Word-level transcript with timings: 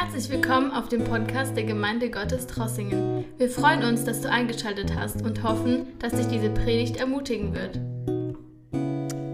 Herzlich 0.00 0.30
willkommen 0.30 0.70
auf 0.70 0.88
dem 0.88 1.02
Podcast 1.02 1.56
der 1.56 1.64
Gemeinde 1.64 2.08
Gottes 2.08 2.46
Trossingen. 2.46 3.24
Wir 3.36 3.50
freuen 3.50 3.82
uns, 3.82 4.04
dass 4.04 4.20
du 4.20 4.30
eingeschaltet 4.30 4.94
hast 4.94 5.22
und 5.22 5.42
hoffen, 5.42 5.88
dass 5.98 6.12
dich 6.12 6.28
diese 6.28 6.50
Predigt 6.50 6.98
ermutigen 6.98 7.52
wird. 7.52 7.80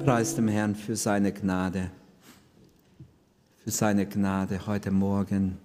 Preis 0.07 0.35
dem 0.35 0.49
Herrn 0.49 0.75
für 0.75 0.97
seine 0.97 1.33
Gnade, 1.33 1.91
für 3.63 3.71
seine 3.71 4.07
Gnade 4.07 4.67
heute 4.67 4.91
Morgen. 4.91 5.59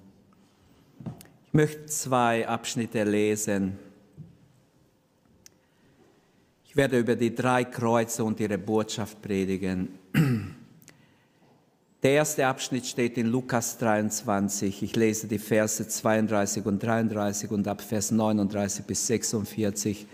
Ich 1.45 1.53
möchte 1.53 1.85
zwei 1.85 2.45
Abschnitte 2.45 3.05
lesen. 3.05 3.79
Ich 6.65 6.75
werde 6.75 6.99
über 6.99 7.15
die 7.15 7.33
drei 7.33 7.63
Kreuze 7.63 8.25
und 8.25 8.37
ihre 8.41 8.57
Botschaft 8.57 9.21
predigen. 9.21 9.97
Der 12.01 12.11
erste 12.11 12.47
Abschnitt 12.47 12.85
steht 12.85 13.17
in 13.17 13.27
Lukas 13.27 13.77
23. 13.77 14.83
Ich 14.83 14.95
lese 14.95 15.27
die 15.27 15.37
Verse 15.37 15.85
32 15.85 16.65
und 16.65 16.81
33 16.81 17.51
und 17.51 17.67
ab 17.67 17.81
Vers 17.81 18.11
39 18.11 18.85
bis 18.85 19.05
46. 19.07 20.07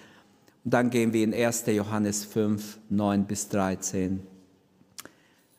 Und 0.63 0.73
dann 0.73 0.89
gehen 0.89 1.13
wir 1.13 1.23
in 1.23 1.31
1. 1.31 1.65
Johannes 1.67 2.25
5, 2.25 2.79
9 2.89 3.25
bis 3.25 3.49
13. 3.49 4.25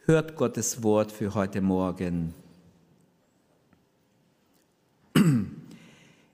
Hört 0.05 0.35
Gottes 0.35 0.83
Wort 0.83 1.13
für 1.13 1.33
heute 1.33 1.61
Morgen. 1.61 2.35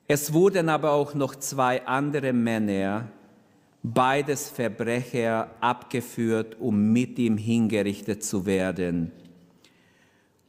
Es 0.08 0.32
wurden 0.32 0.70
aber 0.70 0.92
auch 0.92 1.12
noch 1.12 1.34
zwei 1.36 1.86
andere 1.86 2.32
Männer, 2.32 3.08
beides 3.82 4.48
Verbrecher, 4.48 5.50
abgeführt, 5.60 6.56
um 6.58 6.92
mit 6.92 7.18
ihm 7.18 7.36
hingerichtet 7.36 8.24
zu 8.24 8.46
werden. 8.46 9.12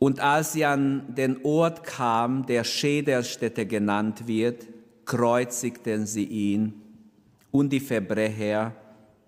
Und 0.04 0.20
als 0.20 0.52
sie 0.52 0.66
an 0.66 1.16
den 1.16 1.46
Ort 1.46 1.86
kam, 1.86 2.46
der 2.46 2.66
Schädelstätte 2.66 3.66
genannt 3.66 4.28
wird, 4.28 4.68
kreuzigten 5.06 6.06
sie 6.06 6.26
ihn 6.26 6.74
und 7.52 7.70
die 7.70 7.80
Verbrecher, 7.80 8.76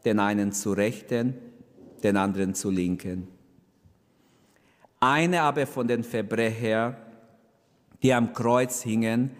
den 0.03 0.19
einen 0.19 0.51
zu 0.51 0.73
rechten, 0.73 1.33
den 2.03 2.17
anderen 2.17 2.55
zu 2.55 2.69
linken. 2.71 3.29
Eine 4.99 5.43
aber 5.43 5.65
von 5.65 5.87
den 5.87 6.03
Verbrechern, 6.03 6.97
die 8.03 8.13
am 8.13 8.33
Kreuz 8.33 8.83
hingen, 8.83 9.31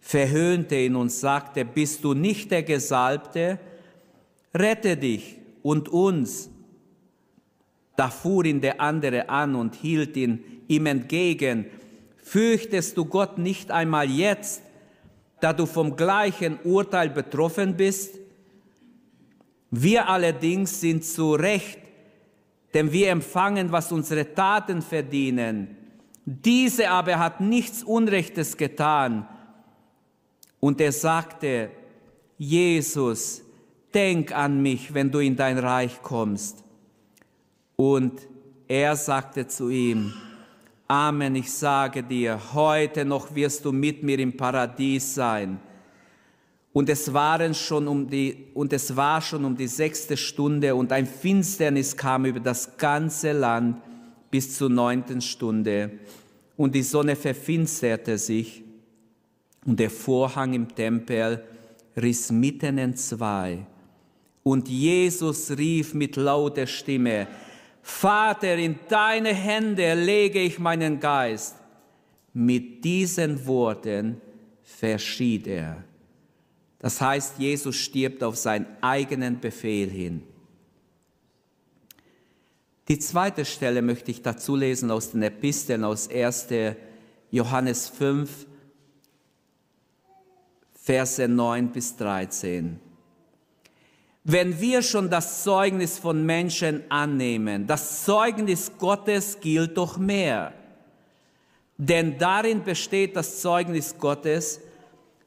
verhöhnte 0.00 0.76
ihn 0.76 0.96
und 0.96 1.12
sagte, 1.12 1.66
bist 1.66 2.04
du 2.04 2.14
nicht 2.14 2.50
der 2.50 2.62
Gesalbte? 2.62 3.58
Rette 4.54 4.96
dich 4.96 5.36
und 5.62 5.90
uns. 5.90 6.49
Da 8.00 8.08
fuhr 8.08 8.46
ihn 8.46 8.62
der 8.62 8.80
andere 8.80 9.28
an 9.28 9.54
und 9.54 9.74
hielt 9.74 10.16
ihn 10.16 10.42
ihm 10.68 10.86
entgegen, 10.86 11.66
fürchtest 12.16 12.96
du 12.96 13.04
Gott 13.04 13.36
nicht 13.36 13.70
einmal 13.70 14.08
jetzt, 14.08 14.62
da 15.40 15.52
du 15.52 15.66
vom 15.66 15.96
gleichen 15.96 16.58
Urteil 16.64 17.10
betroffen 17.10 17.76
bist? 17.76 18.18
Wir 19.70 20.08
allerdings 20.08 20.80
sind 20.80 21.04
zu 21.04 21.34
Recht, 21.34 21.78
denn 22.72 22.90
wir 22.90 23.10
empfangen, 23.10 23.70
was 23.70 23.92
unsere 23.92 24.34
Taten 24.34 24.80
verdienen. 24.80 25.76
Diese 26.24 26.88
aber 26.88 27.18
hat 27.18 27.42
nichts 27.42 27.82
Unrechtes 27.82 28.56
getan. 28.56 29.28
Und 30.58 30.80
er 30.80 30.92
sagte, 30.92 31.68
Jesus, 32.38 33.42
denk 33.92 34.34
an 34.34 34.62
mich, 34.62 34.94
wenn 34.94 35.10
du 35.10 35.18
in 35.18 35.36
dein 35.36 35.58
Reich 35.58 36.00
kommst. 36.00 36.64
Und 37.80 38.28
er 38.68 38.94
sagte 38.94 39.46
zu 39.46 39.70
ihm, 39.70 40.12
Amen, 40.86 41.34
ich 41.34 41.50
sage 41.50 42.02
dir, 42.02 42.38
heute 42.52 43.06
noch 43.06 43.34
wirst 43.34 43.64
du 43.64 43.72
mit 43.72 44.02
mir 44.02 44.18
im 44.18 44.36
Paradies 44.36 45.14
sein. 45.14 45.58
Und 46.74 46.90
es 46.90 47.14
waren 47.14 47.54
schon 47.54 47.88
um 47.88 48.06
die, 48.06 48.48
und 48.52 48.74
es 48.74 48.94
war 48.94 49.22
schon 49.22 49.46
um 49.46 49.56
die 49.56 49.66
sechste 49.66 50.18
Stunde 50.18 50.74
und 50.74 50.92
ein 50.92 51.06
Finsternis 51.06 51.96
kam 51.96 52.26
über 52.26 52.40
das 52.40 52.76
ganze 52.76 53.32
Land 53.32 53.80
bis 54.30 54.58
zur 54.58 54.68
neunten 54.68 55.22
Stunde. 55.22 55.92
Und 56.58 56.74
die 56.74 56.82
Sonne 56.82 57.16
verfinsterte 57.16 58.18
sich 58.18 58.62
und 59.64 59.80
der 59.80 59.88
Vorhang 59.88 60.52
im 60.52 60.68
Tempel 60.68 61.42
riss 61.96 62.30
mitten 62.30 62.76
in 62.76 62.94
zwei. 62.94 63.64
Und 64.42 64.68
Jesus 64.68 65.56
rief 65.56 65.94
mit 65.94 66.16
lauter 66.16 66.66
Stimme, 66.66 67.26
Vater, 67.82 68.56
in 68.56 68.78
deine 68.88 69.34
Hände 69.34 69.94
lege 69.94 70.40
ich 70.40 70.58
meinen 70.58 71.00
Geist. 71.00 71.56
Mit 72.32 72.84
diesen 72.84 73.46
Worten 73.46 74.20
verschied 74.62 75.46
er. 75.46 75.84
Das 76.78 77.00
heißt, 77.00 77.38
Jesus 77.38 77.76
stirbt 77.76 78.22
auf 78.22 78.36
seinen 78.36 78.66
eigenen 78.80 79.40
Befehl 79.40 79.90
hin. 79.90 80.22
Die 82.88 82.98
zweite 82.98 83.44
Stelle 83.44 83.82
möchte 83.82 84.10
ich 84.10 84.22
dazu 84.22 84.56
lesen 84.56 84.90
aus 84.90 85.12
den 85.12 85.22
Episteln 85.22 85.84
aus 85.84 86.08
1. 86.08 86.48
Johannes 87.30 87.88
5, 87.88 88.46
Verse 90.74 91.28
9 91.28 91.68
bis 91.70 91.96
13. 91.96 92.80
Wenn 94.24 94.60
wir 94.60 94.82
schon 94.82 95.08
das 95.08 95.44
Zeugnis 95.44 95.98
von 95.98 96.24
Menschen 96.26 96.84
annehmen, 96.90 97.66
das 97.66 98.04
Zeugnis 98.04 98.72
Gottes 98.78 99.40
gilt 99.40 99.76
doch 99.76 99.96
mehr. 99.96 100.52
Denn 101.78 102.18
darin 102.18 102.62
besteht 102.62 103.16
das 103.16 103.40
Zeugnis 103.40 103.96
Gottes, 103.98 104.60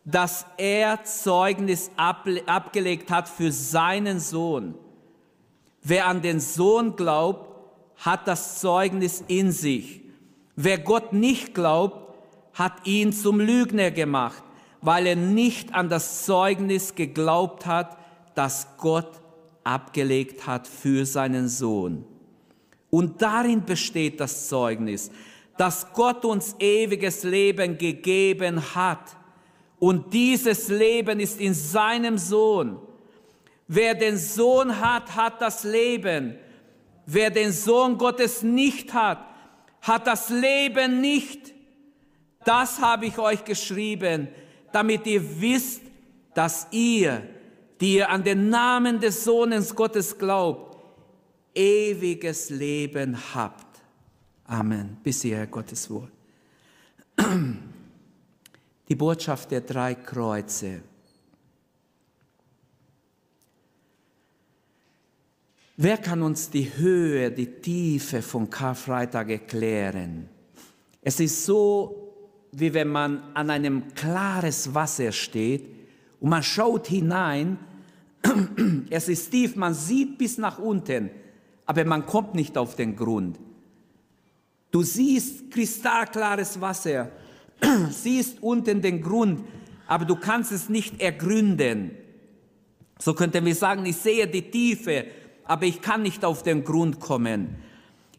dass 0.06 0.46
er 0.58 1.04
Zeugnis 1.04 1.90
abgelegt 1.98 3.10
hat 3.10 3.28
für 3.28 3.52
seinen 3.52 4.20
Sohn. 4.20 4.76
Wer 5.82 6.08
an 6.08 6.22
den 6.22 6.40
Sohn 6.40 6.96
glaubt, 6.96 7.50
hat 7.98 8.28
das 8.28 8.60
Zeugnis 8.60 9.24
in 9.28 9.52
sich. 9.52 10.02
Wer 10.56 10.78
Gott 10.78 11.14
nicht 11.14 11.56
glaubt, 11.56 12.14
hat 12.54 12.86
ihn 12.86 13.12
zum 13.12 13.40
Lügner 13.40 13.90
gemacht, 13.90 14.44
weil 14.82 15.08
er 15.08 15.16
nicht 15.16 15.74
an 15.74 15.90
das 15.90 16.26
Zeugnis 16.26 16.94
geglaubt 16.94 17.66
hat, 17.66 17.98
das 18.36 18.68
Gott 18.78 19.22
abgelegt 19.64 20.46
hat 20.46 20.68
für 20.68 21.06
seinen 21.06 21.48
Sohn. 21.48 22.06
Und 22.90 23.22
darin 23.22 23.66
besteht 23.66 24.20
das 24.20 24.48
Zeugnis, 24.50 25.10
dass 25.58 25.92
Gott 25.94 26.26
uns 26.26 26.56
ewiges 26.60 27.24
Leben 27.24 27.78
gegeben 27.78 28.62
hat. 28.76 29.16
Und 29.80 30.14
dieses 30.14 30.70
Leben 30.70 31.20
ist 31.20 31.40
in 31.40 31.54
seinem 31.54 32.18
Sohn. 32.18 32.80
Wer 33.68 33.96
den 33.96 34.18
Sohn 34.18 34.80
hat, 34.80 35.16
hat 35.16 35.42
das 35.42 35.64
Leben. 35.64 36.36
Wer 37.06 37.30
den 37.30 37.52
Sohn 37.52 37.98
Gottes 37.98 38.44
nicht 38.44 38.94
hat, 38.94 39.26
hat 39.82 40.08
das 40.08 40.30
Leben 40.30 41.02
nicht. 41.02 41.54
Das 42.46 42.80
habe 42.80 43.06
ich 43.06 43.18
euch 43.18 43.44
geschrieben, 43.44 44.28
damit 44.72 45.06
ihr 45.08 45.42
wisst, 45.42 45.82
dass 46.34 46.68
ihr 46.72 47.28
die 47.84 47.96
ihr 47.96 48.10
an 48.10 48.24
den 48.24 48.48
Namen 48.48 48.98
des 49.02 49.26
Sohnes 49.26 49.76
Gottes 49.76 50.18
glaubt, 50.18 50.78
ewiges 51.54 52.50
Leben 52.50 53.18
habt. 53.36 53.82
Amen. 54.46 54.96
Bis 55.04 55.22
hierher 55.22 55.48
Gottes 55.48 55.90
Wort. 55.90 56.14
Die 58.88 58.96
Botschaft 58.96 59.52
der 59.52 59.60
drei 59.60 59.96
Kreuze. 59.96 60.82
Wer 65.76 65.98
kann 65.98 66.22
uns 66.22 66.50
die 66.50 66.72
Höhe, 66.78 67.32
die 67.32 67.48
Tiefe 67.48 68.22
von 68.22 68.50
Karfreitag 68.50 69.30
erklären? 69.30 70.30
Es 71.02 71.20
ist 71.20 71.46
so, 71.46 72.14
wie 72.54 72.74
wenn 72.74 72.88
man 72.88 73.24
an 73.34 73.50
einem 73.50 73.94
klares 73.94 74.74
Wasser 74.74 75.12
steht 75.12 75.66
und 76.22 76.30
man 76.30 76.44
schaut 76.44 76.88
hinein 76.88 77.58
es 78.90 79.10
ist 79.10 79.32
tief, 79.32 79.56
man 79.56 79.74
sieht 79.74 80.18
bis 80.18 80.38
nach 80.38 80.60
unten, 80.60 81.10
aber 81.66 81.86
man 81.86 82.06
kommt 82.06 82.36
nicht 82.36 82.58
auf 82.58 82.76
den 82.76 82.96
Grund. 82.96 83.40
Du 84.72 84.82
siehst 84.82 85.52
kristallklares 85.52 86.60
Wasser, 86.60 87.12
siehst 87.90 88.42
unten 88.42 88.82
den 88.82 89.02
Grund, 89.02 89.42
aber 89.88 90.06
du 90.06 90.16
kannst 90.16 90.52
es 90.52 90.70
nicht 90.70 91.02
ergründen. 91.02 91.92
So 93.00 93.14
könnten 93.14 93.46
wir 93.46 93.56
sagen, 93.56 93.86
ich 93.86 93.98
sehe 93.98 94.28
die 94.28 94.50
Tiefe, 94.50 95.06
aber 95.46 95.66
ich 95.66 95.82
kann 95.82 96.02
nicht 96.02 96.24
auf 96.24 96.44
den 96.44 96.64
Grund 96.64 97.00
kommen. 97.00 97.58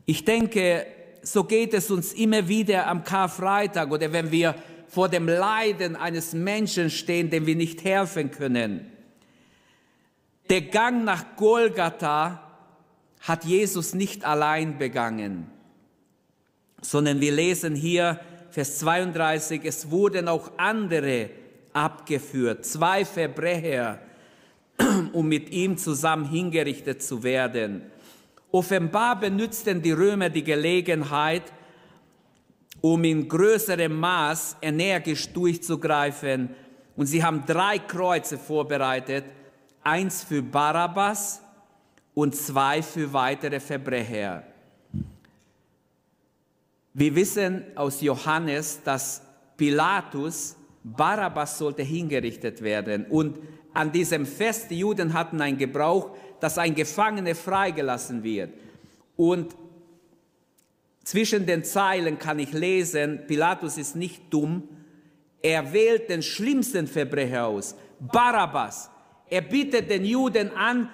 Ich 0.06 0.24
denke, 0.24 0.86
so 1.22 1.44
geht 1.44 1.72
es 1.72 1.90
uns 1.90 2.12
immer 2.12 2.48
wieder 2.48 2.86
am 2.86 3.02
Karfreitag 3.02 3.90
oder 3.90 4.12
wenn 4.12 4.30
wir 4.30 4.54
vor 4.88 5.08
dem 5.08 5.26
Leiden 5.26 5.96
eines 5.96 6.34
Menschen 6.34 6.90
stehen, 6.90 7.30
dem 7.30 7.46
wir 7.46 7.56
nicht 7.56 7.82
helfen 7.82 8.30
können. 8.30 8.93
Der 10.50 10.60
Gang 10.60 11.04
nach 11.04 11.36
Golgatha 11.36 12.40
hat 13.20 13.44
Jesus 13.44 13.94
nicht 13.94 14.24
allein 14.24 14.76
begangen, 14.76 15.50
sondern 16.82 17.20
wir 17.20 17.32
lesen 17.32 17.74
hier 17.74 18.20
Vers 18.50 18.78
32, 18.78 19.62
es 19.64 19.90
wurden 19.90 20.28
auch 20.28 20.52
andere 20.58 21.30
abgeführt, 21.72 22.64
zwei 22.66 23.04
Verbrecher, 23.04 24.00
um 25.12 25.26
mit 25.26 25.50
ihm 25.50 25.78
zusammen 25.78 26.28
hingerichtet 26.28 27.02
zu 27.02 27.22
werden. 27.22 27.82
Offenbar 28.52 29.18
benützten 29.18 29.82
die 29.82 29.92
Römer 29.92 30.28
die 30.28 30.44
Gelegenheit, 30.44 31.42
um 32.80 33.02
in 33.02 33.28
größerem 33.28 33.98
Maß 33.98 34.58
energisch 34.62 35.32
durchzugreifen. 35.32 36.50
Und 36.96 37.06
sie 37.06 37.24
haben 37.24 37.44
drei 37.46 37.78
Kreuze 37.78 38.38
vorbereitet, 38.38 39.24
eins 39.84 40.24
für 40.24 40.42
Barabbas 40.42 41.40
und 42.14 42.34
zwei 42.34 42.82
für 42.82 43.12
weitere 43.12 43.60
Verbrecher. 43.60 44.42
Wir 46.92 47.14
wissen 47.14 47.64
aus 47.74 48.00
Johannes, 48.00 48.80
dass 48.82 49.22
Pilatus 49.56 50.56
Barabbas 50.84 51.58
sollte 51.58 51.82
hingerichtet 51.82 52.62
werden. 52.62 53.06
Und 53.06 53.38
an 53.72 53.90
diesem 53.90 54.26
Fest, 54.26 54.70
die 54.70 54.78
Juden 54.80 55.14
hatten 55.14 55.40
einen 55.40 55.56
Gebrauch, 55.56 56.16
dass 56.40 56.58
ein 56.58 56.74
Gefangener 56.74 57.34
freigelassen 57.34 58.22
wird. 58.22 58.52
Und 59.16 59.56
zwischen 61.02 61.46
den 61.46 61.64
Zeilen 61.64 62.18
kann 62.18 62.38
ich 62.38 62.52
lesen, 62.52 63.22
Pilatus 63.26 63.78
ist 63.78 63.96
nicht 63.96 64.32
dumm, 64.32 64.68
er 65.42 65.72
wählt 65.72 66.08
den 66.08 66.22
schlimmsten 66.22 66.86
Verbrecher 66.86 67.46
aus, 67.46 67.74
Barabbas. 68.00 68.90
Er 69.28 69.42
bittet 69.42 69.90
den 69.90 70.04
Juden 70.04 70.50
an, 70.56 70.88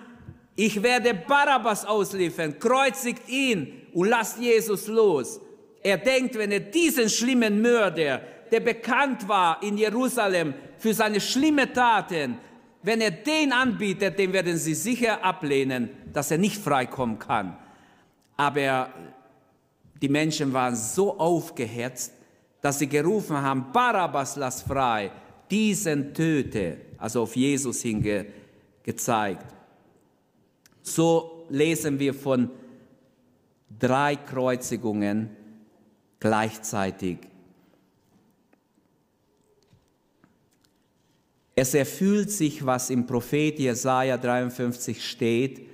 ich 0.56 0.82
werde 0.82 1.14
Barabbas 1.14 1.84
ausliefern, 1.84 2.58
kreuzigt 2.58 3.28
ihn 3.28 3.82
und 3.92 4.08
lasst 4.08 4.38
Jesus 4.38 4.86
los. 4.86 5.40
Er 5.82 5.96
denkt, 5.96 6.36
wenn 6.36 6.52
er 6.52 6.60
diesen 6.60 7.08
schlimmen 7.08 7.62
Mörder, 7.62 8.20
der 8.50 8.60
bekannt 8.60 9.26
war 9.28 9.62
in 9.62 9.78
Jerusalem 9.78 10.54
für 10.78 10.92
seine 10.92 11.20
schlimmen 11.20 11.72
Taten, 11.72 12.36
wenn 12.82 13.00
er 13.00 13.10
den 13.10 13.52
anbietet, 13.52 14.18
den 14.18 14.32
werden 14.32 14.56
sie 14.56 14.74
sicher 14.74 15.22
ablehnen, 15.24 15.90
dass 16.12 16.30
er 16.30 16.38
nicht 16.38 16.60
freikommen 16.60 17.18
kann. 17.18 17.56
Aber 18.36 18.90
die 20.00 20.08
Menschen 20.08 20.52
waren 20.52 20.74
so 20.74 21.18
aufgehetzt, 21.18 22.12
dass 22.62 22.78
sie 22.78 22.88
gerufen 22.88 23.40
haben, 23.40 23.72
Barabbas 23.72 24.36
lass 24.36 24.62
frei, 24.62 25.10
diesen 25.50 26.14
töte, 26.14 26.78
also 27.00 27.22
auf 27.22 27.34
Jesus 27.34 27.82
hingezeigt. 27.82 29.46
So 30.82 31.46
lesen 31.48 31.98
wir 31.98 32.14
von 32.14 32.50
drei 33.78 34.16
Kreuzigungen 34.16 35.30
gleichzeitig. 36.20 37.18
Es 41.54 41.74
erfüllt 41.74 42.30
sich, 42.30 42.64
was 42.64 42.90
im 42.90 43.06
Prophet 43.06 43.58
Jesaja 43.58 44.16
53 44.16 45.04
steht. 45.06 45.68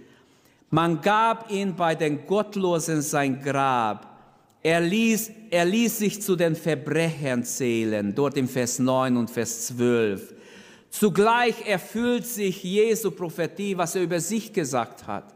Man 0.70 1.00
gab 1.00 1.50
ihn 1.50 1.76
bei 1.76 1.94
den 1.94 2.26
Gottlosen 2.26 3.02
sein 3.02 3.40
Grab. 3.40 4.16
Er 4.62 4.80
ließ, 4.80 5.30
er 5.50 5.64
ließ 5.64 5.98
sich 5.98 6.20
zu 6.20 6.34
den 6.34 6.56
Verbrechern 6.56 7.44
zählen, 7.44 8.12
dort 8.12 8.36
im 8.36 8.48
Vers 8.48 8.80
9 8.80 9.16
und 9.16 9.30
Vers 9.30 9.68
12. 9.68 10.34
Zugleich 10.98 11.66
erfüllt 11.66 12.26
sich 12.26 12.62
Jesu 12.64 13.10
Prophetie, 13.10 13.76
was 13.76 13.94
er 13.94 14.02
über 14.02 14.18
sich 14.18 14.50
gesagt 14.50 15.06
hat. 15.06 15.34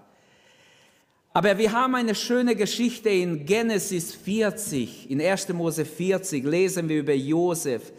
Aber 1.35 1.59
wir 1.59 1.71
haben 1.73 1.95
eine 1.97 2.15
schöne 2.15 2.57
Geschichte 2.57 3.11
in 3.11 3.45
Genesis 3.45 4.15
40, 4.15 5.11
in 5.11 5.21
1. 5.21 5.51
Mose 5.51 5.85
40 5.85 6.45
lesen 6.45 6.89
wir 6.89 7.01
über 7.01 7.13
Josef. 7.13 7.93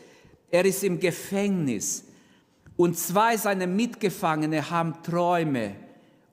Er 0.50 0.66
ist 0.66 0.84
im 0.84 1.00
Gefängnis 1.00 2.04
und 2.78 2.98
zwei 2.98 3.38
seiner 3.38 3.68
Mitgefangene 3.68 4.72
haben 4.72 4.96
Träume 5.04 5.76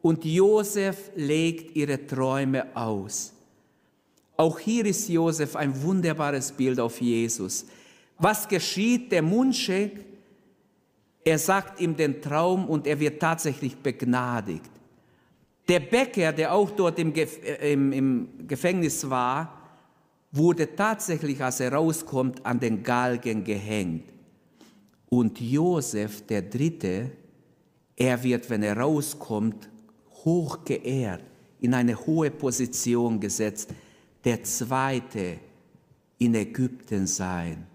und 0.01 0.25
Josef 0.25 1.11
legt 1.15 1.77
ihre 1.77 2.07
Träume 2.07 2.75
aus. 2.75 3.35
Auch 4.39 4.59
hier 4.59 4.87
ist 4.87 5.11
Josef 5.11 5.57
ein 5.57 5.83
wunderbares 5.83 6.53
Bild 6.53 6.81
auf 6.81 7.03
Jesus. 7.03 7.67
Was 8.17 8.49
geschieht? 8.49 9.13
Der 9.13 9.21
Mundschenk, 9.21 10.08
er 11.29 11.39
sagt 11.39 11.79
ihm 11.79 11.95
den 11.95 12.23
Traum 12.23 12.67
und 12.71 12.87
er 12.87 12.99
wird 12.99 13.21
tatsächlich 13.21 13.77
begnadigt. 13.77 14.71
Der 15.69 15.81
Bäcker, 15.81 16.33
der 16.33 16.55
auch 16.55 16.71
dort 16.71 16.99
im, 16.99 17.15
äh, 17.15 17.73
im 17.73 18.29
Gefängnis 18.49 19.09
war, 19.11 19.53
wurde 20.33 20.75
tatsächlich, 20.75 21.43
als 21.43 21.61
er 21.61 21.75
rauskommt, 21.75 22.47
an 22.47 22.59
den 22.59 22.83
Galgen 22.83 23.45
gehängt. 23.45 24.05
Und 25.11 25.39
Josef, 25.39 26.27
der 26.27 26.43
Dritte, 26.43 27.11
er 27.95 28.23
wird, 28.23 28.49
wenn 28.49 28.63
er 28.63 28.79
rauskommt, 28.79 29.69
hoch 30.25 30.65
geehrt, 30.65 31.25
in 31.61 31.75
eine 31.75 31.95
hohe 32.07 32.31
Position 32.31 33.21
gesetzt. 33.21 33.75
Der 34.25 34.43
Zweite 34.45 35.39
in 36.17 36.35
Ägypten 36.35 37.07
sein. 37.07 37.67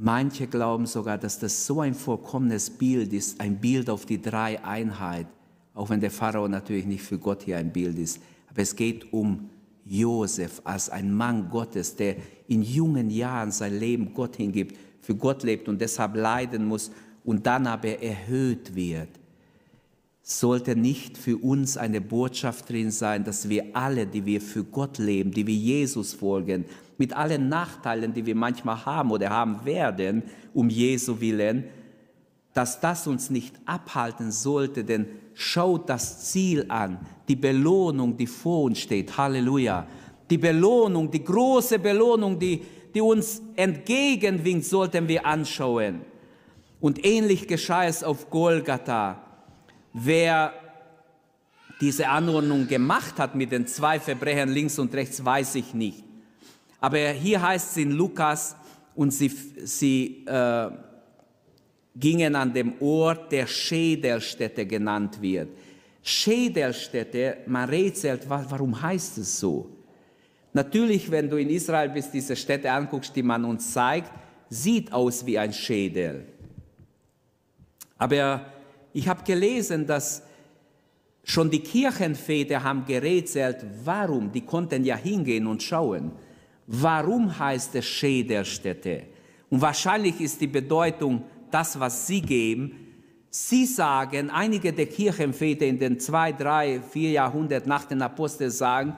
Manche 0.00 0.46
glauben 0.46 0.86
sogar, 0.86 1.18
dass 1.18 1.40
das 1.40 1.66
so 1.66 1.80
ein 1.80 1.92
vollkommenes 1.92 2.70
Bild 2.70 3.12
ist, 3.12 3.40
ein 3.40 3.58
Bild 3.58 3.90
auf 3.90 4.06
die 4.06 4.22
Dreieinheit, 4.22 5.26
auch 5.74 5.90
wenn 5.90 6.00
der 6.00 6.12
Pharao 6.12 6.46
natürlich 6.46 6.86
nicht 6.86 7.02
für 7.02 7.18
Gott 7.18 7.42
hier 7.42 7.56
ein 7.56 7.72
Bild 7.72 7.98
ist. 7.98 8.22
Aber 8.48 8.62
es 8.62 8.76
geht 8.76 9.12
um 9.12 9.50
Josef 9.84 10.62
als 10.62 10.88
ein 10.88 11.12
Mann 11.12 11.50
Gottes, 11.50 11.96
der 11.96 12.14
in 12.46 12.62
jungen 12.62 13.10
Jahren 13.10 13.50
sein 13.50 13.76
Leben 13.76 14.14
Gott 14.14 14.36
hingibt, 14.36 14.76
für 15.00 15.16
Gott 15.16 15.42
lebt 15.42 15.68
und 15.68 15.80
deshalb 15.80 16.14
leiden 16.14 16.66
muss 16.66 16.92
und 17.24 17.44
dann 17.44 17.66
aber 17.66 18.00
erhöht 18.00 18.76
wird, 18.76 19.17
sollte 20.30 20.76
nicht 20.76 21.16
für 21.16 21.38
uns 21.38 21.78
eine 21.78 22.02
Botschaft 22.02 22.68
drin 22.68 22.90
sein, 22.90 23.24
dass 23.24 23.48
wir 23.48 23.64
alle, 23.72 24.06
die 24.06 24.26
wir 24.26 24.42
für 24.42 24.62
Gott 24.62 24.98
leben, 24.98 25.30
die 25.30 25.46
wir 25.46 25.54
Jesus 25.54 26.12
folgen, 26.12 26.66
mit 26.98 27.14
allen 27.14 27.48
Nachteilen, 27.48 28.12
die 28.12 28.26
wir 28.26 28.34
manchmal 28.34 28.84
haben 28.84 29.10
oder 29.10 29.30
haben 29.30 29.64
werden, 29.64 30.22
um 30.52 30.68
Jesu 30.68 31.18
willen, 31.20 31.64
dass 32.52 32.78
das 32.78 33.06
uns 33.06 33.30
nicht 33.30 33.54
abhalten 33.64 34.30
sollte, 34.30 34.84
denn 34.84 35.06
schaut 35.32 35.88
das 35.88 36.30
Ziel 36.30 36.66
an, 36.68 36.98
die 37.26 37.36
Belohnung, 37.36 38.14
die 38.14 38.26
vor 38.26 38.64
uns 38.64 38.80
steht. 38.80 39.16
Halleluja. 39.16 39.86
Die 40.28 40.38
Belohnung, 40.38 41.10
die 41.10 41.24
große 41.24 41.78
Belohnung, 41.78 42.38
die, 42.38 42.60
die 42.94 43.00
uns 43.00 43.40
entgegenwinkt, 43.56 44.66
sollten 44.66 45.08
wir 45.08 45.24
anschauen. 45.24 46.02
Und 46.80 47.02
ähnlich 47.06 47.48
geschah 47.48 47.86
es 47.86 48.04
auf 48.04 48.28
Golgatha. 48.28 49.27
Wer 50.00 50.52
diese 51.80 52.08
Anordnung 52.08 52.66
gemacht 52.66 53.18
hat 53.18 53.34
mit 53.34 53.52
den 53.52 53.66
zwei 53.66 53.98
Verbrechern 53.98 54.48
links 54.48 54.78
und 54.78 54.94
rechts, 54.94 55.24
weiß 55.24 55.56
ich 55.56 55.74
nicht. 55.74 56.04
Aber 56.80 56.98
hier 56.98 57.42
heißt 57.42 57.70
es 57.72 57.76
in 57.78 57.92
Lukas, 57.92 58.56
und 58.98 59.12
sie, 59.12 59.30
sie 59.62 60.24
äh, 60.26 60.70
gingen 61.94 62.34
an 62.34 62.52
dem 62.52 62.74
Ort, 62.80 63.30
der 63.30 63.46
Schädelstätte 63.46 64.66
genannt 64.66 65.22
wird. 65.22 65.50
Schädelstätte, 66.02 67.38
man 67.46 67.68
rätselt, 67.68 68.28
warum 68.28 68.82
heißt 68.82 69.18
es 69.18 69.38
so? 69.38 69.70
Natürlich, 70.52 71.08
wenn 71.12 71.30
du 71.30 71.36
in 71.36 71.48
Israel 71.50 71.90
bist, 71.90 72.12
diese 72.12 72.34
Städte 72.34 72.72
anguckst, 72.72 73.14
die 73.14 73.22
man 73.22 73.44
uns 73.44 73.72
zeigt, 73.72 74.10
sieht 74.50 74.92
aus 74.92 75.24
wie 75.24 75.38
ein 75.38 75.52
Schädel. 75.52 76.26
Aber 77.98 78.46
ich 78.92 79.08
habe 79.08 79.22
gelesen, 79.24 79.86
dass 79.86 80.22
schon 81.24 81.50
die 81.50 81.60
Kirchenväter 81.60 82.62
haben 82.62 82.84
gerätselt, 82.86 83.64
warum, 83.84 84.32
die 84.32 84.40
konnten 84.40 84.84
ja 84.84 84.96
hingehen 84.96 85.46
und 85.46 85.62
schauen, 85.62 86.12
warum 86.66 87.38
heißt 87.38 87.74
es 87.74 87.84
Schädelstätte? 87.84 89.02
Und 89.50 89.60
wahrscheinlich 89.60 90.20
ist 90.20 90.40
die 90.40 90.46
Bedeutung 90.46 91.24
das, 91.50 91.78
was 91.78 92.06
sie 92.06 92.20
geben. 92.20 92.72
Sie 93.30 93.66
sagen, 93.66 94.30
einige 94.30 94.72
der 94.72 94.86
Kirchenväter 94.86 95.66
in 95.66 95.78
den 95.78 96.00
zwei, 96.00 96.32
drei, 96.32 96.80
vier 96.80 97.10
Jahrhunderten 97.10 97.68
nach 97.68 97.84
den 97.84 98.02
Aposteln 98.02 98.50
sagen, 98.50 98.96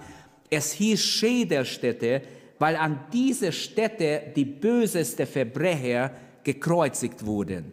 es 0.48 0.72
hieß 0.72 1.00
Schädelstätte, 1.00 2.22
weil 2.58 2.76
an 2.76 3.00
dieser 3.12 3.52
Stätte 3.52 4.22
die 4.36 4.44
böseste 4.44 5.26
Verbrecher 5.26 6.12
gekreuzigt 6.44 7.24
wurden. 7.24 7.72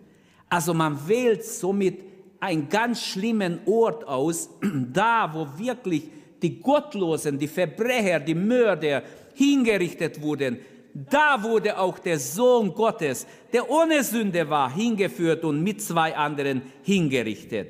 Also 0.49 0.73
man 0.73 1.07
wählt 1.07 1.43
somit 1.43 2.06
einen 2.39 2.69
ganz 2.69 3.03
schlimmen 3.03 3.59
Ort 3.65 4.07
aus, 4.07 4.49
da 4.93 5.29
wo 5.33 5.47
wirklich 5.57 6.03
die 6.41 6.59
Gottlosen, 6.59 7.39
die 7.39 7.47
Verbrecher, 7.47 8.19
die 8.19 8.35
Mörder 8.35 9.03
hingerichtet 9.33 10.21
wurden, 10.21 10.59
da 10.93 11.43
wurde 11.43 11.77
auch 11.77 11.99
der 11.99 12.17
Sohn 12.17 12.73
Gottes, 12.73 13.27
der 13.53 13.69
ohne 13.69 14.03
Sünde 14.03 14.49
war, 14.49 14.73
hingeführt 14.73 15.43
und 15.43 15.61
mit 15.61 15.81
zwei 15.81 16.15
anderen 16.15 16.61
hingerichtet. 16.83 17.67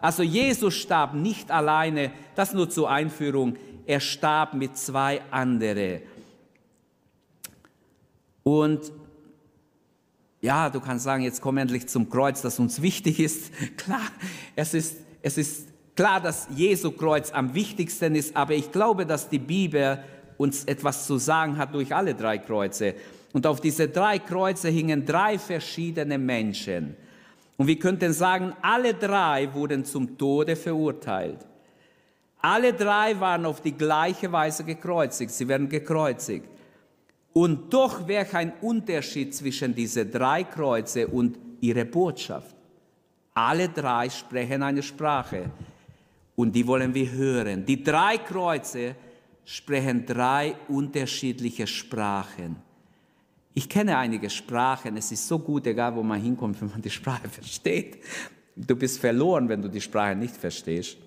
Also 0.00 0.22
Jesus 0.22 0.74
starb 0.74 1.14
nicht 1.14 1.50
alleine, 1.50 2.10
das 2.34 2.54
nur 2.54 2.70
zur 2.70 2.90
Einführung, 2.90 3.56
er 3.84 4.00
starb 4.00 4.54
mit 4.54 4.78
zwei 4.78 5.20
anderen. 5.30 6.00
Und 8.42 8.90
ja, 10.40 10.70
du 10.70 10.80
kannst 10.80 11.04
sagen, 11.04 11.22
jetzt 11.22 11.40
komm 11.40 11.58
endlich 11.58 11.88
zum 11.88 12.08
Kreuz, 12.08 12.40
das 12.40 12.58
uns 12.58 12.80
wichtig 12.80 13.20
ist. 13.20 13.52
Klar, 13.76 14.00
es 14.56 14.74
ist, 14.74 14.96
es 15.22 15.36
ist 15.36 15.68
klar, 15.94 16.20
dass 16.20 16.48
Jesu 16.54 16.92
Kreuz 16.92 17.30
am 17.30 17.54
wichtigsten 17.54 18.14
ist, 18.14 18.34
aber 18.34 18.54
ich 18.54 18.72
glaube, 18.72 19.04
dass 19.04 19.28
die 19.28 19.38
Bibel 19.38 20.02
uns 20.38 20.64
etwas 20.64 21.06
zu 21.06 21.18
sagen 21.18 21.58
hat 21.58 21.74
durch 21.74 21.94
alle 21.94 22.14
drei 22.14 22.38
Kreuze. 22.38 22.94
Und 23.32 23.46
auf 23.46 23.60
diese 23.60 23.88
drei 23.88 24.18
Kreuze 24.18 24.70
hingen 24.70 25.04
drei 25.04 25.38
verschiedene 25.38 26.16
Menschen. 26.16 26.96
Und 27.58 27.66
wir 27.66 27.78
könnten 27.78 28.14
sagen, 28.14 28.54
alle 28.62 28.94
drei 28.94 29.52
wurden 29.52 29.84
zum 29.84 30.16
Tode 30.16 30.56
verurteilt. 30.56 31.46
Alle 32.40 32.72
drei 32.72 33.20
waren 33.20 33.44
auf 33.44 33.60
die 33.60 33.76
gleiche 33.76 34.32
Weise 34.32 34.64
gekreuzigt. 34.64 35.30
Sie 35.30 35.46
werden 35.46 35.68
gekreuzigt. 35.68 36.48
Und 37.32 37.72
doch 37.72 38.08
wäre 38.08 38.24
kein 38.24 38.52
Unterschied 38.60 39.34
zwischen 39.34 39.74
diese 39.74 40.06
drei 40.06 40.44
Kreuze 40.44 41.06
und 41.06 41.38
ihre 41.60 41.84
Botschaft. 41.84 42.56
Alle 43.34 43.68
drei 43.68 44.10
sprechen 44.10 44.62
eine 44.62 44.82
Sprache 44.82 45.50
und 46.34 46.52
die 46.52 46.66
wollen 46.66 46.92
wir 46.92 47.10
hören. 47.10 47.64
Die 47.64 47.82
drei 47.82 48.18
Kreuze 48.18 48.96
sprechen 49.44 50.04
drei 50.04 50.56
unterschiedliche 50.68 51.66
Sprachen. 51.66 52.56
Ich 53.54 53.68
kenne 53.68 53.96
einige 53.96 54.30
Sprachen. 54.30 54.96
Es 54.96 55.12
ist 55.12 55.26
so 55.26 55.38
gut, 55.38 55.66
egal 55.66 55.94
wo 55.94 56.02
man 56.02 56.20
hinkommt, 56.20 56.60
wenn 56.60 56.70
man 56.70 56.82
die 56.82 56.90
Sprache 56.90 57.28
versteht. 57.40 57.98
Du 58.56 58.74
bist 58.76 58.98
verloren, 59.00 59.48
wenn 59.48 59.62
du 59.62 59.68
die 59.68 59.80
Sprache 59.80 60.16
nicht 60.16 60.36
verstehst. 60.36 60.98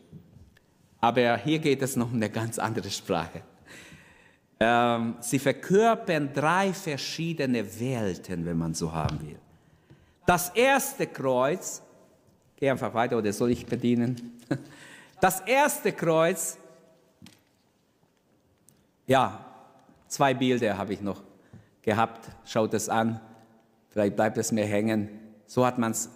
Aber 0.99 1.37
hier 1.37 1.59
geht 1.59 1.81
es 1.81 1.95
noch 1.95 2.09
um 2.09 2.15
eine 2.15 2.29
ganz 2.29 2.57
andere 2.57 2.89
Sprache. 2.89 3.41
Ähm, 4.65 5.15
sie 5.19 5.39
verkörpern 5.39 6.31
drei 6.33 6.71
verschiedene 6.71 7.65
Welten, 7.79 8.45
wenn 8.45 8.57
man 8.57 8.73
so 8.73 8.93
haben 8.93 9.19
will. 9.19 9.37
Das 10.25 10.49
erste 10.51 11.05
Kreuz, 11.05 11.81
geh 12.55 12.69
einfach 12.69 12.93
weiter 12.93 13.17
oder 13.17 13.33
soll 13.33 13.51
ich 13.51 13.65
bedienen? 13.65 14.39
Das 15.19 15.39
erste 15.39 15.93
Kreuz, 15.93 16.57
ja, 19.07 19.45
zwei 20.09 20.33
Bilder 20.33 20.77
habe 20.77 20.91
ich 20.91 20.99
noch 20.99 21.23
gehabt. 21.81 22.29
Schaut 22.43 22.73
es 22.73 22.89
an, 22.89 23.21
vielleicht 23.87 24.17
bleibt 24.17 24.37
es 24.37 24.51
mir 24.51 24.65
hängen. 24.65 25.07
So 25.45 25.65
hat 25.65 25.77
man 25.77 25.93
es. 25.93 26.09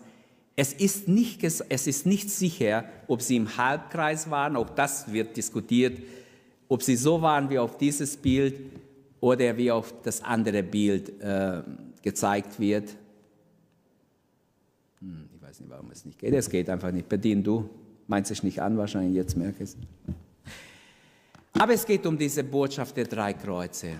Es 0.58 0.74
ist, 0.74 1.08
nicht, 1.08 1.42
es 1.42 1.62
ist 1.62 2.06
nicht 2.06 2.30
sicher, 2.30 2.84
ob 3.08 3.22
sie 3.22 3.38
im 3.38 3.56
Halbkreis 3.56 4.30
waren, 4.30 4.58
auch 4.58 4.70
das 4.70 5.10
wird 5.14 5.38
diskutiert, 5.38 6.02
ob 6.68 6.84
sie 6.84 6.96
so 6.96 7.22
waren 7.22 7.50
wie 7.50 7.60
auf 7.60 7.78
dieses 7.78 8.18
Bild 8.18 8.60
oder 9.20 9.56
wie 9.58 9.72
auf 9.72 9.94
das 10.04 10.22
andere 10.24 10.64
Bild 10.64 11.20
äh, 11.22 11.62
gezeigt 12.02 12.60
wird. 12.60 12.96
Hm, 15.00 15.30
ich 15.36 15.42
weiß 15.42 15.60
nicht, 15.60 15.70
warum 15.70 15.92
es 15.92 16.06
nicht 16.06 16.20
geht. 16.20 16.34
Es 16.34 16.50
geht 16.50 16.70
einfach 16.70 16.92
nicht. 16.92 17.10
Bedien 17.10 17.44
du. 17.44 17.70
Meint 18.08 18.28
sich 18.28 18.42
nicht 18.44 18.62
an, 18.62 18.78
wahrscheinlich 18.78 19.16
jetzt 19.16 19.36
merke 19.36 19.64
ich 19.64 19.70
es. 19.72 19.78
Aber 21.54 21.74
es 21.74 21.86
geht 21.86 22.06
um 22.06 22.18
diese 22.18 22.44
Botschaft 22.44 22.96
der 22.96 23.06
drei 23.06 23.34
Kreuze. 23.34 24.00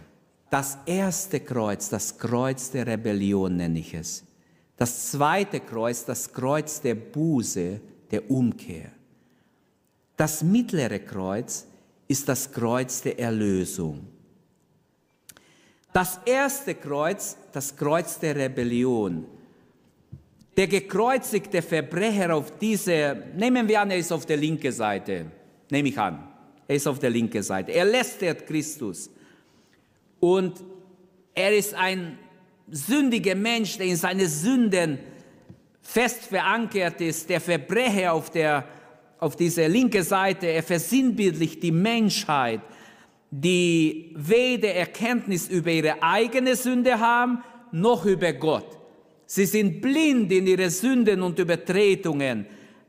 Das 0.50 0.78
erste 0.86 1.42
Kreuz, 1.42 1.90
das 1.90 2.18
Kreuz 2.18 2.72
der 2.72 2.88
Rebellion 2.88 3.58
nenne 3.58 3.80
ich 3.80 3.94
es. 3.94 4.24
Das 4.78 5.12
zweite 5.12 5.60
Kreuz, 5.60 6.06
das 6.06 6.32
Kreuz 6.32 6.80
der 6.80 6.96
Buße, 6.96 7.82
der 8.12 8.32
Umkehr. 8.32 8.92
Das 10.16 10.44
mittlere 10.44 11.00
Kreuz 11.00 11.68
ist 12.08 12.28
das 12.28 12.52
Kreuz 12.52 13.02
der 13.02 13.20
Erlösung. 13.20 14.08
Das 15.94 16.20
erste 16.26 16.76
Kreuz, 16.76 17.38
das 17.52 17.76
Kreuz 17.76 18.20
der 18.20 18.36
Rebellion. 18.36 19.26
Der 20.56 20.68
gekreuzigte 20.68 21.62
Verbrecher 21.62 22.36
auf 22.36 22.58
diese, 22.60 23.24
nehmen 23.36 23.68
wir 23.68 23.82
an, 23.82 23.92
er 23.92 23.98
ist 23.98 24.12
auf 24.12 24.26
der 24.26 24.38
linken 24.38 24.72
Seite, 24.72 25.32
nehme 25.70 25.90
ich 25.90 26.00
an, 26.00 26.28
er 26.68 26.76
ist 26.76 26.88
auf 26.88 27.00
der 27.00 27.10
linken 27.10 27.44
Seite. 27.44 27.72
Er 27.72 27.86
lästert 27.86 28.46
Christus. 28.46 29.10
Und 30.20 30.64
er 31.34 31.56
ist 31.56 31.74
ein 31.74 32.18
sündiger 32.70 33.36
Mensch, 33.36 33.78
der 33.78 33.88
in 33.88 33.96
seine 33.96 34.28
Sünden 34.28 35.00
fest 35.82 36.24
verankert 36.24 37.00
ist, 37.02 37.30
der 37.30 37.40
Verbrecher 37.40 38.14
auf, 38.14 38.30
der, 38.30 38.68
auf 39.20 39.36
dieser 39.36 39.68
linken 39.68 40.04
Seite, 40.04 40.48
er 40.48 40.64
versinnbildlicht 40.64 41.62
die 41.62 41.72
Menschheit, 41.72 42.62
die 43.32 44.14
weder 44.16 44.74
Erkenntnis 44.74 45.48
über 45.48 45.72
ihre 45.72 46.02
eigene 46.02 46.56
Sünde 46.56 47.00
haben, 47.00 47.44
noch 47.72 48.06
über 48.06 48.34
Gott. 48.34 48.78
Sie 49.26 49.46
sind 49.46 49.82
blind 49.82 50.32
in 50.32 50.48
ihre 50.48 50.70
Sünden 50.70 51.22
und 51.22 51.38
Übertretungen. 51.38 52.46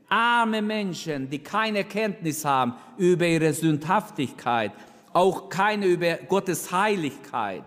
Arme 0.07 0.61
Menschen, 0.61 1.29
die 1.29 1.39
keine 1.39 1.83
Kenntnis 1.83 2.45
haben 2.45 2.73
über 2.97 3.27
ihre 3.27 3.53
Sündhaftigkeit 3.53 4.71
auch 5.13 5.49
keine 5.49 5.85
über 5.85 6.15
Gottes 6.27 6.71
Heiligkeit. 6.71 7.63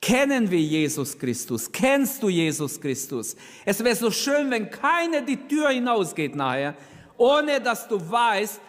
Kennen 0.00 0.50
wir 0.50 0.60
Jesus 0.60 1.18
Christus? 1.18 1.70
Kennst 1.70 2.22
du 2.22 2.28
Jesus 2.28 2.78
Christus? 2.78 3.36
Es 3.64 3.82
wäre 3.82 3.96
so 3.96 4.10
schön, 4.10 4.50
wenn 4.50 4.70
keiner 4.70 5.22
die 5.22 5.36
Tür 5.48 5.70
hinausgeht 5.70 6.36
nachher, 6.36 6.74
ohne 7.16 7.60
dass 7.60 7.88
du 7.88 7.98
weißt, 7.98 8.60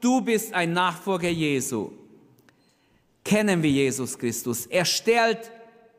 du 0.00 0.20
bist 0.20 0.52
ein 0.52 0.72
Nachfolger 0.72 1.28
Jesu. 1.28 1.90
Kennen 3.24 3.62
wir 3.62 3.70
Jesus 3.70 4.18
Christus? 4.18 4.66
Er 4.66 4.84
stellt 4.84 5.50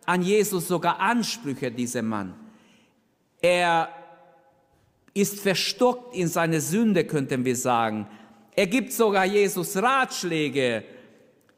an 0.05 0.21
Jesus 0.21 0.67
sogar 0.67 0.99
Ansprüche, 0.99 1.71
dieser 1.71 2.03
Mann. 2.03 2.35
Er 3.41 3.89
ist 5.13 5.39
verstockt 5.39 6.15
in 6.15 6.27
seine 6.27 6.61
Sünde, 6.61 7.05
könnten 7.05 7.43
wir 7.45 7.55
sagen. 7.55 8.07
Er 8.55 8.67
gibt 8.67 8.93
sogar 8.93 9.25
Jesus 9.25 9.75
Ratschläge 9.77 10.83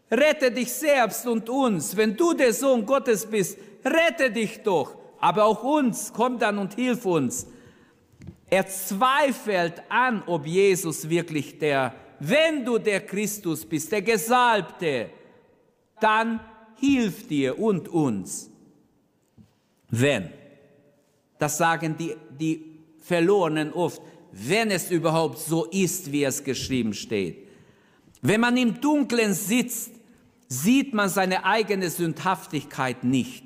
Rette 0.10 0.52
dich 0.52 0.72
selbst 0.72 1.28
und 1.28 1.50
uns. 1.50 1.96
Wenn 1.96 2.16
du 2.16 2.34
der 2.34 2.54
Sohn 2.54 2.86
Gottes 2.86 3.26
bist, 3.26 3.58
rette 3.84 4.32
dich 4.32 4.64
doch. 4.64 4.96
Aber 5.20 5.46
auch 5.46 5.64
uns, 5.64 6.14
komm 6.14 6.40
dann 6.40 6.58
und 6.58 6.76
hilf 6.76 7.06
uns. 7.06 7.48
Er 8.50 8.68
zweifelt 8.68 9.82
an, 9.90 10.24
ob 10.26 10.46
Jesus 10.46 11.10
wirklich 11.10 11.60
der, 11.60 11.94
wenn 12.20 12.64
du 12.64 12.78
der 12.78 13.02
Christus 13.02 13.66
bist, 13.66 13.92
der 13.92 14.02
Gesalbte, 14.02 15.10
dann 16.00 16.40
hilf 16.80 17.28
dir 17.28 17.60
und 17.60 17.90
uns. 17.90 18.50
Wenn, 19.90 20.30
das 21.38 21.58
sagen 21.58 21.96
die, 21.98 22.16
die 22.40 22.78
Verlorenen 23.00 23.74
oft, 23.74 24.02
wenn 24.32 24.72
es 24.72 24.92
überhaupt 24.92 25.40
so 25.40 25.66
ist, 25.66 26.12
wie 26.12 26.24
es 26.24 26.44
geschrieben 26.44 26.94
steht. 26.94 27.48
Wenn 28.22 28.42
man 28.42 28.58
im 28.58 28.80
Dunkeln 28.80 29.34
sitzt, 29.34 29.92
sieht 30.48 30.94
man 30.94 31.10
seine 31.10 31.44
eigene 31.46 31.90
Sündhaftigkeit 31.90 33.04
nicht. 33.04 33.44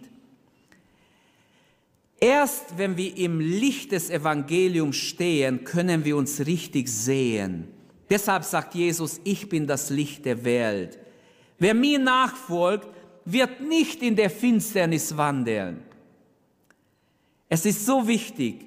Erst 2.24 2.78
wenn 2.78 2.98
wir 2.98 3.18
im 3.18 3.40
Licht 3.40 3.92
des 3.92 4.12
Evangeliums 4.12 4.96
stehen, 4.96 5.63
können 5.63 6.06
wir 6.06 6.16
uns 6.16 6.46
richtig 6.46 6.88
sehen. 6.88 7.68
Deshalb 8.12 8.44
sagt 8.44 8.75
Jesus, 8.75 9.20
ich 9.24 9.50
bin 9.50 9.66
das 9.66 9.90
Licht 9.90 10.25
der 10.25 10.46
Welt. 10.46 11.00
Wer 11.58 11.74
mir 11.74 11.98
nachfolgt, 11.98 12.88
wird 13.25 13.62
nicht 13.62 14.04
in 14.04 14.16
der 14.16 14.30
Finsternis 14.30 15.18
wandeln. 15.18 15.82
Es 17.50 17.66
ist 17.66 17.88
so 17.88 18.08
wichtig, 18.08 18.66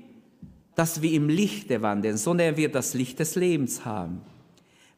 dass 0.75 1.00
wir 1.00 1.12
im 1.12 1.28
Lichte 1.28 1.80
wandeln, 1.80 2.16
sondern 2.16 2.49
er 2.49 2.56
wird 2.56 2.75
das 2.75 2.94
Licht 2.94 3.20
des 3.20 3.37
Lebens 3.37 3.84
haben. 3.84 4.20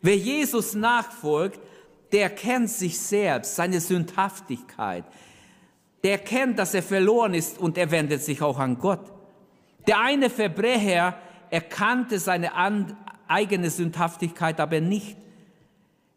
Wer 0.01 0.17
Jesus 0.17 0.75
nachfolgt, 0.75 1.61
der 2.13 2.31
kennt 2.31 2.71
sich 2.71 2.99
selbst, 2.99 3.55
seine 3.55 3.81
Sündhaftigkeit. 3.81 5.05
Der 6.07 6.19
kennt, 6.19 6.57
dass 6.61 6.73
er 6.73 6.85
verloren 6.85 7.35
ist 7.35 7.59
und 7.59 7.77
er 7.77 7.91
wendet 7.91 8.23
sich 8.23 8.41
auch 8.41 8.61
an 8.61 8.79
Gott. 8.79 9.13
Der 9.89 9.99
eine 9.99 10.31
Verbrecher 10.31 11.19
erkannte 11.51 12.21
seine 12.21 12.53
eigene 13.27 13.71
Sündhaftigkeit 13.71 14.61
aber 14.61 14.81
nicht. 14.81 15.17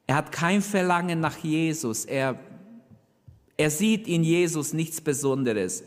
Er 0.05 0.17
hat 0.17 0.31
kein 0.31 0.61
Verlangen 0.61 1.19
nach 1.19 1.37
Jesus. 1.39 2.05
Er, 2.05 2.37
er 3.57 3.71
sieht 3.71 4.07
in 4.07 4.23
Jesus 4.23 4.73
nichts 4.73 5.01
Besonderes. 5.01 5.83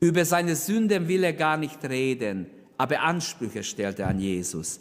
Über 0.00 0.24
seine 0.24 0.56
Sünden 0.56 1.06
will 1.06 1.22
er 1.22 1.34
gar 1.34 1.56
nicht 1.56 1.84
reden, 1.84 2.46
aber 2.78 3.00
Ansprüche 3.00 3.62
stellt 3.62 4.00
er 4.00 4.08
an 4.08 4.18
Jesus. 4.18 4.80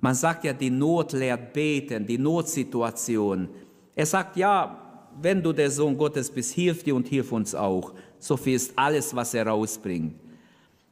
Man 0.00 0.16
sagt 0.16 0.42
ja, 0.42 0.52
die 0.52 0.70
Not 0.70 1.12
lehrt 1.12 1.52
beten, 1.52 2.04
die 2.04 2.18
Notsituation. 2.18 3.48
Er 3.94 4.06
sagt, 4.06 4.36
ja, 4.36 4.81
wenn 5.20 5.42
du 5.42 5.52
der 5.52 5.70
Sohn 5.70 5.96
Gottes 5.96 6.30
bist, 6.30 6.54
hilf 6.54 6.82
dir 6.82 6.94
und 6.94 7.08
hilf 7.08 7.32
uns 7.32 7.54
auch. 7.54 7.92
So 8.18 8.36
viel 8.36 8.54
ist 8.54 8.72
alles, 8.76 9.14
was 9.14 9.34
er 9.34 9.46
rausbringt. 9.46 10.14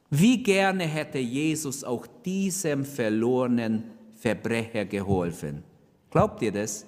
Wie 0.09 0.43
gerne 0.43 0.83
hätte 0.83 1.19
Jesus 1.19 1.83
auch 1.83 2.05
diesem 2.25 2.83
verlorenen 2.83 3.83
Verbrecher 4.19 4.85
geholfen. 4.85 5.63
Glaubt 6.11 6.41
ihr 6.41 6.51
das? 6.51 6.85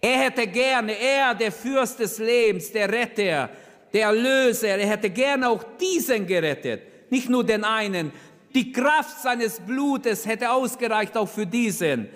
Er 0.00 0.18
hätte 0.18 0.46
gerne, 0.46 0.92
er, 0.98 1.34
der 1.34 1.52
Fürst 1.52 1.98
des 1.98 2.18
Lebens, 2.18 2.72
der 2.72 2.90
Retter, 2.90 3.50
der 3.92 4.06
Erlöser, 4.06 4.68
er 4.68 4.88
hätte 4.88 5.10
gerne 5.10 5.48
auch 5.48 5.62
diesen 5.80 6.26
gerettet, 6.26 7.10
nicht 7.10 7.28
nur 7.28 7.44
den 7.44 7.62
einen. 7.62 8.10
Die 8.54 8.72
Kraft 8.72 9.20
seines 9.22 9.60
Blutes 9.60 10.26
hätte 10.26 10.50
ausgereicht 10.50 11.16
auch 11.16 11.28
für 11.28 11.46
diesen. 11.46 12.08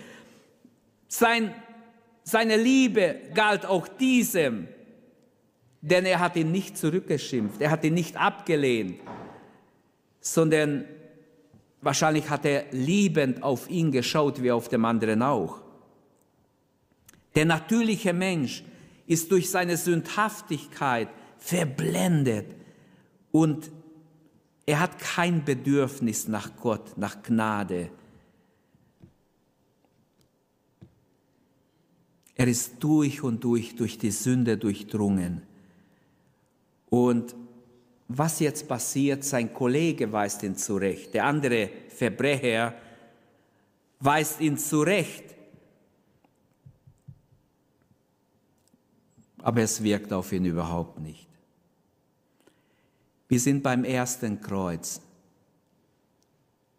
Sein, 1.09 1.55
seine 2.26 2.56
Liebe 2.56 3.21
galt 3.35 3.64
auch 3.64 3.87
diesem, 3.87 4.66
denn 5.80 6.04
er 6.04 6.18
hat 6.18 6.35
ihn 6.35 6.50
nicht 6.50 6.76
zurückgeschimpft, 6.76 7.61
er 7.61 7.71
hat 7.71 7.85
ihn 7.85 7.95
nicht 7.95 8.16
abgelehnt, 8.16 9.00
sondern 10.21 10.85
wahrscheinlich 11.80 12.28
hat 12.28 12.45
er 12.45 12.64
liebend 12.73 13.45
auf 13.45 13.71
ihn 13.71 13.92
geschaut, 13.92 14.42
wie 14.42 14.50
auf 14.50 14.68
dem 14.68 14.85
anderen 14.85 15.23
auch. 15.23 15.62
Der 17.37 17.45
natürliche 17.45 18.12
Mensch 18.12 18.64
ist 19.06 19.30
durch 19.30 19.49
seine 19.49 19.76
Sündhaftigkeit 19.76 21.09
verblendet 21.38 22.47
und 23.30 23.71
er 24.66 24.80
hat 24.80 24.99
kein 24.99 25.45
Bedürfnis 25.45 26.26
nach 26.26 26.56
Gott, 26.56 26.99
nach 26.99 27.23
Gnade. 27.23 27.90
Er 32.37 32.47
ist 32.47 32.75
durch 32.81 33.23
und 33.23 33.43
durch 33.43 33.76
durch 33.76 33.99
die 33.99 34.11
Sünde 34.11 34.59
durchdrungen. 34.59 35.43
Und 36.90 37.35
was 38.09 38.38
jetzt 38.40 38.69
passiert, 38.69 39.25
sein 39.25 39.52
Kollege 39.52 40.12
weist 40.12 40.43
ihn 40.43 40.55
zurecht, 40.55 41.14
der 41.14 41.25
andere 41.25 41.71
Verbrecher 41.88 42.75
weist 43.99 44.40
ihn 44.40 44.59
zurecht. 44.59 45.25
Aber 49.38 49.62
es 49.62 49.83
wirkt 49.83 50.12
auf 50.12 50.33
ihn 50.33 50.45
überhaupt 50.45 50.99
nicht. 51.00 51.26
Wir 53.28 53.40
sind 53.40 53.62
beim 53.62 53.85
ersten 53.85 54.40
Kreuz. 54.40 55.00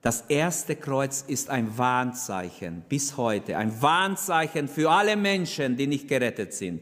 Das 0.07 0.23
erste 0.29 0.77
Kreuz 0.77 1.25
ist 1.27 1.49
ein 1.49 1.77
Warnzeichen 1.77 2.81
bis 2.87 3.17
heute, 3.17 3.57
ein 3.57 3.81
Warnzeichen 3.81 4.69
für 4.69 4.89
alle 4.89 5.17
Menschen, 5.17 5.75
die 5.75 5.85
nicht 5.85 6.07
gerettet 6.07 6.53
sind. 6.53 6.81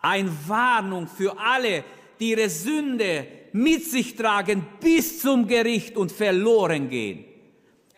Eine 0.00 0.32
Warnung 0.46 1.06
für 1.06 1.38
alle, 1.38 1.84
die 2.18 2.30
ihre 2.30 2.48
Sünde 2.48 3.26
mit 3.52 3.84
sich 3.84 4.16
tragen 4.16 4.66
bis 4.80 5.20
zum 5.20 5.46
Gericht 5.46 5.98
und 5.98 6.10
verloren 6.10 6.88
gehen. 6.88 7.26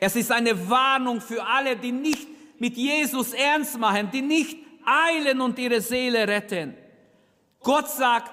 Es 0.01 0.17
ist 0.17 0.33
eine 0.33 0.69
Warnung 0.69 1.21
für 1.21 1.47
alle, 1.47 1.77
die 1.77 1.93
nicht 1.93 2.27
mit 2.59 2.77
Jesus 2.77 3.35
ernst 3.35 3.79
machen, 3.79 4.11
die 4.13 4.23
nicht 4.23 4.59
eilen 4.85 5.41
und 5.41 5.57
ihre 5.61 5.81
Seele 5.81 6.27
retten. 6.27 6.75
Gott 7.61 7.89
sagt, 7.89 8.33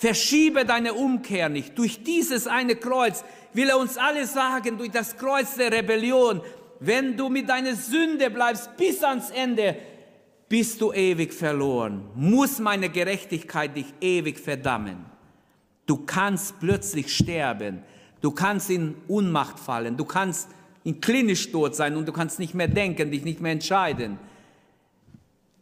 Verschiebe 0.00 0.64
deine 0.64 0.94
Umkehr 0.94 1.50
nicht. 1.50 1.76
Durch 1.78 2.02
dieses 2.02 2.46
eine 2.46 2.74
Kreuz 2.74 3.22
will 3.52 3.68
er 3.68 3.78
uns 3.78 3.96
alle 3.96 4.26
sagen, 4.26 4.78
durch 4.78 4.90
das 4.90 5.16
Kreuz 5.16 5.54
der 5.54 5.72
Rebellion, 5.72 6.40
wenn 6.80 7.16
du 7.16 7.28
mit 7.28 7.48
deiner 7.48 7.74
Sünde 7.74 8.30
bleibst 8.30 8.76
bis 8.76 9.02
ans 9.02 9.30
Ende, 9.30 9.76
bist 10.48 10.80
du 10.80 10.92
ewig 10.92 11.32
verloren. 11.32 12.08
Muss 12.14 12.58
meine 12.58 12.88
Gerechtigkeit 12.88 13.76
dich 13.76 13.86
ewig 14.00 14.38
verdammen. 14.38 15.04
Du 15.86 15.98
kannst 15.98 16.58
plötzlich 16.60 17.14
sterben. 17.14 17.82
Du 18.20 18.30
kannst 18.30 18.70
in 18.70 18.96
Unmacht 19.08 19.58
fallen. 19.58 19.96
Du 19.96 20.04
kannst 20.04 20.48
in 20.82 21.00
klinisch 21.00 21.50
tot 21.52 21.76
sein 21.76 21.96
und 21.96 22.06
du 22.06 22.12
kannst 22.12 22.38
nicht 22.38 22.54
mehr 22.54 22.68
denken, 22.68 23.10
dich 23.10 23.24
nicht 23.24 23.40
mehr 23.40 23.52
entscheiden. 23.52 24.18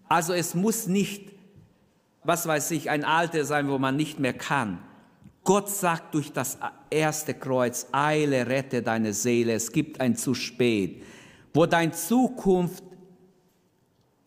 Also 0.08 0.32
es 0.32 0.54
muss 0.54 0.86
nicht 0.86 1.38
was 2.28 2.46
weiß 2.46 2.72
ich, 2.72 2.90
ein 2.90 3.04
Alter 3.04 3.46
sein, 3.46 3.68
wo 3.68 3.78
man 3.78 3.96
nicht 3.96 4.18
mehr 4.18 4.34
kann. 4.34 4.78
Gott 5.48 5.70
sagt 5.70 6.12
durch 6.14 6.30
das 6.30 6.58
erste 6.90 7.32
Kreuz, 7.32 7.86
eile, 7.90 8.46
rette 8.46 8.82
deine 8.82 9.14
Seele, 9.14 9.54
es 9.54 9.72
gibt 9.72 9.98
ein 9.98 10.14
zu 10.14 10.34
spät, 10.34 11.02
wo 11.54 11.64
dein 11.64 11.94
Zukunft, 11.94 12.84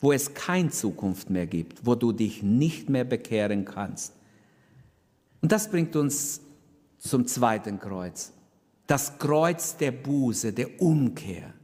wo 0.00 0.10
es 0.10 0.34
keine 0.34 0.70
Zukunft 0.70 1.30
mehr 1.30 1.46
gibt, 1.46 1.86
wo 1.86 1.94
du 1.94 2.10
dich 2.10 2.42
nicht 2.42 2.90
mehr 2.90 3.04
bekehren 3.04 3.64
kannst. 3.64 4.14
Und 5.40 5.52
das 5.52 5.70
bringt 5.70 5.94
uns 5.94 6.40
zum 6.98 7.24
zweiten 7.28 7.78
Kreuz, 7.78 8.32
das 8.88 9.16
Kreuz 9.16 9.76
der 9.76 9.92
Buße, 9.92 10.52
der 10.52 10.82
Umkehr. 10.82 11.54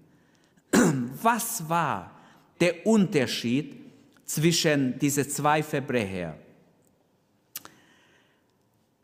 Was 1.20 1.68
war 1.68 2.12
der 2.60 2.86
Unterschied 2.86 3.74
zwischen 4.24 5.00
diese 5.00 5.26
zwei 5.26 5.64
Verbrecher. 5.64 6.36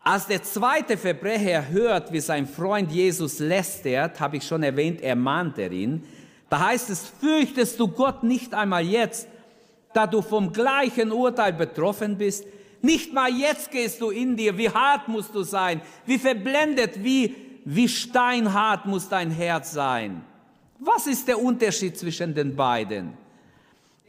Als 0.06 0.26
der 0.26 0.42
zweite 0.42 0.98
Verbrecher 0.98 1.66
hört, 1.70 2.12
wie 2.12 2.20
sein 2.20 2.46
Freund 2.46 2.92
Jesus 2.92 3.38
lästert, 3.38 4.20
habe 4.20 4.36
ich 4.36 4.46
schon 4.46 4.62
erwähnt, 4.62 5.00
ermahnt 5.00 5.58
er 5.58 5.72
ihn. 5.72 6.04
Da 6.50 6.66
heißt 6.66 6.90
es, 6.90 7.06
fürchtest 7.06 7.80
du 7.80 7.88
Gott 7.88 8.22
nicht 8.22 8.52
einmal 8.52 8.84
jetzt, 8.84 9.26
da 9.94 10.06
du 10.06 10.20
vom 10.20 10.52
gleichen 10.52 11.10
Urteil 11.10 11.54
betroffen 11.54 12.18
bist? 12.18 12.44
Nicht 12.82 13.14
mal 13.14 13.32
jetzt 13.32 13.70
gehst 13.70 14.02
du 14.02 14.10
in 14.10 14.36
dir. 14.36 14.58
Wie 14.58 14.68
hart 14.68 15.08
musst 15.08 15.34
du 15.34 15.42
sein? 15.42 15.80
Wie 16.04 16.18
verblendet, 16.18 17.02
wie, 17.02 17.34
wie 17.64 17.88
steinhart 17.88 18.84
muss 18.84 19.08
dein 19.08 19.30
Herz 19.30 19.72
sein? 19.72 20.22
Was 20.80 21.06
ist 21.06 21.26
der 21.28 21.40
Unterschied 21.40 21.96
zwischen 21.96 22.34
den 22.34 22.54
beiden? 22.54 23.14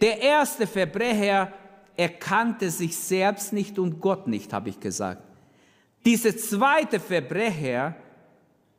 Der 0.01 0.21
erste 0.21 0.67
Verbrecher 0.67 1.53
erkannte 1.95 2.69
sich 2.69 2.97
selbst 2.97 3.53
nicht 3.53 3.79
und 3.79 4.01
Gott 4.01 4.27
nicht, 4.27 4.51
habe 4.51 4.67
ich 4.67 4.77
gesagt. 4.81 5.24
Dieser 6.05 6.37
zweite 6.37 6.99
Verbrecher 6.99 7.95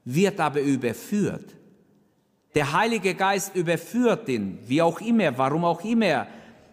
wird 0.04 0.38
aber 0.38 0.60
überführt. 0.60 1.56
Der 2.54 2.72
Heilige 2.72 3.14
Geist 3.14 3.54
überführt 3.54 4.28
ihn, 4.28 4.58
wie 4.66 4.80
auch 4.80 5.00
immer, 5.00 5.36
warum 5.36 5.64
auch 5.64 5.84
immer. 5.84 6.26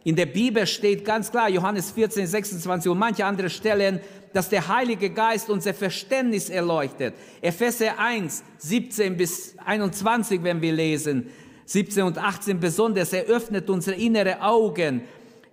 In 0.04 0.16
der 0.16 0.28
Bibel 0.28 0.68
steht 0.68 1.04
ganz 1.04 1.32
klar, 1.32 1.50
Johannes 1.50 1.92
14, 1.92 2.28
26 2.28 2.92
und 2.92 3.00
manche 3.00 3.26
andere 3.26 3.50
Stellen, 3.50 4.00
dass 4.32 4.50
der 4.50 4.68
Heilige 4.68 5.10
Geist 5.10 5.50
unser 5.50 5.74
Verständnis 5.74 6.50
erleuchtet. 6.50 7.16
Epheser 7.42 7.98
1, 7.98 8.44
17 8.60 9.18
bis 9.18 9.56
21, 9.66 10.44
wenn 10.44 10.62
wir 10.62 10.74
lesen, 10.74 11.30
17 11.66 12.04
und 12.04 12.18
18 12.18 12.60
besonders, 12.60 13.14
er 13.14 13.24
öffnet 13.24 13.70
unsere 13.70 13.96
innere 13.96 14.42
Augen. 14.42 15.02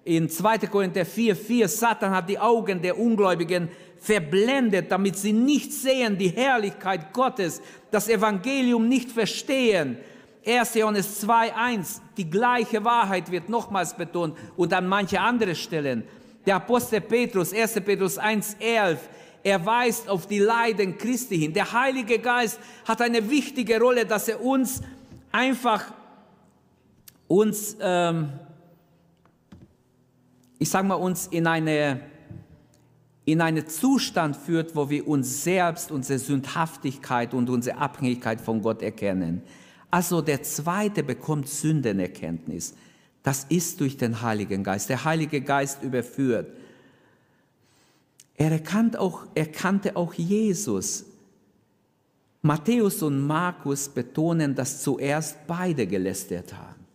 In 0.04 0.30
2. 0.30 0.58
Korinther 0.58 1.04
4, 1.04 1.36
4, 1.36 1.68
Satan 1.68 2.10
hat 2.12 2.28
die 2.28 2.38
Augen 2.38 2.80
der 2.80 2.98
Ungläubigen 2.98 3.68
verblendet, 3.98 4.90
damit 4.90 5.18
sie 5.18 5.32
nicht 5.32 5.72
sehen 5.72 6.16
die 6.16 6.30
Herrlichkeit 6.30 7.12
Gottes, 7.12 7.60
das 7.90 8.08
Evangelium 8.08 8.88
nicht 8.88 9.10
verstehen. 9.10 9.98
1. 10.46 10.74
Johannes 10.74 11.20
2, 11.20 11.54
1, 11.54 12.00
die 12.16 12.30
gleiche 12.30 12.82
Wahrheit 12.82 13.30
wird 13.30 13.50
nochmals 13.50 13.94
betont 13.94 14.36
und 14.56 14.72
an 14.72 14.88
manche 14.88 15.20
andere 15.20 15.54
Stellen. 15.54 16.04
Der 16.46 16.56
Apostel 16.56 17.02
Petrus, 17.02 17.52
1. 17.52 17.74
Petrus 17.84 18.16
1, 18.16 18.56
11, 18.58 18.98
er 19.42 19.64
weist 19.66 20.08
auf 20.08 20.26
die 20.26 20.38
Leiden 20.38 20.96
Christi 20.96 21.38
hin. 21.38 21.52
Der 21.52 21.70
Heilige 21.72 22.18
Geist 22.18 22.58
hat 22.86 23.02
eine 23.02 23.28
wichtige 23.28 23.78
Rolle, 23.78 24.06
dass 24.06 24.28
er 24.28 24.42
uns 24.42 24.80
einfach 25.30 25.92
uns, 27.26 27.76
ähm, 27.80 28.32
ich 30.61 30.70
sage 30.70 30.87
mal, 30.87 30.94
uns 30.94 31.27
in 31.27 31.49
eine 31.49 32.01
in 33.25 33.40
einen 33.40 33.66
Zustand 33.66 34.37
führt, 34.37 34.75
wo 34.75 34.90
wir 34.90 35.07
uns 35.07 35.44
selbst, 35.44 35.90
unsere 35.92 36.18
Sündhaftigkeit 36.18 37.33
und 37.33 37.49
unsere 37.49 37.79
Abhängigkeit 37.79 38.40
von 38.40 38.61
Gott 38.61 38.83
erkennen. 38.83 39.42
Also 39.90 40.20
der 40.20 40.42
Zweite 40.42 41.03
bekommt 41.03 41.49
Sündenerkenntnis. 41.49 42.75
Das 43.23 43.44
ist 43.49 43.81
durch 43.81 43.96
den 43.96 44.23
Heiligen 44.23 44.64
Geist. 44.64 44.88
Der 44.88 45.05
Heilige 45.05 45.40
Geist 45.42 45.83
überführt. 45.83 46.51
Er 48.37 48.51
erkannt 48.51 48.99
auch, 48.99 49.27
erkannte 49.35 49.96
auch 49.96 50.14
Jesus. 50.14 51.05
Matthäus 52.42 53.03
und 53.03 53.27
Markus 53.27 53.88
betonen, 53.88 54.55
dass 54.55 54.83
zuerst 54.83 55.46
beide 55.46 55.87
gelästert 55.87 56.55
haben. 56.55 56.87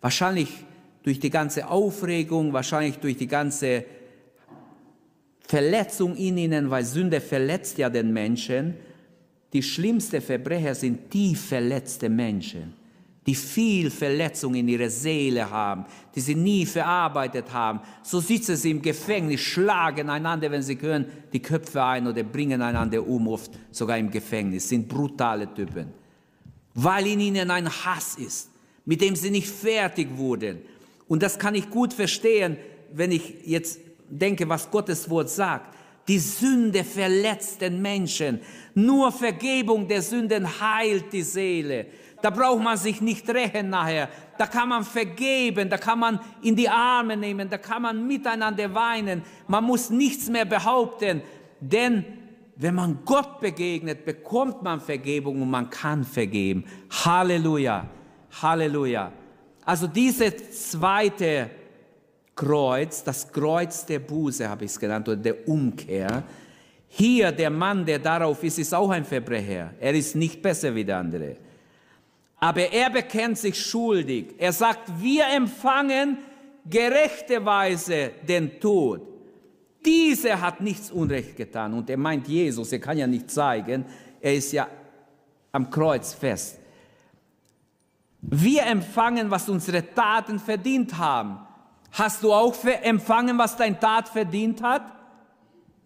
Wahrscheinlich 0.00 0.64
durch 1.02 1.18
die 1.18 1.30
ganze 1.30 1.68
Aufregung, 1.68 2.52
wahrscheinlich 2.52 2.98
durch 2.98 3.16
die 3.16 3.26
ganze 3.26 3.84
Verletzung 5.40 6.16
in 6.16 6.38
ihnen, 6.38 6.70
weil 6.70 6.84
Sünde 6.84 7.20
verletzt 7.20 7.78
ja 7.78 7.90
den 7.90 8.12
Menschen. 8.12 8.74
Die 9.52 9.62
schlimmsten 9.62 10.20
Verbrecher 10.20 10.74
sind 10.74 11.10
tief 11.10 11.48
verletzte 11.48 12.08
Menschen, 12.08 12.74
die 13.26 13.34
viel 13.34 13.90
Verletzung 13.90 14.54
in 14.54 14.68
ihrer 14.68 14.90
Seele 14.90 15.50
haben, 15.50 15.86
die 16.14 16.20
sie 16.20 16.36
nie 16.36 16.64
verarbeitet 16.64 17.52
haben. 17.52 17.80
So 18.02 18.20
sitzen 18.20 18.54
sie 18.56 18.70
im 18.70 18.82
Gefängnis, 18.82 19.40
schlagen 19.40 20.08
einander, 20.08 20.50
wenn 20.50 20.62
sie 20.62 20.76
können, 20.76 21.06
die 21.32 21.42
Köpfe 21.42 21.82
ein 21.82 22.06
oder 22.06 22.22
bringen 22.22 22.62
einander 22.62 23.04
um, 23.04 23.26
oft 23.26 23.50
sogar 23.72 23.98
im 23.98 24.10
Gefängnis, 24.10 24.68
sind 24.68 24.86
brutale 24.88 25.52
Typen, 25.52 25.88
weil 26.74 27.08
in 27.08 27.20
ihnen 27.20 27.50
ein 27.50 27.68
Hass 27.68 28.14
ist 28.16 28.50
mit 28.90 29.00
dem 29.00 29.14
sie 29.14 29.30
nicht 29.30 29.48
fertig 29.48 30.08
wurden. 30.16 30.58
Und 31.10 31.24
das 31.24 31.40
kann 31.40 31.56
ich 31.56 31.68
gut 31.68 31.92
verstehen, 31.92 32.56
wenn 32.92 33.10
ich 33.10 33.44
jetzt 33.44 33.80
denke, 34.08 34.48
was 34.48 34.70
Gottes 34.70 35.10
Wort 35.10 35.28
sagt. 35.28 35.74
Die 36.06 36.20
Sünde 36.20 36.84
verletzt 36.84 37.60
den 37.60 37.82
Menschen. 37.82 38.40
Nur 38.76 39.10
Vergebung 39.10 39.88
der 39.88 40.02
Sünden 40.02 40.46
heilt 40.60 41.12
die 41.12 41.24
Seele. 41.24 41.86
Da 42.22 42.30
braucht 42.30 42.62
man 42.62 42.76
sich 42.76 43.00
nicht 43.00 43.28
rächen 43.28 43.70
nachher. 43.70 44.08
Da 44.38 44.46
kann 44.46 44.68
man 44.68 44.84
vergeben, 44.84 45.68
da 45.68 45.78
kann 45.78 45.98
man 45.98 46.20
in 46.42 46.54
die 46.54 46.68
Arme 46.68 47.16
nehmen, 47.16 47.50
da 47.50 47.58
kann 47.58 47.82
man 47.82 48.06
miteinander 48.06 48.72
weinen. 48.72 49.22
Man 49.48 49.64
muss 49.64 49.90
nichts 49.90 50.28
mehr 50.28 50.44
behaupten, 50.44 51.22
denn 51.58 52.04
wenn 52.54 52.76
man 52.76 53.00
Gott 53.04 53.40
begegnet, 53.40 54.04
bekommt 54.04 54.62
man 54.62 54.80
Vergebung 54.80 55.42
und 55.42 55.50
man 55.50 55.70
kann 55.70 56.04
vergeben. 56.04 56.64
Halleluja, 57.04 57.88
Halleluja. 58.40 59.10
Also 59.70 59.86
diese 59.86 60.36
zweite 60.50 61.48
Kreuz, 62.34 63.04
das 63.04 63.30
Kreuz 63.30 63.86
der 63.86 64.00
Buße 64.00 64.48
habe 64.48 64.64
ich 64.64 64.72
es 64.72 64.80
genannt, 64.80 65.08
oder 65.08 65.16
der 65.16 65.46
Umkehr. 65.48 66.24
Hier 66.88 67.30
der 67.30 67.50
Mann, 67.50 67.86
der 67.86 68.00
darauf 68.00 68.42
ist, 68.42 68.58
ist 68.58 68.74
auch 68.74 68.90
ein 68.90 69.04
Verbrecher. 69.04 69.72
Er 69.78 69.94
ist 69.94 70.16
nicht 70.16 70.42
besser 70.42 70.74
wie 70.74 70.84
der 70.84 70.96
andere. 70.98 71.36
Aber 72.40 72.62
er 72.62 72.90
bekennt 72.90 73.38
sich 73.38 73.64
schuldig. 73.64 74.34
Er 74.38 74.52
sagt, 74.52 74.90
wir 75.00 75.26
empfangen 75.36 76.18
gerechterweise 76.68 78.10
den 78.26 78.58
Tod. 78.58 79.02
Dieser 79.86 80.40
hat 80.40 80.60
nichts 80.60 80.90
Unrecht 80.90 81.36
getan. 81.36 81.74
Und 81.74 81.88
er 81.88 81.96
meint 81.96 82.26
Jesus, 82.26 82.72
er 82.72 82.80
kann 82.80 82.98
ja 82.98 83.06
nicht 83.06 83.30
zeigen, 83.30 83.84
er 84.20 84.34
ist 84.34 84.50
ja 84.50 84.66
am 85.52 85.70
Kreuz 85.70 86.12
fest. 86.12 86.59
Wir 88.22 88.64
empfangen, 88.64 89.30
was 89.30 89.48
unsere 89.48 89.94
Taten 89.94 90.38
verdient 90.38 90.96
haben. 90.98 91.38
Hast 91.92 92.22
du 92.22 92.32
auch 92.32 92.54
empfangen, 92.64 93.38
was 93.38 93.56
dein 93.56 93.80
Tat 93.80 94.08
verdient 94.08 94.62
hat? 94.62 94.82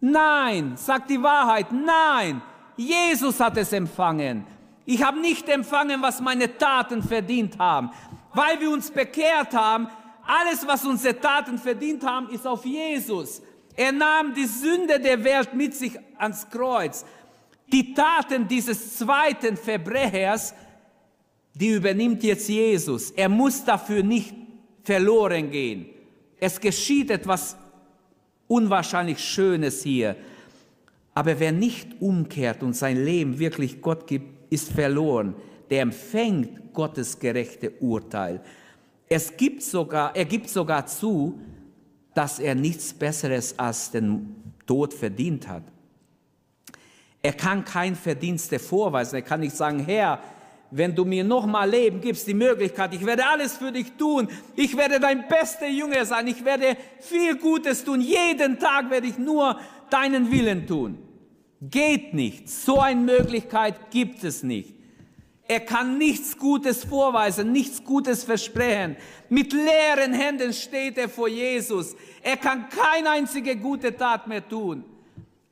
Nein, 0.01 0.75
sag 0.77 1.07
die 1.09 1.23
Wahrheit, 1.23 1.73
nein. 1.73 2.43
Jesus 2.77 3.41
hat 3.41 3.57
es 3.57 3.73
empfangen. 3.73 4.45
Ich 4.85 5.03
habe 5.03 5.19
nicht 5.19 5.49
empfangen, 5.49 6.03
was 6.03 6.21
meine 6.21 6.59
Taten 6.59 7.03
verdient 7.03 7.59
haben. 7.59 7.91
Weil 8.35 8.61
wir 8.61 8.71
uns 8.71 8.91
bekehrt 8.91 9.55
haben, 9.55 9.89
alles, 10.27 10.67
was 10.67 10.85
unsere 10.85 11.19
Taten 11.19 11.57
verdient 11.57 12.05
haben, 12.05 12.29
ist 12.31 12.47
auf 12.47 12.65
Jesus. 12.65 13.41
Er 13.77 13.93
nahm 13.93 14.35
die 14.35 14.47
Sünde 14.47 15.01
der 15.01 15.23
Welt 15.25 15.55
mit 15.55 15.75
sich 15.75 15.99
ans 16.19 16.49
Kreuz. 16.51 17.05
Die 17.73 17.95
Taten 17.95 18.47
dieses 18.47 18.99
zweiten 18.99 19.57
Verbrechers, 19.57 20.55
die 21.55 21.71
übernimmt 21.71 22.23
jetzt 22.23 22.49
Jesus. 22.49 23.11
Er 23.13 23.29
muss 23.29 23.65
dafür 23.65 24.03
nicht 24.03 24.35
verloren 24.83 25.51
gehen. 25.51 25.87
Es 26.39 26.61
geschieht 26.61 27.11
etwas 27.11 27.57
unwahrscheinlich 28.49 29.19
Schönes 29.19 29.83
hier. 29.83 30.17
Aber 31.15 31.39
wer 31.39 31.53
nicht 31.53 32.01
umkehrt 32.01 32.63
und 32.63 32.75
sein 32.75 33.03
Leben 33.05 33.39
wirklich 33.39 33.81
Gott 33.81 34.07
gibt, 34.07 34.53
ist 34.53 34.73
verloren. 34.73 35.35
Der 35.71 35.83
empfängt 35.83 36.73
Gottes 36.73 37.19
gerechte 37.19 37.71
Urteil. 37.81 38.41
Es 39.09 39.37
gibt 39.37 39.63
sogar, 39.63 40.15
er 40.17 40.25
gibt 40.25 40.49
sogar 40.49 40.87
zu, 40.87 41.39
dass 42.15 42.41
er 42.41 42.55
nichts 42.55 42.93
Besseres 42.93 43.59
als 43.59 43.91
den 43.93 44.35
Tod 44.67 44.93
verdient 44.93 45.47
hat. 45.49 45.63
Er 47.23 47.33
kann 47.33 47.65
kein 47.65 47.95
Verdienste 47.95 48.59
vorweisen. 48.59 49.17
Er 49.17 49.23
kann 49.23 49.41
nicht 49.41 49.57
sagen, 49.57 49.81
Herr, 49.81 50.21
wenn 50.77 50.93
du 50.93 51.05
mir 51.05 51.23
noch 51.23 51.47
mal 51.47 51.71
Leben 51.71 52.01
gibst, 52.01 52.27
die 52.27 52.35
Möglichkeit, 52.35 52.93
ich 52.95 53.07
werde 53.07 53.25
alles 53.25 53.57
für 53.57 53.71
dich 53.71 53.93
tun, 53.93 54.27
ich 54.57 54.77
werde 54.77 54.99
dein 54.99 55.29
bester 55.29 55.69
Jünger 55.69 56.05
sein, 56.05 56.27
ich 56.27 56.45
werde 56.45 56.77
viel 56.99 57.37
Gutes 57.37 57.85
tun, 57.85 58.01
jeden 58.01 58.59
Tag 58.59 58.91
werde 58.91 59.07
ich 59.07 59.17
nur 59.17 59.57
deinen 59.89 60.33
Willen 60.33 60.67
tun. 60.67 60.99
Geht 61.61 62.13
nicht, 62.13 62.49
so 62.49 62.81
eine 62.81 63.01
Möglichkeit 63.01 63.93
gibt 63.93 64.25
es 64.25 64.43
nicht. 64.43 64.75
Er 65.47 65.61
kann 65.61 65.97
nichts 65.97 66.37
Gutes 66.37 66.83
vorweisen, 66.83 67.53
nichts 67.53 67.85
Gutes 67.85 68.25
versprechen. 68.25 68.97
Mit 69.29 69.53
leeren 69.53 70.13
Händen 70.13 70.53
steht 70.53 70.99
er 70.99 71.09
vor 71.09 71.29
Jesus. 71.29 71.95
Er 72.21 72.37
kann 72.37 72.69
keine 72.69 73.11
einzige 73.11 73.55
gute 73.55 73.97
Tat 73.97 74.27
mehr 74.27 74.47
tun. 74.47 74.85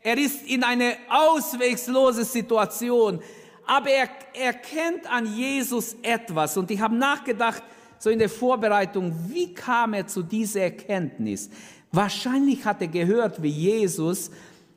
Er 0.00 0.18
ist 0.18 0.44
in 0.48 0.64
eine 0.64 0.96
auswegslose 1.08 2.24
Situation 2.24 3.22
aber 3.66 3.90
er 3.90 4.08
erkennt 4.34 5.10
an 5.10 5.26
Jesus 5.26 5.96
etwas. 6.02 6.56
Und 6.56 6.70
ich 6.70 6.80
habe 6.80 6.94
nachgedacht, 6.94 7.62
so 7.98 8.10
in 8.10 8.18
der 8.18 8.28
Vorbereitung, 8.28 9.14
wie 9.28 9.54
kam 9.54 9.94
er 9.94 10.06
zu 10.06 10.22
dieser 10.22 10.62
Erkenntnis? 10.62 11.50
Wahrscheinlich 11.92 12.64
hat 12.64 12.80
er 12.80 12.88
gehört, 12.88 13.42
wie 13.42 13.48
Jesus 13.48 14.30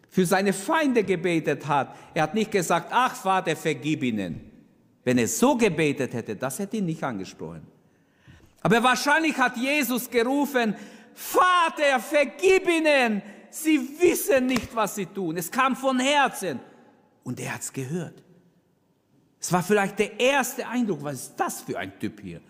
für 0.10 0.26
seine 0.26 0.54
Feinde 0.54 1.04
gebetet 1.04 1.68
hat. 1.68 1.96
Er 2.14 2.24
hat 2.24 2.36
nicht 2.36 2.52
gesagt, 2.52 2.90
ach 2.92 3.16
Vater, 3.16 3.56
vergib 3.56 4.04
ihnen. 4.04 4.52
Wenn 5.04 5.18
er 5.18 5.28
so 5.28 5.56
gebetet 5.56 6.14
hätte, 6.14 6.36
das 6.36 6.60
hätte 6.60 6.78
ihn 6.78 6.86
nicht 6.86 7.04
angesprochen. 7.04 7.66
Aber 8.62 8.82
wahrscheinlich 8.82 9.38
hat 9.38 9.58
Jesus 9.58 10.10
gerufen, 10.10 10.76
Vater, 11.14 12.00
vergib 12.00 12.68
ihnen. 12.68 13.22
Sie 13.50 13.80
wissen 14.00 14.48
nicht, 14.48 14.76
was 14.76 14.96
sie 14.96 15.06
tun. 15.06 15.38
Es 15.38 15.50
kam 15.50 15.76
von 15.76 16.00
Herzen. 16.00 16.60
Und 17.24 17.40
er 17.40 17.54
hat 17.54 17.62
es 17.62 17.72
gehört. 17.72 18.25
Es 19.46 19.52
war 19.52 19.62
vielleicht 19.62 20.00
der 20.00 20.20
erste 20.20 20.68
Eindruck, 20.68 21.04
was 21.04 21.14
ist 21.14 21.34
das 21.38 21.62
für 21.62 21.78
ein 21.78 22.00
Typ 22.00 22.20
hier? 22.20 22.42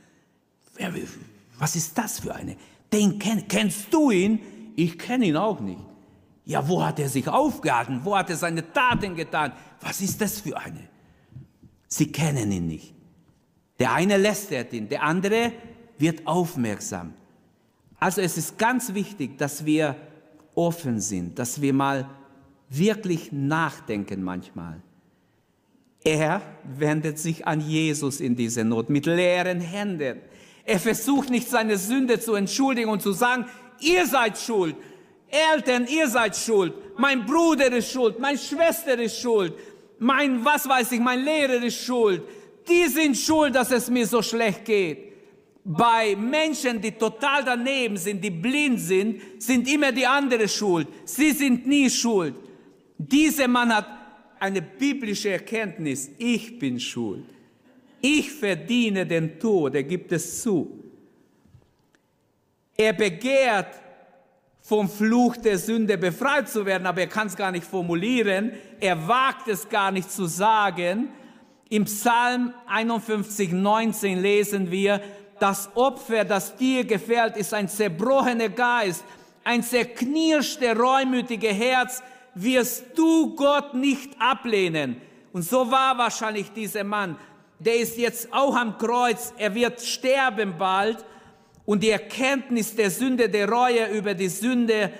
Was 1.59 1.75
ist 1.75 1.97
das 1.97 2.21
für 2.21 2.33
eine? 2.33 2.55
Den 2.93 3.19
kenn, 3.19 3.45
kennst 3.49 3.93
du 3.93 4.11
ihn? 4.11 4.39
Ich 4.77 4.97
kenne 4.97 5.25
ihn 5.25 5.35
auch 5.35 5.59
nicht. 5.59 5.81
Ja, 6.45 6.65
wo 6.65 6.81
hat 6.81 6.97
er 6.99 7.09
sich 7.09 7.27
aufgehalten? 7.27 7.99
Wo 8.01 8.15
hat 8.15 8.29
er 8.29 8.37
seine 8.37 8.71
Taten 8.71 9.13
getan? 9.13 9.51
Was 9.81 9.99
ist 9.99 10.21
das 10.21 10.39
für 10.39 10.57
eine? 10.57 10.87
Sie 11.89 12.13
kennen 12.13 12.49
ihn 12.49 12.67
nicht. 12.67 12.93
Der 13.77 13.91
eine 13.91 14.15
lästert 14.15 14.71
ihn, 14.71 14.87
der 14.87 15.03
andere 15.03 15.51
wird 15.97 16.25
aufmerksam. 16.25 17.13
Also 17.99 18.21
es 18.21 18.37
ist 18.37 18.57
ganz 18.57 18.93
wichtig, 18.93 19.37
dass 19.37 19.65
wir 19.65 19.97
offen 20.53 21.01
sind, 21.01 21.37
dass 21.39 21.59
wir 21.59 21.73
mal 21.73 22.09
wirklich 22.69 23.33
nachdenken 23.33 24.23
manchmal. 24.23 24.81
Er 26.05 26.43
wendet 26.63 27.17
sich 27.17 27.47
an 27.47 27.59
Jesus 27.59 28.19
in 28.19 28.35
dieser 28.35 28.63
Not 28.63 28.91
mit 28.91 29.07
leeren 29.07 29.59
Händen. 29.59 30.21
Er 30.63 30.79
versucht 30.79 31.31
nicht 31.31 31.49
seine 31.49 31.77
Sünde 31.77 32.19
zu 32.19 32.35
entschuldigen 32.35 32.89
und 32.89 33.01
zu 33.01 33.11
sagen, 33.11 33.45
ihr 33.79 34.05
seid 34.05 34.37
schuld. 34.37 34.75
Eltern, 35.27 35.87
ihr 35.87 36.07
seid 36.07 36.37
schuld. 36.37 36.73
Mein 36.97 37.25
Bruder 37.25 37.71
ist 37.73 37.91
schuld. 37.91 38.19
Meine 38.19 38.37
Schwester 38.37 38.99
ist 38.99 39.19
schuld. 39.19 39.53
Mein, 39.97 40.45
was 40.45 40.69
weiß 40.69 40.91
ich, 40.91 40.99
mein 40.99 41.23
Lehrer 41.23 41.63
ist 41.63 41.83
schuld. 41.83 42.21
Die 42.69 42.87
sind 42.87 43.17
schuld, 43.17 43.55
dass 43.55 43.71
es 43.71 43.89
mir 43.89 44.05
so 44.05 44.21
schlecht 44.21 44.63
geht. 44.63 45.11
Bei 45.63 46.15
Menschen, 46.15 46.79
die 46.79 46.91
total 46.91 47.43
daneben 47.43 47.97
sind, 47.97 48.23
die 48.23 48.29
blind 48.29 48.79
sind, 48.79 49.21
sind 49.39 49.67
immer 49.67 49.91
die 49.91 50.05
andere 50.05 50.47
schuld. 50.47 50.87
Sie 51.05 51.31
sind 51.31 51.65
nie 51.65 51.89
schuld. 51.89 52.35
Dieser 52.99 53.47
Mann 53.47 53.75
hat 53.75 54.04
eine 54.39 54.61
biblische 54.61 55.29
Erkenntnis, 55.29 56.11
ich 56.17 56.59
bin 56.59 56.79
schuld. 56.79 57.25
Ich 58.01 58.31
verdiene 58.31 59.05
den 59.05 59.39
Tod, 59.39 59.75
er 59.75 59.83
gibt 59.83 60.11
es 60.11 60.41
zu. 60.41 60.83
Er 62.77 62.93
begehrt, 62.93 63.81
vom 64.61 64.89
Fluch 64.89 65.37
der 65.37 65.59
Sünde 65.59 65.95
befreit 65.95 66.49
zu 66.49 66.65
werden, 66.65 66.87
aber 66.87 67.01
er 67.01 67.07
kann 67.07 67.27
es 67.27 67.35
gar 67.35 67.51
nicht 67.51 67.65
formulieren, 67.65 68.51
er 68.79 69.07
wagt 69.07 69.47
es 69.47 69.69
gar 69.69 69.91
nicht 69.91 70.11
zu 70.11 70.25
sagen. 70.25 71.09
Im 71.69 71.85
Psalm 71.85 72.51
51, 72.65 73.51
19 73.51 74.21
lesen 74.21 74.71
wir, 74.71 75.01
das 75.39 75.69
Opfer, 75.75 76.25
das 76.25 76.55
dir 76.55 76.83
gefällt, 76.83 77.37
ist 77.37 77.53
ein 77.53 77.67
zerbrochener 77.67 78.49
Geist, 78.49 79.03
ein 79.43 79.61
zerknirschter, 79.61 80.75
reumütiger 80.75 81.53
Herz, 81.53 82.01
wirst 82.35 82.85
du 82.95 83.35
Gott 83.35 83.73
nicht 83.73 84.11
ablehnen. 84.19 84.97
Und 85.33 85.43
so 85.43 85.71
war 85.71 85.97
wahrscheinlich 85.97 86.51
dieser 86.51 86.83
Mann. 86.83 87.17
Der 87.59 87.77
ist 87.77 87.97
jetzt 87.97 88.31
auch 88.31 88.55
am 88.55 88.77
Kreuz. 88.77 89.33
Er 89.37 89.55
wird 89.55 89.81
sterben 89.81 90.55
bald. 90.57 91.03
Und 91.65 91.81
die 91.81 91.89
Erkenntnis 91.89 92.75
der 92.75 92.91
Sünde, 92.91 93.29
der 93.29 93.49
Reue 93.49 93.87
über 93.87 94.13
die 94.13 94.29
Sünde 94.29 94.91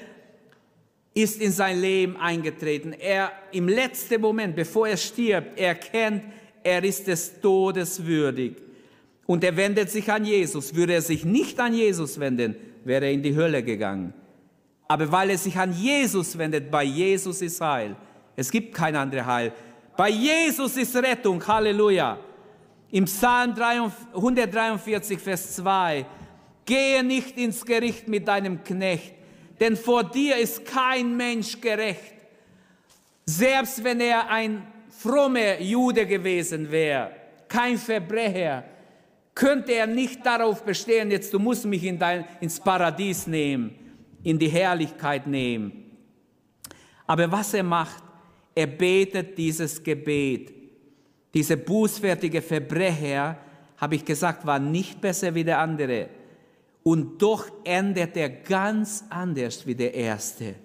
ist 1.14 1.40
in 1.42 1.52
sein 1.52 1.80
Leben 1.80 2.18
eingetreten. 2.18 2.94
Er 2.94 3.32
im 3.52 3.70
letzten 3.70 4.20
Moment, 4.20 4.56
bevor 4.56 4.88
er 4.88 4.98
stirbt, 4.98 5.60
erkennt, 5.60 6.24
er 6.64 6.84
ist 6.84 7.08
des 7.08 7.40
Todes 7.40 8.04
würdig. 8.06 8.58
Und 9.28 9.44
er 9.44 9.56
wendet 9.56 9.90
sich 9.90 10.12
an 10.12 10.26
Jesus. 10.26 10.76
Würde 10.76 10.94
er 10.94 11.02
sich 11.02 11.24
nicht 11.24 11.60
an 11.60 11.74
Jesus 11.74 12.20
wenden, 12.20 12.56
wäre 12.84 13.06
er 13.06 13.12
in 13.12 13.24
die 13.24 13.36
Hölle 13.36 13.64
gegangen. 13.64 14.14
Aber 14.88 15.12
weil 15.12 15.32
er 15.32 15.38
sich 15.38 15.58
an 15.58 15.74
Jesus 15.74 16.38
wendet, 16.38 16.70
bei 16.70 16.84
Jesus 16.84 17.42
ist 17.42 17.60
Heil. 17.62 17.96
Es 18.36 18.52
gibt 18.52 18.74
kein 18.74 18.96
anderes 18.96 19.26
Heil. 19.26 19.54
Bei 19.98 20.10
Jesus 20.10 20.78
ist 20.78 20.96
Rettung. 20.96 21.46
Halleluja. 21.46 22.18
Im 22.92 23.06
Psalm 23.06 23.56
143, 24.14 25.20
Vers 25.20 25.56
2. 25.56 26.06
Gehe 26.66 27.04
nicht 27.04 27.38
ins 27.38 27.66
Gericht 27.66 28.08
mit 28.08 28.28
deinem 28.28 28.64
Knecht, 28.64 29.14
denn 29.60 29.76
vor 29.76 30.04
dir 30.04 30.38
ist 30.38 30.66
kein 30.66 31.16
Mensch 31.16 31.60
gerecht. 31.62 32.14
Selbst 33.26 33.84
wenn 33.84 34.00
er 34.00 34.30
ein 34.30 34.66
frommer 34.90 35.60
Jude 35.60 36.06
gewesen 36.06 36.72
wäre, 36.72 37.12
kein 37.48 37.78
Verbrecher, 37.78 38.64
könnte 39.34 39.74
er 39.74 39.88
nicht 39.88 40.26
darauf 40.26 40.64
bestehen, 40.64 41.12
jetzt 41.12 41.34
du 41.34 41.40
musst 41.40 41.66
mich 41.66 41.84
in 41.84 42.00
dein, 42.00 42.26
ins 42.40 42.60
Paradies 42.60 43.28
nehmen, 43.28 43.76
in 44.26 44.40
die 44.40 44.50
Herrlichkeit 44.50 45.28
nehmen. 45.28 45.86
Aber 47.08 47.32
was 47.32 47.54
er 47.54 47.64
macht, 47.64 48.04
er 48.56 48.68
betet 48.68 49.38
dieses 49.38 49.82
Gebet. 49.82 50.52
Diese 51.34 51.56
bußfertige 51.56 52.42
Verbrecher, 52.42 53.38
habe 53.78 53.96
ich 53.96 54.06
gesagt, 54.06 54.46
war 54.46 54.58
nicht 54.58 55.00
besser 55.00 55.36
wie 55.36 55.44
der 55.44 55.60
andere. 55.60 56.10
Und 56.82 57.22
doch 57.22 57.48
endet 57.64 58.18
er 58.18 58.30
ganz 58.30 59.04
anders 59.10 59.68
wie 59.68 59.76
der 59.76 59.94
erste. 59.94 60.56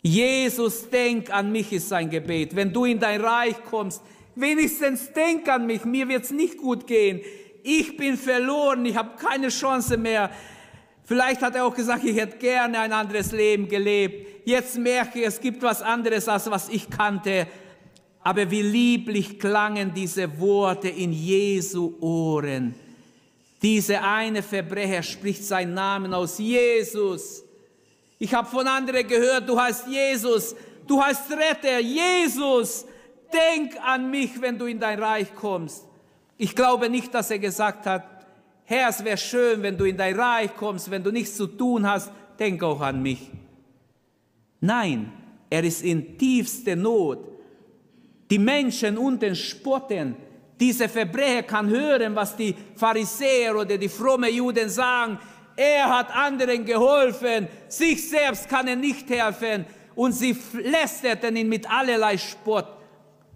Jesus, 0.00 0.88
denk 0.88 1.30
an 1.30 1.52
mich 1.52 1.72
ist 1.72 1.88
sein 1.88 2.08
Gebet. 2.08 2.56
Wenn 2.56 2.72
du 2.72 2.84
in 2.84 3.00
dein 3.00 3.20
Reich 3.20 3.56
kommst, 3.64 4.00
wenigstens 4.34 5.12
denk 5.12 5.48
an 5.48 5.66
mich, 5.66 5.84
mir 5.84 6.08
wird's 6.08 6.30
nicht 6.30 6.56
gut 6.56 6.86
gehen. 6.86 7.20
Ich 7.64 7.96
bin 7.96 8.16
verloren, 8.16 8.86
ich 8.86 8.96
habe 8.96 9.16
keine 9.16 9.48
Chance 9.48 9.98
mehr. 9.98 10.30
Vielleicht 11.08 11.40
hat 11.40 11.54
er 11.54 11.64
auch 11.64 11.74
gesagt, 11.74 12.04
ich 12.04 12.14
hätte 12.18 12.36
gerne 12.36 12.80
ein 12.80 12.92
anderes 12.92 13.32
Leben 13.32 13.66
gelebt. 13.66 14.46
Jetzt 14.46 14.76
merke 14.76 15.20
ich, 15.20 15.26
es 15.26 15.40
gibt 15.40 15.62
was 15.62 15.80
anderes, 15.80 16.28
als 16.28 16.50
was 16.50 16.68
ich 16.68 16.90
kannte. 16.90 17.46
Aber 18.22 18.50
wie 18.50 18.60
lieblich 18.60 19.38
klangen 19.38 19.94
diese 19.94 20.38
Worte 20.38 20.90
in 20.90 21.14
Jesu 21.14 21.94
Ohren. 22.02 22.74
Diese 23.62 24.02
eine 24.02 24.42
Verbrecher 24.42 25.02
spricht 25.02 25.42
seinen 25.46 25.72
Namen 25.72 26.12
aus, 26.12 26.36
Jesus. 26.36 27.42
Ich 28.18 28.34
habe 28.34 28.46
von 28.46 28.66
anderen 28.66 29.08
gehört, 29.08 29.48
du 29.48 29.58
heißt 29.58 29.86
Jesus, 29.88 30.54
du 30.86 31.02
heißt 31.02 31.30
Retter, 31.30 31.78
Jesus. 31.78 32.84
Denk 33.32 33.82
an 33.82 34.10
mich, 34.10 34.38
wenn 34.42 34.58
du 34.58 34.66
in 34.66 34.78
dein 34.78 35.02
Reich 35.02 35.34
kommst. 35.34 35.86
Ich 36.36 36.54
glaube 36.54 36.90
nicht, 36.90 37.14
dass 37.14 37.30
er 37.30 37.38
gesagt 37.38 37.86
hat, 37.86 38.17
Herr, 38.70 38.90
es 38.90 39.02
wäre 39.02 39.16
schön, 39.16 39.62
wenn 39.62 39.78
du 39.78 39.86
in 39.86 39.96
dein 39.96 40.14
Reich 40.14 40.54
kommst, 40.54 40.90
wenn 40.90 41.02
du 41.02 41.10
nichts 41.10 41.34
zu 41.38 41.46
tun 41.46 41.88
hast, 41.88 42.12
denk 42.38 42.62
auch 42.62 42.82
an 42.82 43.00
mich. 43.00 43.30
Nein, 44.60 45.10
er 45.48 45.64
ist 45.64 45.82
in 45.82 46.18
tiefster 46.18 46.76
Not. 46.76 47.18
Die 48.30 48.38
Menschen 48.38 48.98
unten 48.98 49.34
spotten. 49.34 50.16
Diese 50.60 50.86
Verbrecher 50.86 51.44
kann 51.44 51.70
hören, 51.70 52.14
was 52.14 52.36
die 52.36 52.54
Pharisäer 52.76 53.56
oder 53.56 53.78
die 53.78 53.88
frommen 53.88 54.34
Juden 54.34 54.68
sagen. 54.68 55.18
Er 55.56 55.88
hat 55.88 56.14
anderen 56.14 56.66
geholfen, 56.66 57.48
sich 57.68 58.06
selbst 58.06 58.50
kann 58.50 58.68
er 58.68 58.76
nicht 58.76 59.08
helfen. 59.08 59.64
Und 59.94 60.12
sie 60.12 60.36
lästerten 60.62 61.36
ihn 61.36 61.48
mit 61.48 61.70
allerlei 61.70 62.18
Spott. 62.18 62.68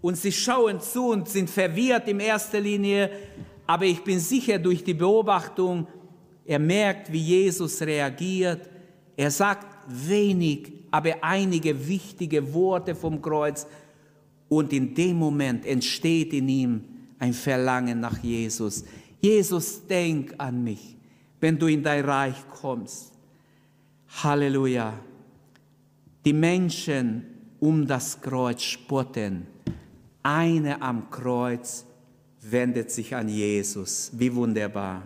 Und 0.02 0.18
sie 0.18 0.32
schauen 0.32 0.78
zu 0.78 1.06
und 1.06 1.26
sind 1.26 1.48
verwirrt 1.48 2.06
in 2.06 2.20
erster 2.20 2.60
Linie. 2.60 3.10
Aber 3.66 3.84
ich 3.84 4.02
bin 4.02 4.18
sicher 4.18 4.58
durch 4.58 4.82
die 4.82 4.94
Beobachtung, 4.94 5.86
er 6.44 6.58
merkt, 6.58 7.12
wie 7.12 7.20
Jesus 7.20 7.80
reagiert. 7.82 8.68
Er 9.16 9.30
sagt 9.30 9.66
wenig, 9.88 10.72
aber 10.90 11.22
einige 11.22 11.86
wichtige 11.86 12.52
Worte 12.52 12.94
vom 12.94 13.22
Kreuz. 13.22 13.66
Und 14.48 14.72
in 14.72 14.94
dem 14.94 15.16
Moment 15.16 15.64
entsteht 15.64 16.32
in 16.32 16.48
ihm 16.48 16.84
ein 17.18 17.32
Verlangen 17.32 18.00
nach 18.00 18.18
Jesus. 18.22 18.84
Jesus, 19.20 19.86
denk 19.86 20.34
an 20.38 20.62
mich, 20.64 20.96
wenn 21.40 21.58
du 21.58 21.68
in 21.68 21.82
dein 21.82 22.04
Reich 22.04 22.36
kommst. 22.50 23.12
Halleluja. 24.22 24.98
Die 26.24 26.32
Menschen 26.32 27.24
um 27.60 27.86
das 27.86 28.20
Kreuz 28.20 28.62
spotten. 28.62 29.46
Eine 30.22 30.82
am 30.82 31.10
Kreuz 31.10 31.86
wendet 32.42 32.90
sich 32.90 33.14
an 33.14 33.28
Jesus. 33.28 34.10
Wie 34.12 34.34
wunderbar. 34.34 35.02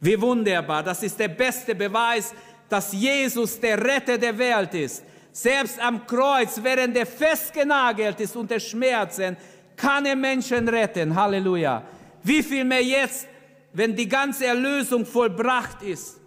Wie 0.00 0.20
wunderbar. 0.20 0.82
Das 0.82 1.02
ist 1.02 1.18
der 1.18 1.28
beste 1.28 1.74
Beweis, 1.74 2.34
dass 2.68 2.92
Jesus 2.92 3.60
der 3.60 3.82
Retter 3.82 4.18
der 4.18 4.36
Welt 4.36 4.74
ist. 4.74 5.04
Selbst 5.30 5.78
am 5.78 6.06
Kreuz, 6.06 6.60
während 6.62 6.96
er 6.96 7.06
festgenagelt 7.06 8.20
ist 8.20 8.34
unter 8.36 8.58
Schmerzen, 8.58 9.36
kann 9.76 10.04
er 10.06 10.16
Menschen 10.16 10.68
retten. 10.68 11.14
Halleluja. 11.14 11.84
Wie 12.22 12.42
viel 12.42 12.64
mehr 12.64 12.82
jetzt, 12.82 13.26
wenn 13.72 13.94
die 13.94 14.08
ganze 14.08 14.46
Erlösung 14.46 15.06
vollbracht 15.06 15.82
ist. 15.82 16.18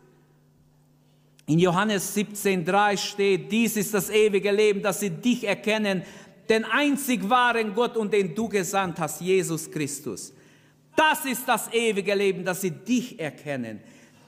In 1.48 1.60
Johannes 1.60 2.16
17,3 2.16 2.98
steht, 2.98 3.52
dies 3.52 3.78
ist 3.78 3.94
das 3.94 4.10
ewige 4.10 4.52
Leben, 4.52 4.82
dass 4.82 5.00
sie 5.00 5.12
dich 5.12 5.44
erkennen, 5.44 6.02
den 6.50 6.66
einzig 6.66 7.28
wahren 7.30 7.74
Gott 7.74 7.98
und 7.98 8.14
den 8.14 8.36
du 8.36 8.48
gesandt 8.48 9.00
hast, 9.00 9.22
Jesus 9.22 9.70
Christus. 9.70 10.34
Das 10.96 11.26
ist 11.26 11.48
das 11.48 11.72
ewige 11.74 12.14
Leben, 12.14 12.46
dass 12.46 12.62
sie 12.62 12.72
dich 12.72 13.20
erkennen. 13.20 13.82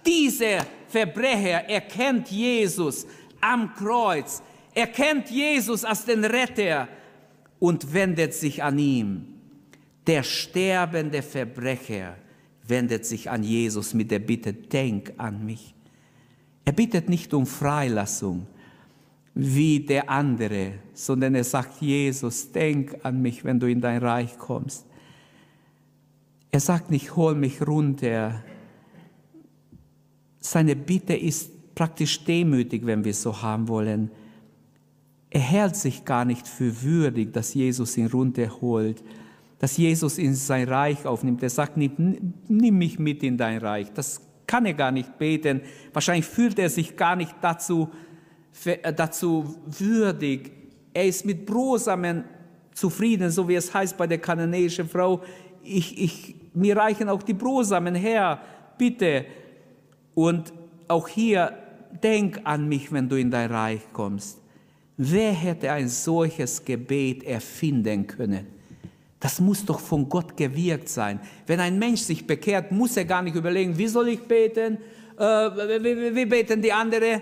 Dieser 0.06 0.66
Verbrecher 0.88 1.70
erkennt 1.70 2.30
Jesus 2.30 3.06
am 3.42 3.74
Kreuz, 3.74 4.42
erkennt 4.74 5.30
Jesus 5.30 5.86
als 5.86 6.06
den 6.06 6.26
Retter 6.26 6.88
und 7.60 7.94
wendet 7.94 8.34
sich 8.34 8.64
an 8.64 8.80
ihm. 8.80 9.34
Der 10.06 10.24
sterbende 10.24 11.22
Verbrecher 11.22 12.16
wendet 12.66 13.06
sich 13.06 13.30
an 13.30 13.44
Jesus 13.44 13.94
mit 13.94 14.12
der 14.12 14.20
Bitte, 14.20 14.54
denk 14.54 15.14
an 15.18 15.46
mich. 15.46 15.74
Er 16.66 16.74
bittet 16.74 17.10
nicht 17.10 17.34
um 17.34 17.46
Freilassung 17.46 18.48
wie 19.40 19.82
der 19.82 20.10
andere, 20.10 20.74
sondern 20.94 21.36
er 21.36 21.44
sagt, 21.44 21.80
Jesus, 21.80 22.52
denk 22.52 22.98
an 23.04 23.22
mich, 23.22 23.44
wenn 23.44 23.60
du 23.60 23.70
in 23.70 23.82
dein 23.82 24.02
Reich 24.02 24.36
kommst. 24.40 24.88
Er 26.50 26.60
sagt 26.60 26.90
nicht, 26.90 27.16
hol 27.16 27.36
mich 27.36 27.62
runter. 27.62 28.44
Seine 30.40 30.76
Bitte 30.76 31.16
ist 31.16 31.76
praktisch 31.76 32.24
demütig, 32.26 32.88
wenn 32.88 33.04
wir 33.04 33.12
es 33.12 33.22
so 33.22 33.44
haben 33.44 33.68
wollen. 33.68 34.10
Er 35.30 35.42
hält 35.42 35.76
sich 35.76 36.04
gar 36.04 36.26
nicht 36.26 36.48
für 36.48 36.82
würdig, 36.82 37.32
dass 37.32 37.54
Jesus 37.54 37.96
ihn 37.96 38.08
runterholt, 38.08 39.04
dass 39.60 39.78
Jesus 39.78 40.18
in 40.18 40.34
sein 40.34 40.68
Reich 40.68 41.06
aufnimmt. 41.06 41.44
Er 41.44 41.52
sagt 41.52 41.78
nicht, 41.78 42.00
nimm 42.00 42.78
mich 42.80 42.98
mit 42.98 43.22
in 43.22 43.38
dein 43.38 43.60
Reich. 43.60 43.94
Das 43.94 44.20
kann 44.48 44.66
er 44.66 44.74
gar 44.74 44.92
nicht 44.92 45.20
beten. 45.20 45.62
Wahrscheinlich 45.94 46.26
fühlt 46.26 46.58
er 46.58 46.72
sich 46.72 46.96
gar 46.96 47.16
nicht 47.16 47.36
dazu, 47.42 47.90
dazu 48.96 49.56
würdig. 49.66 50.52
Er 50.94 51.06
ist 51.06 51.26
mit 51.26 51.46
Brosamen 51.46 52.24
zufrieden, 52.74 53.30
so 53.32 53.48
wie 53.48 53.56
es 53.56 53.74
heißt 53.74 53.98
bei 53.98 54.08
der 54.08 54.20
kananäischen 54.20 54.88
Frau. 54.88 55.22
Ich, 55.64 56.02
ich, 56.02 56.36
mir 56.54 56.78
reichen 56.78 57.10
auch 57.10 57.24
die 57.24 57.34
Brosamen 57.34 57.96
her, 57.96 58.40
bitte. 58.78 59.26
Und 60.14 60.54
auch 60.88 61.08
hier, 61.08 61.54
denk 62.04 62.42
an 62.44 62.68
mich, 62.68 62.92
wenn 62.92 63.10
du 63.10 63.16
in 63.16 63.32
dein 63.32 63.52
Reich 63.52 63.82
kommst. 63.94 64.40
Wer 64.98 65.32
hätte 65.32 65.72
ein 65.72 65.88
solches 65.88 66.64
Gebet 66.64 67.24
erfinden 67.24 68.08
können? 68.08 68.48
Das 69.20 69.40
muss 69.40 69.66
doch 69.66 69.80
von 69.80 70.08
Gott 70.10 70.38
gewirkt 70.38 70.90
sein. 70.90 71.20
Wenn 71.46 71.60
ein 71.60 71.78
Mensch 71.78 72.02
sich 72.02 72.26
bekehrt, 72.26 72.72
muss 72.72 72.98
er 72.98 73.06
gar 73.06 73.22
nicht 73.22 73.36
überlegen, 73.36 73.78
wie 73.78 73.88
soll 73.88 74.10
ich 74.10 74.22
beten, 74.22 74.78
äh, 75.18 75.24
wie, 75.24 76.16
wie, 76.16 76.26
beten 76.26 76.62
die 76.62 76.72
anderen. 76.72 77.22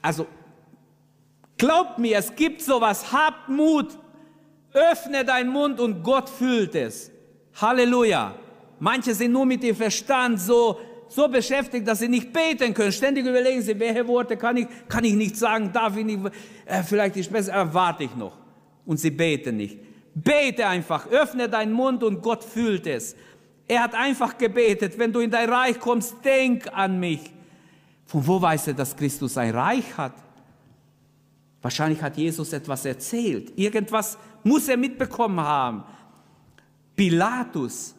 Also 0.00 0.26
glaubt 1.60 1.98
mir, 1.98 2.18
es 2.18 2.34
gibt 2.34 2.62
sowas, 2.62 3.12
habt 3.12 3.48
Mut, 3.48 3.98
öffne 4.72 5.24
deinen 5.24 5.50
Mund 5.50 5.78
und 5.78 6.02
Gott 6.02 6.28
fühlt 6.28 6.74
es. 6.74 7.10
Halleluja. 7.60 8.34
Manche 8.78 9.14
sind 9.14 9.32
nur 9.32 9.44
mit 9.44 9.62
dem 9.62 9.76
Verstand 9.76 10.40
so 10.40 10.80
so 11.10 11.28
beschäftigt, 11.28 11.86
dass 11.86 11.98
sie 11.98 12.08
nicht 12.08 12.32
beten 12.32 12.72
können. 12.72 12.92
Ständig 12.92 13.26
überlegen 13.26 13.60
sie, 13.60 13.78
welche 13.78 14.06
Worte 14.06 14.36
kann 14.36 14.56
ich, 14.56 14.68
kann 14.88 15.04
ich 15.04 15.14
nicht 15.14 15.36
sagen, 15.36 15.72
darf 15.72 15.96
ich 15.96 16.04
nicht, 16.04 16.20
äh, 16.66 16.82
vielleicht 16.84 17.16
ist 17.16 17.32
besser, 17.32 17.52
erwarte 17.52 18.04
ich 18.04 18.14
noch. 18.14 18.38
Und 18.86 18.98
sie 18.98 19.10
beten 19.10 19.56
nicht. 19.56 19.78
Bete 20.14 20.66
einfach, 20.66 21.08
öffne 21.08 21.48
deinen 21.48 21.72
Mund 21.72 22.04
und 22.04 22.22
Gott 22.22 22.44
fühlt 22.44 22.86
es. 22.86 23.16
Er 23.66 23.82
hat 23.82 23.94
einfach 23.94 24.38
gebetet, 24.38 24.98
wenn 24.98 25.12
du 25.12 25.20
in 25.20 25.30
dein 25.30 25.48
Reich 25.48 25.78
kommst, 25.78 26.14
denk 26.24 26.72
an 26.72 26.98
mich. 26.98 27.32
Von 28.06 28.26
wo 28.26 28.40
weiß 28.40 28.68
er, 28.68 28.74
dass 28.74 28.96
Christus 28.96 29.36
ein 29.36 29.50
Reich 29.50 29.96
hat? 29.96 30.14
Wahrscheinlich 31.62 32.00
hat 32.02 32.16
Jesus 32.16 32.52
etwas 32.52 32.84
erzählt. 32.84 33.52
Irgendwas 33.56 34.16
muss 34.42 34.68
er 34.68 34.76
mitbekommen 34.76 35.40
haben. 35.40 35.84
Pilatus 36.96 37.94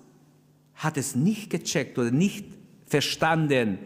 hat 0.76 0.98
es 0.98 1.16
nicht 1.16 1.50
gecheckt 1.50 1.98
oder 1.98 2.12
nicht 2.12 2.46
verstanden. 2.88 3.80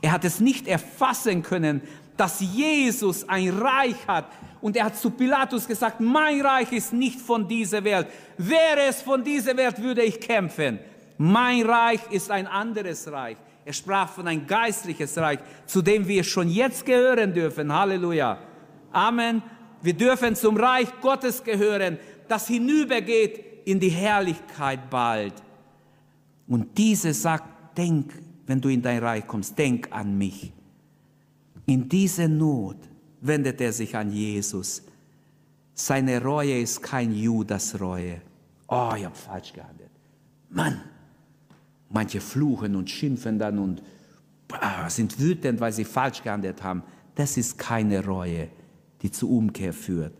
Er 0.00 0.12
hat 0.12 0.24
es 0.24 0.40
nicht 0.40 0.66
erfassen 0.66 1.42
können, 1.42 1.80
dass 2.16 2.40
Jesus 2.40 3.28
ein 3.28 3.50
Reich 3.50 3.96
hat. 4.06 4.26
Und 4.60 4.76
er 4.76 4.86
hat 4.86 4.96
zu 4.96 5.10
Pilatus 5.10 5.68
gesagt, 5.68 6.00
mein 6.00 6.40
Reich 6.40 6.72
ist 6.72 6.92
nicht 6.92 7.20
von 7.20 7.46
dieser 7.46 7.84
Welt. 7.84 8.08
Wäre 8.36 8.82
es 8.88 9.02
von 9.02 9.22
dieser 9.22 9.56
Welt, 9.56 9.80
würde 9.80 10.02
ich 10.02 10.20
kämpfen. 10.20 10.80
Mein 11.16 11.62
Reich 11.64 12.00
ist 12.10 12.30
ein 12.30 12.48
anderes 12.48 13.10
Reich. 13.10 13.36
Er 13.64 13.72
sprach 13.72 14.10
von 14.10 14.26
ein 14.26 14.46
geistliches 14.46 15.16
Reich, 15.18 15.38
zu 15.66 15.82
dem 15.82 16.08
wir 16.08 16.24
schon 16.24 16.48
jetzt 16.48 16.84
gehören 16.84 17.32
dürfen. 17.32 17.72
Halleluja. 17.72 18.38
Amen. 18.92 19.42
Wir 19.82 19.94
dürfen 19.94 20.34
zum 20.34 20.56
Reich 20.56 20.88
Gottes 21.00 21.42
gehören, 21.42 21.98
das 22.28 22.48
hinübergeht 22.48 23.66
in 23.66 23.78
die 23.78 23.90
Herrlichkeit 23.90 24.90
bald. 24.90 25.34
Und 26.46 26.76
diese 26.76 27.12
sagt, 27.14 27.76
denk, 27.76 28.12
wenn 28.46 28.60
du 28.60 28.68
in 28.70 28.82
dein 28.82 29.02
Reich 29.02 29.26
kommst, 29.26 29.58
denk 29.58 29.88
an 29.90 30.16
mich. 30.16 30.52
In 31.66 31.88
diese 31.88 32.28
Not 32.28 32.76
wendet 33.20 33.60
er 33.60 33.72
sich 33.72 33.94
an 33.94 34.10
Jesus. 34.10 34.82
Seine 35.74 36.22
Reue 36.22 36.60
ist 36.60 36.82
kein 36.82 37.14
Judas-Reue. 37.14 38.22
Oh, 38.68 38.92
ich 38.96 39.04
habe 39.04 39.14
falsch 39.14 39.52
gehandelt. 39.52 39.90
Mann, 40.50 40.80
manche 41.90 42.20
fluchen 42.20 42.74
und 42.74 42.88
schimpfen 42.88 43.38
dann 43.38 43.58
und 43.58 43.82
ah, 44.52 44.88
sind 44.88 45.18
wütend, 45.20 45.60
weil 45.60 45.72
sie 45.72 45.84
falsch 45.84 46.22
gehandelt 46.22 46.62
haben. 46.62 46.82
Das 47.14 47.36
ist 47.36 47.58
keine 47.58 48.04
Reue, 48.04 48.48
die 49.02 49.10
zur 49.10 49.30
Umkehr 49.30 49.72
führt. 49.72 50.14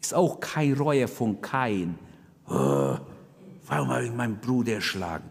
Ist 0.00 0.14
auch 0.14 0.40
keine 0.40 0.76
Reue 0.76 1.08
von 1.08 1.40
Kain. 1.40 1.98
Oh, 2.48 2.96
warum 3.66 3.88
habe 3.88 4.04
ich 4.04 4.12
meinen 4.12 4.38
Bruder 4.38 4.74
erschlagen? 4.74 5.30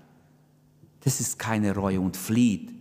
Das 1.01 1.19
ist 1.19 1.37
keine 1.37 1.75
Reue 1.75 1.99
und 1.99 2.17
flieht. 2.17 2.71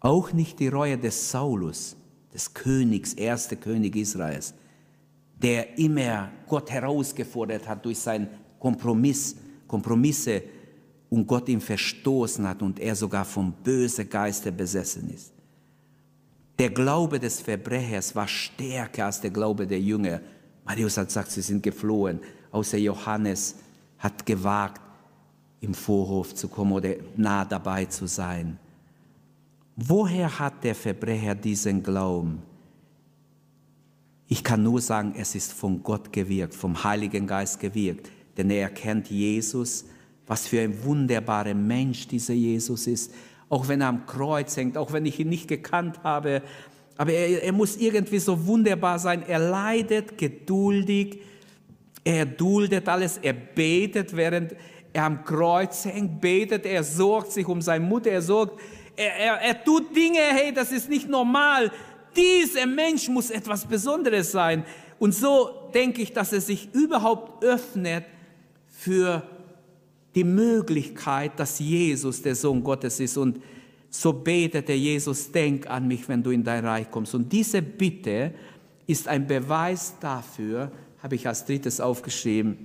Auch 0.00 0.32
nicht 0.32 0.58
die 0.58 0.68
Reue 0.68 0.98
des 0.98 1.30
Saulus, 1.30 1.96
des 2.34 2.52
Königs, 2.52 3.14
erste 3.14 3.56
König 3.56 3.94
Israels, 3.94 4.54
der 5.40 5.78
immer 5.78 6.30
Gott 6.48 6.70
herausgefordert 6.70 7.68
hat 7.68 7.84
durch 7.84 8.00
seinen 8.00 8.28
Kompromiss, 8.58 9.36
Kompromisse 9.68 10.42
und 11.10 11.26
Gott 11.26 11.48
ihn 11.48 11.60
verstoßen 11.60 12.48
hat 12.48 12.62
und 12.62 12.80
er 12.80 12.96
sogar 12.96 13.24
vom 13.24 13.52
bösen 13.52 14.08
Geiste 14.08 14.50
besessen 14.50 15.10
ist. 15.10 15.31
Der 16.62 16.70
Glaube 16.70 17.18
des 17.18 17.40
Verbrechers 17.40 18.14
war 18.14 18.28
stärker 18.28 19.06
als 19.06 19.20
der 19.20 19.32
Glaube 19.32 19.66
der 19.66 19.80
Jünger. 19.80 20.20
Marius 20.64 20.96
hat 20.96 21.08
gesagt, 21.08 21.32
sie 21.32 21.42
sind 21.42 21.60
geflohen. 21.60 22.20
Außer 22.52 22.78
Johannes 22.78 23.56
hat 23.98 24.24
gewagt, 24.24 24.80
im 25.60 25.74
Vorhof 25.74 26.36
zu 26.36 26.46
kommen 26.46 26.70
oder 26.70 26.94
nah 27.16 27.44
dabei 27.44 27.86
zu 27.86 28.06
sein. 28.06 28.60
Woher 29.74 30.38
hat 30.38 30.62
der 30.62 30.76
Verbrecher 30.76 31.34
diesen 31.34 31.82
Glauben? 31.82 32.40
Ich 34.28 34.44
kann 34.44 34.62
nur 34.62 34.80
sagen, 34.80 35.14
es 35.16 35.34
ist 35.34 35.52
von 35.52 35.82
Gott 35.82 36.12
gewirkt, 36.12 36.54
vom 36.54 36.84
Heiligen 36.84 37.26
Geist 37.26 37.58
gewirkt, 37.58 38.08
denn 38.36 38.50
er 38.50 38.62
erkennt 38.62 39.10
Jesus, 39.10 39.84
was 40.28 40.46
für 40.46 40.60
ein 40.60 40.84
wunderbarer 40.84 41.54
Mensch 41.54 42.06
dieser 42.06 42.34
Jesus 42.34 42.86
ist, 42.86 43.12
auch 43.52 43.68
wenn 43.68 43.82
er 43.82 43.88
am 43.88 44.06
Kreuz 44.06 44.56
hängt, 44.56 44.78
auch 44.78 44.94
wenn 44.94 45.04
ich 45.04 45.20
ihn 45.20 45.28
nicht 45.28 45.46
gekannt 45.46 46.00
habe, 46.02 46.40
aber 46.96 47.12
er, 47.12 47.42
er 47.42 47.52
muss 47.52 47.76
irgendwie 47.76 48.18
so 48.18 48.46
wunderbar 48.46 48.98
sein. 48.98 49.22
Er 49.28 49.40
leidet 49.40 50.16
geduldig, 50.16 51.18
er 52.02 52.24
duldet 52.24 52.88
alles, 52.88 53.18
er 53.18 53.34
betet, 53.34 54.16
während 54.16 54.54
er 54.94 55.04
am 55.04 55.22
Kreuz 55.22 55.84
hängt, 55.84 56.22
betet, 56.22 56.64
er 56.64 56.82
sorgt 56.82 57.32
sich 57.32 57.46
um 57.46 57.60
seine 57.60 57.84
Mutter, 57.84 58.10
er 58.10 58.22
sorgt, 58.22 58.58
er, 58.96 59.16
er, 59.16 59.34
er 59.42 59.62
tut 59.62 59.94
Dinge, 59.94 60.20
hey, 60.20 60.54
das 60.54 60.72
ist 60.72 60.88
nicht 60.88 61.10
normal. 61.10 61.70
Dieser 62.16 62.64
Mensch 62.66 63.06
muss 63.10 63.30
etwas 63.30 63.66
Besonderes 63.66 64.32
sein. 64.32 64.64
Und 64.98 65.14
so 65.14 65.50
denke 65.74 66.00
ich, 66.00 66.14
dass 66.14 66.32
er 66.32 66.40
sich 66.40 66.72
überhaupt 66.72 67.44
öffnet 67.44 68.04
für 68.70 69.22
die 70.14 70.24
Möglichkeit, 70.24 71.38
dass 71.38 71.58
Jesus 71.58 72.22
der 72.22 72.34
Sohn 72.34 72.62
Gottes 72.62 73.00
ist. 73.00 73.16
Und 73.16 73.40
so 73.88 74.12
betet 74.12 74.68
er 74.68 74.76
Jesus, 74.76 75.30
denk 75.30 75.68
an 75.68 75.86
mich, 75.88 76.08
wenn 76.08 76.22
du 76.22 76.30
in 76.30 76.44
dein 76.44 76.64
Reich 76.64 76.90
kommst. 76.90 77.14
Und 77.14 77.32
diese 77.32 77.62
Bitte 77.62 78.34
ist 78.86 79.08
ein 79.08 79.26
Beweis 79.26 79.94
dafür, 80.00 80.70
habe 81.02 81.14
ich 81.14 81.26
als 81.26 81.44
drittes 81.44 81.80
aufgeschrieben, 81.80 82.56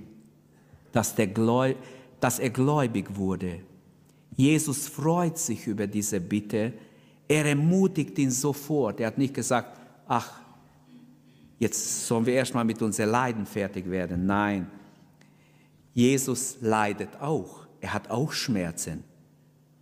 dass, 0.92 1.14
Gläu 1.16 1.74
dass 2.20 2.38
er 2.38 2.50
gläubig 2.50 3.16
wurde. 3.16 3.60
Jesus 4.36 4.86
freut 4.86 5.38
sich 5.38 5.66
über 5.66 5.86
diese 5.86 6.20
Bitte. 6.20 6.72
Er 7.26 7.44
ermutigt 7.44 8.18
ihn 8.18 8.30
sofort. 8.30 9.00
Er 9.00 9.08
hat 9.08 9.18
nicht 9.18 9.34
gesagt, 9.34 9.80
ach, 10.06 10.40
jetzt 11.58 12.06
sollen 12.06 12.24
wir 12.24 12.34
erstmal 12.34 12.64
mit 12.64 12.80
unserem 12.80 13.10
Leiden 13.10 13.46
fertig 13.46 13.90
werden. 13.90 14.26
Nein, 14.26 14.70
Jesus 15.94 16.58
leidet 16.60 17.20
auch. 17.20 17.66
Er 17.80 17.94
hat 17.94 18.10
auch 18.10 18.32
Schmerzen. 18.32 19.04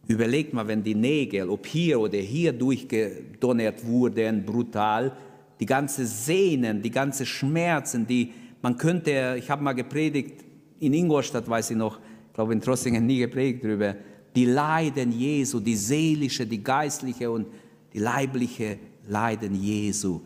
Überlegt 0.08 0.52
mal, 0.52 0.68
wenn 0.68 0.82
die 0.82 0.94
Nägel, 0.94 1.48
ob 1.48 1.66
hier 1.66 1.98
oder 1.98 2.18
hier 2.18 2.52
durchgedonnert 2.52 3.84
wurden, 3.84 4.44
brutal, 4.44 5.16
die 5.58 5.66
ganze 5.66 6.06
Sehnen, 6.06 6.80
die 6.82 6.90
ganze 6.90 7.26
Schmerzen, 7.26 8.06
die 8.06 8.32
man 8.62 8.76
könnte, 8.76 9.36
ich 9.38 9.50
habe 9.50 9.62
mal 9.62 9.72
gepredigt, 9.72 10.44
in 10.78 10.94
Ingolstadt 10.94 11.48
weiß 11.48 11.70
ich 11.70 11.76
noch, 11.76 11.98
ich 12.28 12.34
glaube 12.34 12.52
in 12.52 12.60
Trossingen 12.60 13.06
nie 13.06 13.18
gepredigt 13.18 13.64
darüber, 13.64 13.96
die 14.34 14.44
Leiden 14.44 15.12
Jesu, 15.12 15.60
die 15.60 15.76
seelische, 15.76 16.46
die 16.46 16.62
geistliche 16.62 17.30
und 17.30 17.46
die 17.92 17.98
leibliche 17.98 18.78
Leiden 19.08 19.54
Jesu. 19.54 20.20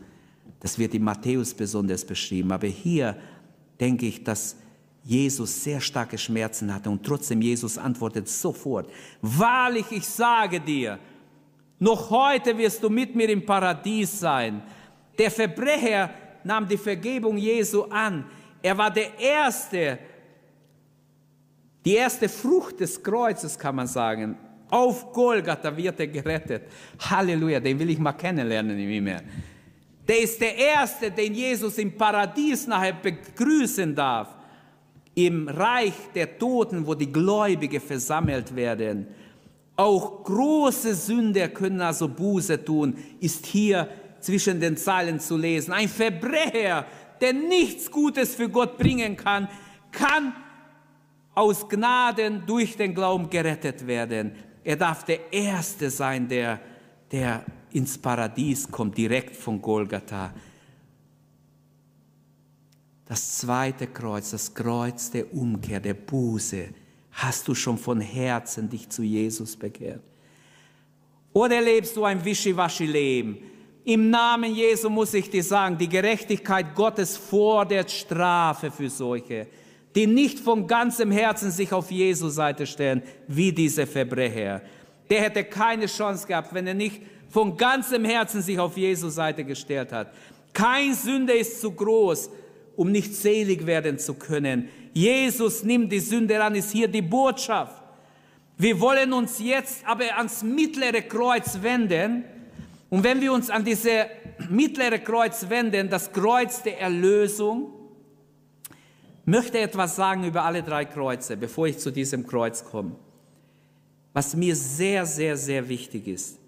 Das 0.58 0.78
wird 0.78 0.94
in 0.94 1.04
Matthäus 1.04 1.54
besonders 1.54 2.04
beschrieben. 2.04 2.50
Aber 2.52 2.66
hier 2.66 3.16
denke 3.78 4.06
ich, 4.06 4.24
dass 4.24 4.56
Jesus 5.02 5.64
sehr 5.64 5.80
starke 5.80 6.18
Schmerzen 6.18 6.72
hatte 6.72 6.90
und 6.90 7.04
trotzdem 7.04 7.40
Jesus 7.40 7.78
antwortet 7.78 8.28
sofort, 8.28 8.90
wahrlich, 9.22 9.86
ich 9.90 10.06
sage 10.06 10.60
dir, 10.60 10.98
noch 11.78 12.10
heute 12.10 12.56
wirst 12.58 12.82
du 12.82 12.90
mit 12.90 13.14
mir 13.14 13.28
im 13.30 13.44
Paradies 13.44 14.20
sein. 14.20 14.62
Der 15.18 15.30
Verbrecher 15.30 16.10
nahm 16.44 16.68
die 16.68 16.76
Vergebung 16.76 17.38
Jesu 17.38 17.84
an. 17.84 18.26
Er 18.62 18.76
war 18.76 18.90
der 18.90 19.18
Erste, 19.18 19.98
die 21.82 21.94
erste 21.94 22.28
Frucht 22.28 22.80
des 22.80 23.02
Kreuzes, 23.02 23.58
kann 23.58 23.74
man 23.74 23.86
sagen. 23.86 24.36
Auf 24.68 25.10
Golgatha 25.12 25.74
wird 25.74 25.98
er 25.98 26.06
gerettet. 26.06 26.64
Halleluja, 26.98 27.58
den 27.58 27.78
will 27.78 27.90
ich 27.90 27.98
mal 27.98 28.12
kennenlernen 28.12 28.78
im 28.78 29.04
mehr. 29.04 29.22
Der 30.06 30.20
ist 30.20 30.40
der 30.40 30.54
Erste, 30.56 31.10
den 31.10 31.34
Jesus 31.34 31.78
im 31.78 31.96
Paradies 31.96 32.66
nachher 32.66 32.92
begrüßen 32.92 33.94
darf. 33.94 34.39
Im 35.14 35.48
Reich 35.48 35.94
der 36.14 36.38
Toten, 36.38 36.86
wo 36.86 36.94
die 36.94 37.12
Gläubige 37.12 37.80
versammelt 37.80 38.54
werden. 38.54 39.06
Auch 39.76 40.24
große 40.24 40.94
Sünder 40.94 41.48
können 41.48 41.80
also 41.80 42.08
Buße 42.08 42.64
tun, 42.64 42.96
ist 43.20 43.46
hier 43.46 43.88
zwischen 44.20 44.60
den 44.60 44.76
Zeilen 44.76 45.18
zu 45.18 45.36
lesen. 45.36 45.72
Ein 45.72 45.88
Verbrecher, 45.88 46.86
der 47.20 47.32
nichts 47.32 47.90
Gutes 47.90 48.34
für 48.34 48.48
Gott 48.48 48.76
bringen 48.76 49.16
kann, 49.16 49.48
kann 49.90 50.34
aus 51.34 51.68
Gnaden 51.68 52.42
durch 52.46 52.76
den 52.76 52.94
Glauben 52.94 53.30
gerettet 53.30 53.86
werden. 53.86 54.32
Er 54.62 54.76
darf 54.76 55.04
der 55.04 55.32
Erste 55.32 55.90
sein, 55.90 56.28
der, 56.28 56.60
der 57.10 57.44
ins 57.72 57.96
Paradies 57.96 58.70
kommt, 58.70 58.98
direkt 58.98 59.36
von 59.36 59.60
Golgatha. 59.60 60.32
Das 63.10 63.38
zweite 63.38 63.88
Kreuz, 63.88 64.30
das 64.30 64.54
Kreuz 64.54 65.10
der 65.10 65.34
Umkehr, 65.34 65.80
der 65.80 65.94
Buße, 65.94 66.68
hast 67.10 67.48
du 67.48 67.56
schon 67.56 67.76
von 67.76 68.00
Herzen 68.00 68.70
dich 68.70 68.88
zu 68.88 69.02
Jesus 69.02 69.56
bekehrt? 69.56 70.04
Oder 71.32 71.60
lebst 71.60 71.96
du 71.96 72.04
ein 72.04 72.24
Wischiwaschi-Leben? 72.24 73.38
Im 73.84 74.10
Namen 74.10 74.54
Jesu 74.54 74.88
muss 74.88 75.12
ich 75.14 75.28
dir 75.28 75.42
sagen, 75.42 75.76
die 75.76 75.88
Gerechtigkeit 75.88 76.72
Gottes 76.76 77.16
fordert 77.16 77.90
Strafe 77.90 78.70
für 78.70 78.88
solche 78.88 79.48
die 79.94 80.06
nicht 80.06 80.38
von 80.38 80.66
ganzem 80.66 81.10
Herzen 81.10 81.50
sich 81.50 81.72
auf 81.72 81.90
Jesu 81.90 82.28
Seite 82.28 82.66
stellen, 82.66 83.02
wie 83.26 83.52
diese 83.52 83.86
Verbrecher. 83.86 84.62
Der 85.08 85.22
hätte 85.22 85.44
keine 85.44 85.86
Chance 85.86 86.26
gehabt, 86.26 86.54
wenn 86.54 86.66
er 86.66 86.74
nicht 86.74 87.02
von 87.28 87.56
ganzem 87.56 88.04
Herzen 88.04 88.42
sich 88.42 88.58
auf 88.58 88.76
Jesu 88.76 89.08
Seite 89.08 89.44
gestellt 89.44 89.92
hat. 89.92 90.12
Kein 90.52 90.94
Sünde 90.94 91.32
ist 91.32 91.60
zu 91.60 91.72
groß, 91.72 92.30
um 92.76 92.90
nicht 92.90 93.14
selig 93.14 93.66
werden 93.66 93.98
zu 93.98 94.14
können. 94.14 94.68
Jesus 94.92 95.62
nimmt 95.62 95.92
die 95.92 96.00
Sünde 96.00 96.42
an, 96.42 96.54
ist 96.54 96.72
hier 96.72 96.88
die 96.88 97.02
Botschaft. 97.02 97.82
Wir 98.58 98.78
wollen 98.80 99.12
uns 99.12 99.38
jetzt 99.38 99.86
aber 99.86 100.16
ans 100.16 100.42
mittlere 100.42 101.02
Kreuz 101.02 101.62
wenden. 101.62 102.24
Und 102.90 103.04
wenn 103.04 103.20
wir 103.20 103.32
uns 103.32 103.48
an 103.48 103.64
diese 103.64 104.06
mittlere 104.50 104.98
Kreuz 104.98 105.48
wenden, 105.48 105.88
das 105.88 106.12
Kreuz 106.12 106.62
der 106.62 106.80
Erlösung, 106.80 107.72
möchte 109.24 109.58
etwas 109.58 109.96
sagen 109.96 110.24
über 110.24 110.44
alle 110.44 110.62
drei 110.62 110.84
Kreuze, 110.84 111.36
bevor 111.36 111.68
ich 111.68 111.78
zu 111.78 111.90
diesem 111.90 112.26
Kreuz 112.26 112.64
komme. 112.64 112.96
Was 114.12 114.34
mir 114.34 114.56
sehr, 114.56 115.06
sehr, 115.06 115.36
sehr 115.36 115.68
wichtig 115.68 116.08
ist. 116.08 116.38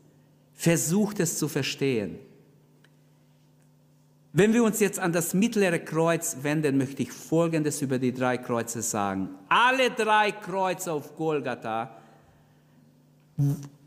Versucht 0.54 1.20
es 1.20 1.38
zu 1.38 1.48
verstehen. 1.48 2.18
Wenn 4.34 4.54
wir 4.54 4.64
uns 4.64 4.80
jetzt 4.80 4.98
an 4.98 5.12
das 5.12 5.34
mittlere 5.34 5.78
Kreuz 5.78 6.38
wenden, 6.40 6.78
möchte 6.78 7.02
ich 7.02 7.12
Folgendes 7.12 7.82
über 7.82 7.98
die 7.98 8.12
drei 8.12 8.38
Kreuze 8.38 8.80
sagen. 8.80 9.28
Alle 9.48 9.90
drei 9.90 10.32
Kreuze 10.32 10.92
auf 10.92 11.14
Golgatha 11.16 11.94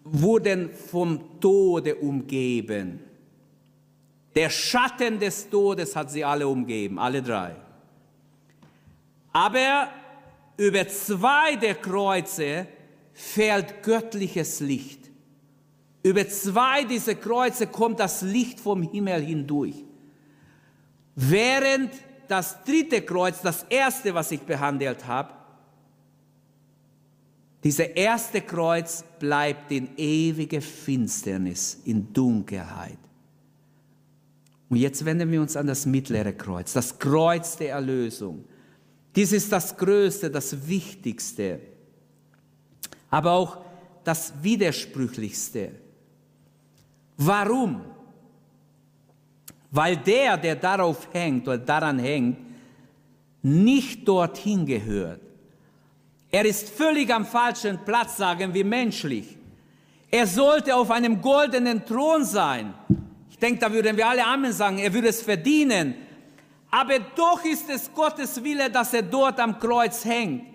wurden 0.04 0.72
vom 0.72 1.40
Tode 1.40 1.96
umgeben. 1.96 3.00
Der 4.36 4.52
Schatten 4.52 5.18
des 5.18 5.50
Todes 5.50 5.96
hat 5.96 6.12
sie 6.12 6.24
alle 6.24 6.48
umgeben, 6.48 7.00
alle 7.00 7.24
drei. 7.24 7.56
Aber 9.34 9.88
über 10.58 10.88
zwei 10.88 11.56
der 11.56 11.76
Kreuze 11.76 12.68
fällt 13.14 13.82
göttliches 13.82 14.60
Licht. 14.60 15.10
Über 16.04 16.28
zwei 16.28 16.84
dieser 16.84 17.16
Kreuze 17.16 17.66
kommt 17.66 18.00
das 18.00 18.22
Licht 18.22 18.60
vom 18.60 18.84
Himmel 18.84 19.22
hindurch. 19.22 19.85
Während 21.16 21.92
das 22.28 22.64
dritte 22.64 23.02
Kreuz, 23.02 23.42
das 23.42 23.64
erste, 23.70 24.14
was 24.14 24.32
ich 24.32 24.42
behandelt 24.42 25.08
habe, 25.08 25.34
dieser 27.64 27.96
erste 27.96 28.42
Kreuz 28.42 29.04
bleibt 29.20 29.72
in 29.72 29.90
ewige 29.98 30.62
Finsternis, 30.62 31.82
in 31.86 32.14
Dunkelheit. 32.14 33.00
Und 34.70 34.78
jetzt 34.78 35.04
wenden 35.06 35.32
wir 35.32 35.42
uns 35.42 35.56
an 35.56 35.68
das 35.68 35.86
mittlere 35.86 36.34
Kreuz, 36.34 36.74
das 36.74 37.00
Kreuz 37.00 37.58
der 37.58 37.72
Erlösung. 37.72 38.46
Dies 39.16 39.32
ist 39.32 39.52
das 39.52 39.76
Größte, 39.78 40.30
das 40.30 40.68
Wichtigste, 40.68 41.60
aber 43.10 43.32
auch 43.32 43.58
das 44.04 44.34
Widersprüchlichste. 44.44 45.72
Warum? 47.18 47.82
Weil 49.76 49.98
der, 49.98 50.38
der 50.38 50.56
darauf 50.56 51.10
hängt 51.12 51.46
oder 51.50 51.58
daran 51.58 52.00
hängt, 52.00 52.38
nicht 53.42 54.08
dorthin 54.08 54.66
gehört. 54.66 55.20
Er 56.32 56.46
ist 56.46 56.70
völlig 56.70 57.14
am 57.14 57.26
falschen 57.26 57.80
Platz, 57.84 58.16
sagen 58.16 58.54
wir 58.54 58.64
menschlich. 58.64 59.36
Er 60.10 60.28
sollte 60.28 60.74
auf 60.74 60.92
einem 60.92 61.22
goldenen 61.22 61.86
Thron 61.86 62.24
sein. 62.24 62.74
Ich 63.30 63.38
denke, 63.38 63.60
da 63.60 63.74
würden 63.74 63.98
wir 63.98 64.08
alle 64.08 64.26
Amen 64.26 64.54
sagen. 64.54 64.78
Er 64.78 64.94
würde 64.94 65.10
es 65.10 65.22
verdienen. 65.22 65.96
Aber 66.72 67.00
doch 67.14 67.44
ist 67.44 67.70
es 67.70 67.94
Gottes 67.94 68.42
Wille, 68.42 68.70
dass 68.70 68.94
er 68.94 69.02
dort 69.02 69.42
am 69.42 69.60
Kreuz 69.60 70.06
hängt. 70.06 70.46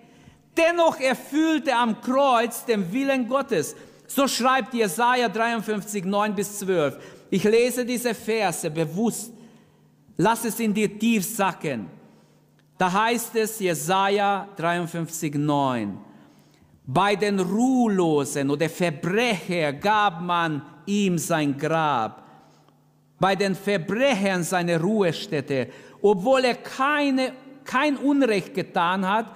Dennoch 0.57 0.99
erfüllt 0.99 1.69
er 1.69 1.81
am 1.81 2.01
Kreuz 2.01 2.65
den 2.65 2.91
Willen 2.91 3.29
Gottes. 3.29 3.77
So 4.07 4.27
schreibt 4.27 4.73
Jesaja 4.73 5.29
53, 5.29 6.07
9 6.07 6.35
bis 6.35 6.61
12. 6.61 6.99
Ich 7.31 7.45
lese 7.45 7.85
diese 7.85 8.13
Verse 8.13 8.69
bewusst. 8.71 9.33
Lass 10.17 10.45
es 10.45 10.59
in 10.59 10.75
dir 10.75 10.99
tief 10.99 11.25
sacken. 11.25 11.87
Da 12.77 12.93
heißt 12.93 13.37
es, 13.37 13.61
Jesaja 13.61 14.49
53, 14.57 15.35
9. 15.35 15.99
Bei 16.87 17.15
den 17.15 17.39
Ruhlosen 17.39 18.51
oder 18.51 18.69
Verbrecher 18.69 19.73
gab 19.75 20.21
man 20.21 20.63
ihm 20.87 21.17
sein 21.19 21.57
Grab. 21.57 22.27
Bei 23.21 23.37
den 23.37 23.55
Verbrechern 23.55 24.43
seine 24.43 24.81
Ruhestätte, 24.81 25.69
obwohl 26.03 26.45
er 26.47 26.55
keine, 26.55 27.33
kein 27.65 27.97
Unrecht 27.97 28.55
getan 28.55 29.07
hat 29.07 29.27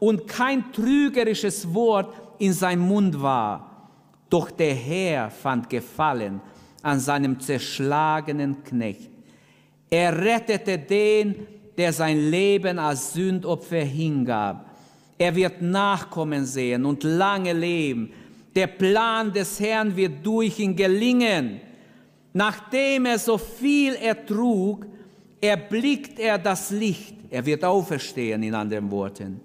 und 0.00 0.26
kein 0.26 0.72
trügerisches 0.72 1.72
Wort 1.72 2.12
in 2.38 2.52
seinem 2.52 2.88
Mund 2.88 3.20
war. 3.20 3.90
Doch 4.28 4.50
der 4.50 4.74
Herr 4.74 5.30
fand 5.30 5.70
Gefallen 5.70 6.40
an 6.84 7.00
seinem 7.00 7.40
zerschlagenen 7.40 8.62
Knecht. 8.62 9.10
Er 9.88 10.16
rettete 10.16 10.78
den, 10.78 11.34
der 11.78 11.92
sein 11.92 12.30
Leben 12.30 12.78
als 12.78 13.14
Sündopfer 13.14 13.82
hingab. 13.82 14.70
Er 15.16 15.34
wird 15.34 15.62
Nachkommen 15.62 16.44
sehen 16.44 16.84
und 16.84 17.02
lange 17.02 17.52
leben. 17.52 18.12
Der 18.54 18.66
Plan 18.66 19.32
des 19.32 19.58
Herrn 19.60 19.96
wird 19.96 20.24
durch 20.24 20.58
ihn 20.58 20.76
gelingen. 20.76 21.60
Nachdem 22.34 23.06
er 23.06 23.18
so 23.18 23.38
viel 23.38 23.94
ertrug, 23.94 24.86
erblickt 25.40 26.18
er 26.18 26.38
das 26.38 26.70
Licht. 26.70 27.14
Er 27.30 27.46
wird 27.46 27.64
auferstehen, 27.64 28.42
in 28.42 28.54
anderen 28.54 28.90
Worten. 28.90 29.40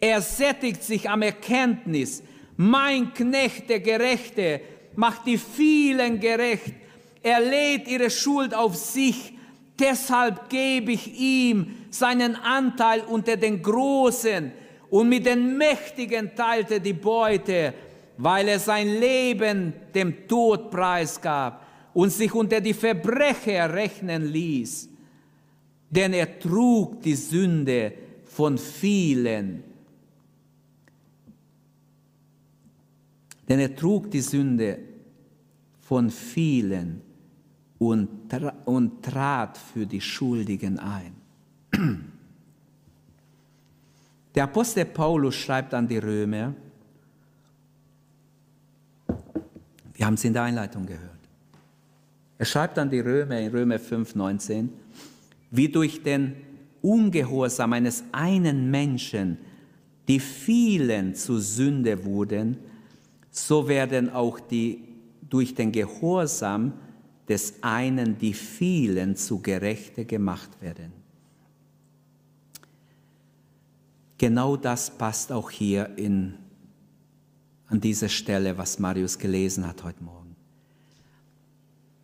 Er 0.00 0.20
sättigt 0.22 0.82
sich 0.82 1.10
am 1.10 1.22
Erkenntnis, 1.22 2.22
mein 2.56 3.12
Knecht, 3.12 3.68
der 3.68 3.80
Gerechte, 3.80 4.60
macht 4.96 5.26
die 5.26 5.38
vielen 5.38 6.20
gerecht. 6.20 6.74
Er 7.22 7.40
lädt 7.40 7.88
ihre 7.88 8.10
Schuld 8.10 8.54
auf 8.54 8.76
sich. 8.76 9.34
Deshalb 9.78 10.48
gebe 10.48 10.92
ich 10.92 11.18
ihm 11.18 11.76
seinen 11.90 12.36
Anteil 12.36 13.02
unter 13.02 13.36
den 13.36 13.62
Großen 13.62 14.52
und 14.90 15.08
mit 15.08 15.24
den 15.24 15.56
Mächtigen 15.56 16.34
teilte 16.34 16.80
die 16.80 16.92
Beute, 16.92 17.72
weil 18.18 18.48
er 18.48 18.58
sein 18.58 18.98
Leben 18.98 19.72
dem 19.94 20.28
Tod 20.28 20.70
preisgab 20.70 21.66
und 21.94 22.10
sich 22.10 22.34
unter 22.34 22.60
die 22.60 22.74
Verbrecher 22.74 23.72
rechnen 23.72 24.30
ließ. 24.30 24.88
Denn 25.88 26.12
er 26.12 26.38
trug 26.38 27.00
die 27.02 27.14
Sünde 27.14 27.92
von 28.24 28.58
vielen 28.58 29.69
Denn 33.50 33.58
er 33.58 33.74
trug 33.74 34.10
die 34.12 34.20
Sünde 34.20 34.78
von 35.80 36.08
vielen 36.08 37.02
und, 37.78 38.30
tra 38.30 38.54
und 38.64 39.02
trat 39.02 39.58
für 39.58 39.84
die 39.84 40.00
Schuldigen 40.00 40.78
ein. 40.78 41.16
Der 44.36 44.44
Apostel 44.44 44.84
Paulus 44.84 45.34
schreibt 45.34 45.74
an 45.74 45.88
die 45.88 45.98
Römer, 45.98 46.54
wir 49.94 50.06
haben 50.06 50.14
es 50.14 50.24
in 50.24 50.32
der 50.32 50.44
Einleitung 50.44 50.86
gehört. 50.86 51.18
Er 52.38 52.46
schreibt 52.46 52.78
an 52.78 52.88
die 52.88 53.00
Römer 53.00 53.40
in 53.40 53.50
Römer 53.50 53.80
5, 53.80 54.14
19, 54.14 54.72
wie 55.50 55.68
durch 55.68 56.00
den 56.04 56.36
Ungehorsam 56.82 57.72
eines 57.72 58.04
einen 58.12 58.70
Menschen 58.70 59.38
die 60.06 60.20
vielen 60.20 61.16
zu 61.16 61.38
Sünde 61.38 62.04
wurden, 62.04 62.69
so 63.30 63.68
werden 63.68 64.10
auch 64.10 64.40
die 64.40 64.84
durch 65.28 65.54
den 65.54 65.72
Gehorsam 65.72 66.72
des 67.28 67.62
einen 67.62 68.18
die 68.18 68.34
vielen 68.34 69.14
zu 69.14 69.40
Gerechte 69.40 70.04
gemacht 70.04 70.50
werden. 70.60 70.92
Genau 74.18 74.56
das 74.56 74.90
passt 74.90 75.32
auch 75.32 75.48
hier 75.48 75.96
in, 75.96 76.34
an 77.68 77.80
dieser 77.80 78.08
Stelle, 78.08 78.58
was 78.58 78.78
Marius 78.78 79.18
gelesen 79.18 79.66
hat 79.66 79.84
heute 79.84 80.02
Morgen. 80.02 80.36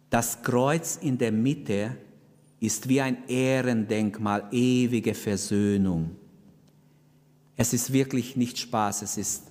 Das 0.09 0.43
Kreuz 0.43 0.97
in 0.97 1.19
der 1.19 1.33
Mitte 1.33 1.97
ist 2.61 2.89
wie 2.89 3.01
ein 3.01 3.29
Ehrendenkmal, 3.29 4.49
ewige 4.53 5.13
Versöhnung. 5.13 6.17
Es 7.57 7.73
ist 7.73 7.93
wirklich 7.93 8.37
nicht 8.37 8.59
Spaß, 8.59 9.03
es 9.03 9.19
ist 9.19 9.43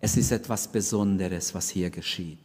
es 0.00 0.16
ist 0.16 0.30
etwas 0.30 0.68
Besonderes, 0.68 1.54
was 1.54 1.70
hier 1.70 1.90
geschieht. 1.90 2.38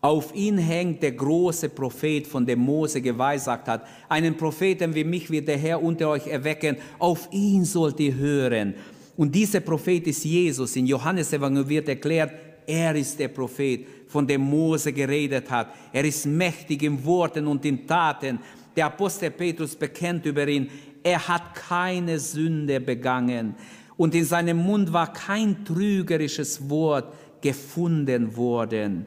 Auf 0.00 0.34
ihn 0.34 0.58
hängt 0.58 1.02
der 1.02 1.12
große 1.12 1.68
Prophet, 1.68 2.26
von 2.26 2.44
dem 2.44 2.58
Mose 2.58 3.00
geweissagt 3.00 3.68
hat. 3.68 3.86
Einen 4.08 4.36
Propheten 4.36 4.92
wie 4.94 5.04
mich 5.04 5.30
wird 5.30 5.46
der 5.46 5.58
Herr 5.58 5.82
unter 5.82 6.08
euch 6.08 6.26
erwecken. 6.26 6.76
Auf 6.98 7.28
ihn 7.30 7.64
sollt 7.64 8.00
ihr 8.00 8.14
hören. 8.14 8.74
Und 9.16 9.32
dieser 9.32 9.60
Prophet 9.60 10.06
ist 10.08 10.24
Jesus. 10.24 10.74
In 10.74 10.86
Johannes 10.86 11.32
Evangelium 11.32 11.68
wird 11.68 11.88
erklärt, 11.88 12.32
er 12.66 12.94
ist 12.96 13.18
der 13.18 13.28
Prophet, 13.28 13.86
von 14.08 14.26
dem 14.26 14.40
Mose 14.40 14.92
geredet 14.92 15.48
hat. 15.50 15.72
Er 15.92 16.04
ist 16.04 16.26
mächtig 16.26 16.82
in 16.82 17.04
Worten 17.04 17.46
und 17.46 17.64
in 17.64 17.86
Taten. 17.86 18.40
Der 18.74 18.86
Apostel 18.86 19.30
Petrus 19.30 19.76
bekennt 19.76 20.26
über 20.26 20.46
ihn, 20.48 20.68
er 21.02 21.28
hat 21.28 21.54
keine 21.54 22.18
Sünde 22.18 22.80
begangen 22.80 23.54
und 23.96 24.14
in 24.14 24.24
seinem 24.24 24.58
Mund 24.58 24.92
war 24.92 25.12
kein 25.12 25.64
trügerisches 25.64 26.68
Wort 26.68 27.12
gefunden 27.40 28.36
worden. 28.36 29.06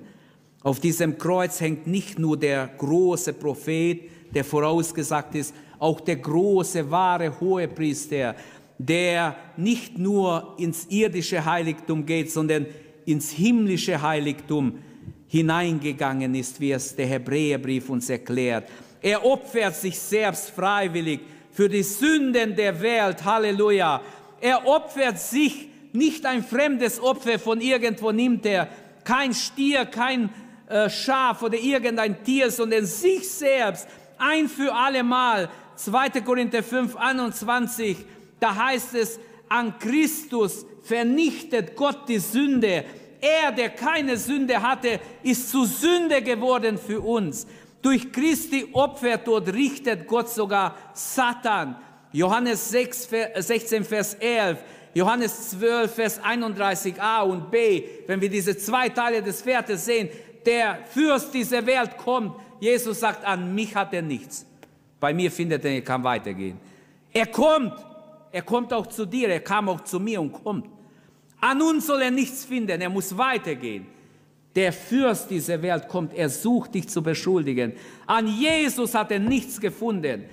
Auf 0.63 0.79
diesem 0.79 1.17
Kreuz 1.17 1.61
hängt 1.61 1.87
nicht 1.87 2.17
nur 2.19 2.37
der 2.37 2.67
große 2.77 3.33
Prophet, 3.33 4.01
der 4.33 4.43
vorausgesagt 4.43 5.35
ist, 5.35 5.53
auch 5.79 5.99
der 5.99 6.17
große, 6.17 6.89
wahre 6.89 7.39
Hohepriester, 7.39 8.35
der 8.77 9.35
nicht 9.57 9.97
nur 9.97 10.55
ins 10.57 10.87
irdische 10.89 11.45
Heiligtum 11.45 12.05
geht, 12.05 12.31
sondern 12.31 12.65
ins 13.05 13.31
himmlische 13.31 14.01
Heiligtum 14.01 14.79
hineingegangen 15.27 16.35
ist, 16.35 16.59
wie 16.59 16.71
es 16.71 16.95
der 16.95 17.07
Hebräerbrief 17.07 17.89
uns 17.89 18.09
erklärt. 18.09 18.69
Er 19.01 19.23
opfert 19.23 19.75
sich 19.75 19.99
selbst 19.99 20.49
freiwillig 20.49 21.19
für 21.51 21.69
die 21.69 21.83
Sünden 21.83 22.55
der 22.55 22.81
Welt. 22.81 23.23
Halleluja. 23.23 24.01
Er 24.41 24.67
opfert 24.67 25.19
sich, 25.19 25.69
nicht 25.93 26.25
ein 26.25 26.43
fremdes 26.43 26.99
Opfer 26.99 27.39
von 27.39 27.61
irgendwo 27.61 28.11
nimmt 28.11 28.45
er, 28.45 28.67
kein 29.03 29.33
Stier, 29.33 29.85
kein 29.85 30.29
äh, 30.67 30.89
Schaf 30.89 31.41
oder 31.41 31.57
irgendein 31.57 32.23
Tier, 32.23 32.51
sondern 32.51 32.85
sich 32.85 33.29
selbst, 33.29 33.87
ein 34.17 34.49
für 34.49 34.73
allemal. 34.73 35.49
2. 35.75 36.21
Korinther 36.21 36.63
5, 36.63 36.95
21, 36.95 37.97
da 38.39 38.55
heißt 38.55 38.95
es, 38.95 39.19
an 39.49 39.77
Christus 39.77 40.65
vernichtet 40.83 41.75
Gott 41.75 42.07
die 42.07 42.19
Sünde. 42.19 42.85
Er, 43.19 43.51
der 43.51 43.69
keine 43.69 44.17
Sünde 44.17 44.61
hatte, 44.61 44.99
ist 45.23 45.49
zu 45.49 45.65
Sünde 45.65 46.21
geworden 46.21 46.77
für 46.77 47.01
uns. 47.01 47.45
Durch 47.81 48.11
Christi 48.11 48.67
Opfertod 48.71 49.47
richtet 49.53 50.07
Gott 50.07 50.29
sogar 50.29 50.75
Satan. 50.93 51.75
Johannes 52.15 52.69
6, 52.69 53.09
16, 53.39 53.83
Vers 53.83 54.13
11. 54.13 54.57
Johannes 54.93 55.49
12, 55.49 55.93
Vers 55.93 56.21
31a 56.21 57.23
und 57.23 57.51
b, 57.51 57.83
wenn 58.07 58.21
wir 58.21 58.29
diese 58.29 58.57
zwei 58.57 58.87
Teile 58.87 59.21
des 59.21 59.41
Verses 59.41 59.83
sehen, 59.83 60.07
der 60.45 60.79
Fürst 60.85 61.33
dieser 61.33 61.65
Welt 61.65 61.97
kommt. 61.97 62.33
Jesus 62.61 63.01
sagt, 63.01 63.25
an 63.25 63.53
mich 63.53 63.75
hat 63.75 63.93
er 63.93 64.01
nichts. 64.01 64.45
Bei 64.97 65.13
mir 65.13 65.29
findet 65.29 65.65
er, 65.65 65.71
er 65.71 65.81
kann 65.81 66.01
weitergehen. 66.05 66.57
Er 67.11 67.25
kommt. 67.25 67.73
Er 68.31 68.43
kommt 68.43 68.71
auch 68.71 68.87
zu 68.87 69.05
dir. 69.05 69.27
Er 69.27 69.41
kam 69.41 69.67
auch 69.67 69.81
zu 69.81 69.99
mir 69.99 70.21
und 70.21 70.31
kommt. 70.31 70.67
An 71.41 71.61
uns 71.61 71.85
soll 71.85 72.01
er 72.01 72.11
nichts 72.11 72.45
finden. 72.45 72.79
Er 72.79 72.89
muss 72.89 73.17
weitergehen. 73.17 73.87
Der 74.55 74.71
Fürst 74.71 75.29
dieser 75.29 75.61
Welt 75.61 75.89
kommt. 75.89 76.13
Er 76.13 76.29
sucht 76.29 76.75
dich 76.75 76.87
zu 76.87 77.03
beschuldigen. 77.03 77.73
An 78.07 78.25
Jesus 78.27 78.93
hat 78.93 79.11
er 79.11 79.19
nichts 79.19 79.59
gefunden. 79.59 80.23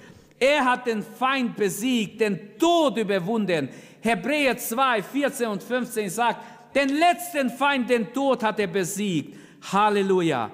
Er 0.43 0.65
hat 0.65 0.89
den 0.89 1.05
Feind 1.05 1.55
besiegt, 1.55 2.21
den 2.21 2.59
Tod 2.59 2.97
überwunden. 2.97 3.69
Hebräer 4.01 4.59
2, 4.59 5.01
14 5.01 5.47
und 5.47 5.63
15 5.63 6.11
sagt, 6.11 6.75
den 6.75 6.89
letzten 6.89 7.49
Feind, 7.49 7.89
den 7.89 8.13
Tod 8.13 8.43
hat 8.43 8.59
er 8.59 8.67
besiegt. 8.67 9.37
Halleluja. 9.71 10.51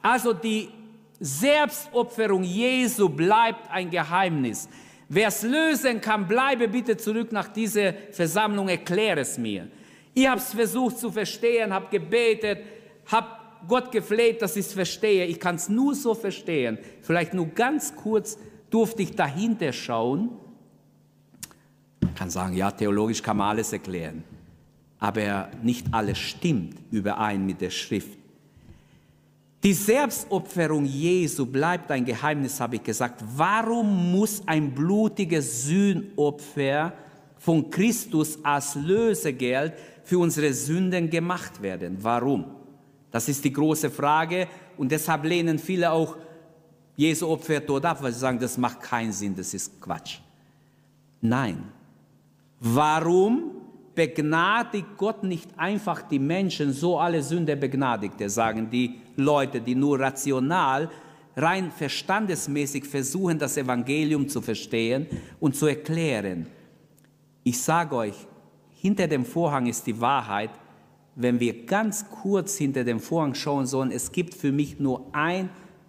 Also 0.00 0.32
die 0.32 0.70
Selbstopferung 1.20 2.42
Jesu 2.42 3.10
bleibt 3.10 3.70
ein 3.70 3.90
Geheimnis. 3.90 4.66
Wer 5.10 5.28
es 5.28 5.42
lösen 5.42 6.00
kann, 6.00 6.26
bleibe 6.26 6.66
bitte 6.66 6.96
zurück 6.96 7.30
nach 7.30 7.48
dieser 7.48 7.92
Versammlung, 8.12 8.70
erkläre 8.70 9.20
es 9.20 9.36
mir. 9.36 9.68
Ich 10.14 10.26
habe 10.26 10.40
es 10.40 10.54
versucht 10.54 10.96
zu 10.96 11.12
verstehen, 11.12 11.74
habe 11.74 11.88
gebetet, 11.90 12.60
habe 13.04 13.28
Gott 13.66 13.92
gefleht, 13.92 14.40
dass 14.40 14.56
ich 14.56 14.64
es 14.64 14.72
verstehe. 14.72 15.26
Ich 15.26 15.38
kann 15.38 15.56
es 15.56 15.68
nur 15.68 15.94
so 15.94 16.14
verstehen. 16.14 16.78
Vielleicht 17.02 17.34
nur 17.34 17.48
ganz 17.48 17.94
kurz 17.94 18.38
durfte 18.70 19.02
ich 19.02 19.14
dahinter 19.14 19.72
schauen. 19.72 20.30
Man 22.00 22.14
kann 22.14 22.30
sagen, 22.30 22.54
ja, 22.54 22.70
theologisch 22.70 23.22
kann 23.22 23.36
man 23.36 23.50
alles 23.50 23.72
erklären. 23.72 24.24
Aber 24.98 25.48
nicht 25.62 25.86
alles 25.92 26.18
stimmt 26.18 26.76
überein 26.90 27.46
mit 27.46 27.60
der 27.60 27.70
Schrift. 27.70 28.18
Die 29.62 29.72
Selbstopferung 29.72 30.84
Jesu 30.84 31.44
bleibt 31.44 31.90
ein 31.90 32.04
Geheimnis, 32.04 32.60
habe 32.60 32.76
ich 32.76 32.82
gesagt. 32.82 33.24
Warum 33.36 34.12
muss 34.12 34.42
ein 34.46 34.72
blutiges 34.72 35.64
Sühnopfer 35.64 36.92
von 37.38 37.68
Christus 37.68 38.38
als 38.44 38.76
Lösegeld 38.76 39.74
für 40.04 40.20
unsere 40.20 40.52
Sünden 40.52 41.10
gemacht 41.10 41.60
werden? 41.60 41.98
Warum? 42.00 42.44
Das 43.10 43.28
ist 43.28 43.44
die 43.44 43.52
große 43.52 43.90
Frage 43.90 44.46
und 44.76 44.92
deshalb 44.92 45.24
lehnen 45.24 45.58
viele 45.58 45.90
auch 45.90 46.16
Jesu 46.98 47.28
Opfer 47.28 47.60
dort 47.60 47.84
ab, 47.84 48.02
weil 48.02 48.12
sie 48.12 48.18
sagen, 48.18 48.40
das 48.40 48.58
macht 48.58 48.80
keinen 48.80 49.12
Sinn, 49.12 49.36
das 49.36 49.54
ist 49.54 49.80
Quatsch. 49.80 50.18
Nein. 51.20 51.62
Warum 52.58 53.52
begnadigt 53.94 54.96
Gott 54.96 55.22
nicht 55.22 55.48
einfach 55.56 56.02
die 56.02 56.18
Menschen, 56.18 56.72
so 56.72 56.98
alle 56.98 57.22
Sünder 57.22 57.54
begnadigte, 57.54 58.28
sagen 58.28 58.68
die 58.68 58.98
Leute, 59.14 59.60
die 59.60 59.76
nur 59.76 60.00
rational, 60.00 60.90
rein 61.36 61.70
verstandesmäßig 61.70 62.84
versuchen, 62.84 63.38
das 63.38 63.56
Evangelium 63.56 64.28
zu 64.28 64.40
verstehen 64.40 65.06
und 65.38 65.54
zu 65.54 65.66
erklären. 65.66 66.48
Ich 67.44 67.62
sage 67.62 67.94
euch, 67.94 68.26
hinter 68.74 69.06
dem 69.06 69.24
Vorhang 69.24 69.66
ist 69.66 69.86
die 69.86 70.00
Wahrheit. 70.00 70.50
Wenn 71.14 71.38
wir 71.38 71.64
ganz 71.64 72.10
kurz 72.10 72.56
hinter 72.56 72.82
dem 72.82 72.98
Vorhang 72.98 73.34
schauen 73.34 73.66
sollen, 73.66 73.92
es 73.92 74.10
gibt 74.10 74.34
für 74.34 74.50
mich 74.50 74.80
nur 74.80 75.06
eine 75.12 75.48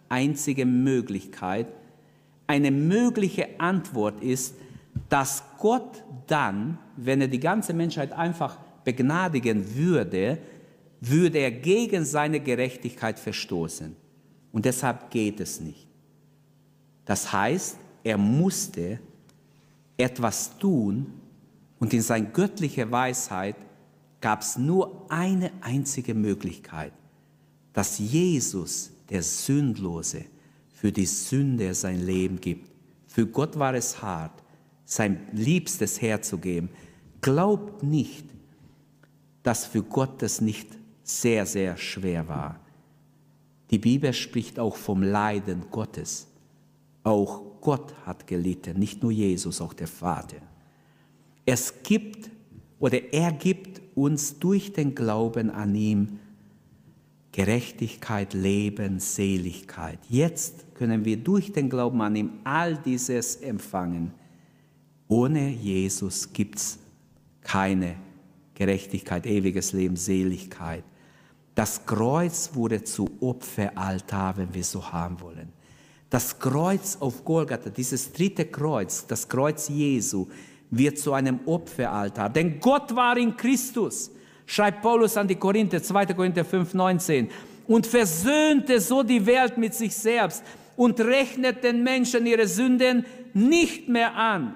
einzige 0.10 0.66
Möglichkeit. 0.66 1.68
Eine 2.48 2.72
mögliche 2.72 3.60
Antwort 3.60 4.22
ist, 4.22 4.56
dass 5.08 5.44
Gott 5.58 6.04
dann, 6.28 6.78
wenn 6.98 7.22
er 7.22 7.28
die 7.28 7.40
ganze 7.40 7.74
Menschheit 7.74 8.12
einfach 8.12 8.58
begnadigen 8.84 9.76
würde, 9.76 10.40
würde 11.02 11.38
er 11.38 11.52
gegen 11.52 12.06
seine 12.06 12.40
Gerechtigkeit 12.40 13.20
verstoßen. 13.20 13.96
Und 14.52 14.66
deshalb 14.66 15.12
geht 15.12 15.40
es 15.40 15.60
nicht. 15.60 15.88
Das 17.06 17.32
heißt, 17.32 17.78
er 18.04 18.18
musste 18.18 19.00
etwas 19.98 20.58
tun 20.58 21.14
und 21.80 21.94
in 21.94 22.02
seiner 22.02 22.28
göttlichen 22.28 22.92
Weisheit 22.92 23.56
gab 24.22 24.42
es 24.42 24.58
nur 24.58 25.06
eine 25.10 25.52
einzige 25.62 26.14
Möglichkeit, 26.14 26.94
dass 27.74 28.00
Jesus, 28.00 28.92
der 29.10 29.24
Sündlose, 29.24 30.26
für 30.70 30.92
die 30.92 31.06
Sünde 31.06 31.74
sein 31.74 32.06
Leben 32.06 32.40
gibt. 32.40 32.72
Für 33.08 33.26
Gott 33.28 33.60
war 33.60 33.74
es 33.74 34.02
hart, 34.02 34.44
sein 34.86 35.28
Liebstes 35.34 36.02
herzugeben. 36.02 36.70
Glaubt 37.22 37.84
nicht, 37.84 38.26
dass 39.44 39.66
für 39.66 39.84
Gott 39.84 40.22
das 40.22 40.42
nicht 40.42 40.68
sehr, 41.04 41.46
sehr 41.46 41.76
schwer 41.76 42.28
war. 42.28 42.60
Die 43.72 43.78
Bibel 43.78 44.14
spricht 44.14 44.58
auch 44.58 44.76
vom 44.76 45.04
Leiden 45.04 45.66
Gottes. 45.70 46.28
Auch 47.04 47.62
Gott 47.62 47.94
hat 48.06 48.26
gelitten, 48.26 48.80
nicht 48.80 49.04
nur 49.04 49.12
Jesus, 49.12 49.62
auch 49.62 49.74
der 49.74 49.88
Vater. 49.88 50.38
Es 51.46 51.84
gibt 51.84 52.30
oder 52.80 53.14
er 53.14 53.32
gibt 53.32 53.82
uns 53.96 54.40
durch 54.40 54.72
den 54.72 54.96
Glauben 54.96 55.50
an 55.50 55.76
ihm 55.76 56.20
Gerechtigkeit, 57.32 58.34
Leben, 58.34 59.00
Seligkeit. 59.00 60.00
Jetzt 60.10 60.76
können 60.76 61.06
wir 61.06 61.18
durch 61.18 61.52
den 61.52 61.70
Glauben 61.70 62.02
an 62.02 62.16
ihm 62.16 62.32
all 62.44 62.78
dieses 62.78 63.36
empfangen. 63.38 64.12
Ohne 65.08 65.50
Jesus 65.50 66.32
gibt 66.34 66.58
es 66.58 66.80
keine 67.42 67.96
Gerechtigkeit, 68.56 69.26
ewiges 69.26 69.74
Leben, 69.74 69.96
Seligkeit. 69.96 70.84
Das 71.56 71.86
Kreuz 71.86 72.52
wurde 72.54 72.84
zu 72.84 73.10
Opferaltar, 73.20 74.38
wenn 74.38 74.54
wir 74.54 74.64
so 74.64 74.92
haben 74.92 75.20
wollen. 75.22 75.52
Das 76.10 76.40
Kreuz 76.40 76.98
auf 77.00 77.24
Golgatha, 77.24 77.70
dieses 77.70 78.12
dritte 78.12 78.46
Kreuz, 78.46 79.06
das 79.06 79.28
Kreuz 79.28 79.70
Jesu, 79.70 80.28
wird 80.72 80.98
zu 80.98 81.14
einem 81.14 81.40
Opferaltar. 81.46 82.30
Denn 82.30 82.60
Gott 82.60 82.96
war 82.96 83.18
in 83.18 83.36
Christus, 83.36 84.12
schreibt 84.50 84.82
Paulus 84.82 85.16
an 85.16 85.28
die 85.28 85.36
Korinther, 85.36 85.82
2. 85.82 86.08
Korinther 86.08 86.44
5, 86.44 86.74
19, 86.74 87.30
und 87.68 87.86
versöhnte 87.86 88.80
so 88.80 89.04
die 89.04 89.24
Welt 89.24 89.60
mit 89.60 89.76
sich 89.76 89.96
selbst 89.96 90.44
und 90.76 91.00
rechnet 91.00 91.64
den 91.64 91.84
Menschen 91.84 92.26
ihre 92.26 92.48
Sünden 92.48 93.06
nicht 93.36 93.88
mehr 93.88 94.16
an. 94.16 94.56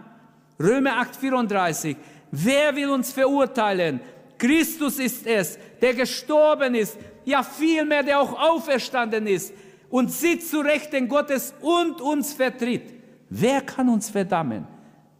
Römer 0.59 0.97
8, 0.97 1.15
34. 1.15 1.95
Wer 2.31 2.75
will 2.75 2.89
uns 2.89 3.11
verurteilen? 3.11 3.99
Christus 4.39 4.97
ist 4.97 5.27
es, 5.27 5.59
der 5.79 5.93
gestorben 5.93 6.73
ist, 6.73 6.97
ja 7.23 7.43
vielmehr, 7.43 8.01
der 8.01 8.19
auch 8.19 8.33
auferstanden 8.33 9.27
ist 9.27 9.53
und 9.91 10.11
sitzt 10.11 10.49
zu 10.49 10.61
Rechten 10.61 11.07
Gottes 11.07 11.53
und 11.61 12.01
uns 12.01 12.33
vertritt. 12.33 12.91
Wer 13.29 13.61
kann 13.61 13.89
uns 13.89 14.09
verdammen? 14.09 14.65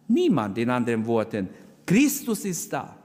Niemand, 0.08 0.58
in 0.58 0.72
anderen 0.72 1.06
Worten. 1.06 1.48
Christus 1.86 2.44
ist 2.44 2.74
da. 2.74 3.03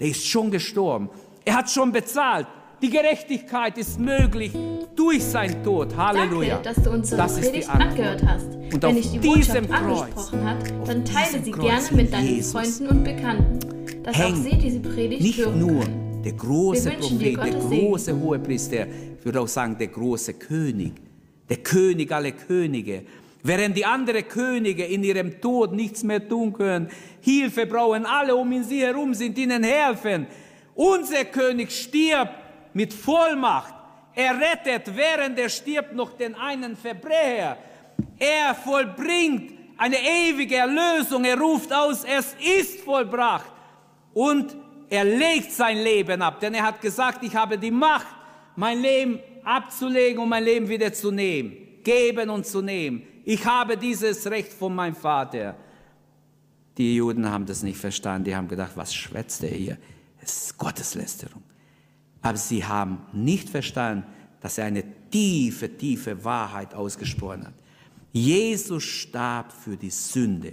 Der 0.00 0.08
ist 0.08 0.26
schon 0.26 0.50
gestorben. 0.50 1.08
Er 1.44 1.56
hat 1.56 1.70
schon 1.70 1.92
bezahlt. 1.92 2.46
Die 2.82 2.90
Gerechtigkeit 2.90 3.78
ist 3.78 3.98
möglich 3.98 4.52
durch 4.94 5.24
sein 5.24 5.62
Tod. 5.64 5.96
Halleluja. 5.96 6.60
Danke, 6.60 6.74
dass 6.74 6.84
du 6.84 6.90
unsere 6.90 7.22
das 7.22 7.40
Predigt 7.40 7.70
angehört 7.70 8.22
hast. 8.26 8.46
Und 8.46 8.82
Wenn 8.82 8.96
dich 8.96 9.10
die 9.10 9.18
Botschaft 9.18 9.70
angesprochen 9.70 10.44
hat, 10.44 10.58
dann 10.86 11.04
teile 11.04 11.42
sie 11.42 11.50
gerne 11.50 11.92
mit 11.92 12.12
deinen 12.12 12.28
Jesus 12.28 12.52
Freunden 12.52 12.86
und 12.88 13.04
Bekannten 13.04 13.76
dass 14.06 14.20
auch 14.20 14.36
sie 14.36 14.56
diese 14.56 14.80
Predigt 14.80 15.20
nicht 15.20 15.38
hören 15.38 15.58
nur 15.58 15.80
können. 15.82 16.22
der 16.22 16.32
große 16.32 16.90
Prophet, 16.92 17.36
der 17.36 17.50
große 17.54 18.20
Hohepriester, 18.20 18.86
ich 19.18 19.24
würde 19.24 19.40
auch 19.40 19.48
sagen, 19.48 19.76
der 19.78 19.88
große 19.88 20.34
König, 20.34 20.92
der 21.48 21.56
König 21.58 22.12
aller 22.12 22.30
Könige. 22.30 23.02
Während 23.46 23.76
die 23.76 23.84
anderen 23.84 24.26
Könige 24.26 24.84
in 24.84 25.04
ihrem 25.04 25.40
Tod 25.40 25.72
nichts 25.72 26.02
mehr 26.02 26.26
tun 26.28 26.52
können, 26.52 26.90
Hilfe 27.20 27.64
brauchen, 27.66 28.04
alle 28.04 28.34
um 28.34 28.62
sie 28.64 28.80
herum 28.80 29.14
sind 29.14 29.38
ihnen 29.38 29.62
helfen. 29.62 30.26
Unser 30.74 31.24
König 31.26 31.70
stirbt 31.70 32.32
mit 32.74 32.92
Vollmacht. 32.92 33.72
Er 34.16 34.34
rettet, 34.34 34.96
während 34.96 35.38
er 35.38 35.48
stirbt, 35.48 35.94
noch 35.94 36.16
den 36.16 36.34
einen 36.34 36.76
Verbrecher. 36.76 37.56
Er 38.18 38.54
vollbringt 38.54 39.52
eine 39.76 39.96
ewige 39.96 40.56
Erlösung. 40.56 41.24
Er 41.24 41.38
ruft 41.38 41.72
aus, 41.72 42.02
es 42.04 42.34
ist 42.40 42.80
vollbracht 42.80 43.52
und 44.12 44.56
er 44.88 45.04
legt 45.04 45.52
sein 45.52 45.78
Leben 45.78 46.20
ab, 46.20 46.40
denn 46.40 46.54
er 46.54 46.64
hat 46.64 46.80
gesagt, 46.80 47.22
ich 47.22 47.36
habe 47.36 47.58
die 47.58 47.70
Macht, 47.70 48.06
mein 48.56 48.80
Leben 48.80 49.20
abzulegen 49.44 50.20
und 50.20 50.30
mein 50.30 50.42
Leben 50.42 50.68
wieder 50.68 50.92
zu 50.92 51.12
nehmen, 51.12 51.56
geben 51.84 52.30
und 52.30 52.44
zu 52.44 52.60
nehmen. 52.60 53.15
Ich 53.28 53.44
habe 53.44 53.76
dieses 53.76 54.24
Recht 54.30 54.52
von 54.52 54.72
meinem 54.72 54.94
Vater. 54.94 55.56
Die 56.78 56.94
Juden 56.94 57.28
haben 57.28 57.44
das 57.44 57.64
nicht 57.64 57.76
verstanden, 57.76 58.22
die 58.22 58.36
haben 58.36 58.46
gedacht, 58.46 58.76
was 58.76 58.94
schwätzt 58.94 59.42
er 59.42 59.50
hier? 59.50 59.78
Es 60.22 60.44
ist 60.44 60.58
Gotteslästerung. 60.58 61.42
Aber 62.22 62.38
sie 62.38 62.64
haben 62.64 62.98
nicht 63.12 63.48
verstanden, 63.48 64.06
dass 64.40 64.58
er 64.58 64.66
eine 64.66 64.84
tiefe, 65.10 65.76
tiefe 65.76 66.24
Wahrheit 66.24 66.72
ausgesprochen 66.72 67.48
hat. 67.48 67.54
Jesus 68.12 68.84
starb 68.84 69.52
für 69.52 69.76
die 69.76 69.90
Sünde. 69.90 70.52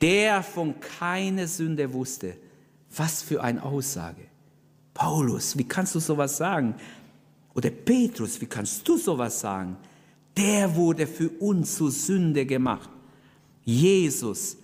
Der 0.00 0.42
von 0.42 0.80
keiner 0.80 1.46
Sünde 1.46 1.92
wusste. 1.92 2.38
Was 2.96 3.22
für 3.22 3.42
eine 3.42 3.62
Aussage. 3.62 4.22
Paulus, 4.94 5.58
wie 5.58 5.68
kannst 5.68 5.94
du 5.94 6.00
sowas 6.00 6.38
sagen? 6.38 6.74
Oder 7.54 7.68
Petrus, 7.68 8.40
wie 8.40 8.46
kannst 8.46 8.88
du 8.88 8.96
sowas 8.96 9.38
sagen? 9.38 9.76
Der 10.38 10.74
wurde 10.74 11.06
für 11.06 11.28
uns 11.40 11.74
zu 11.74 11.90
Sünde 11.90 12.46
gemacht. 12.46 12.88
Jesus 13.64 14.56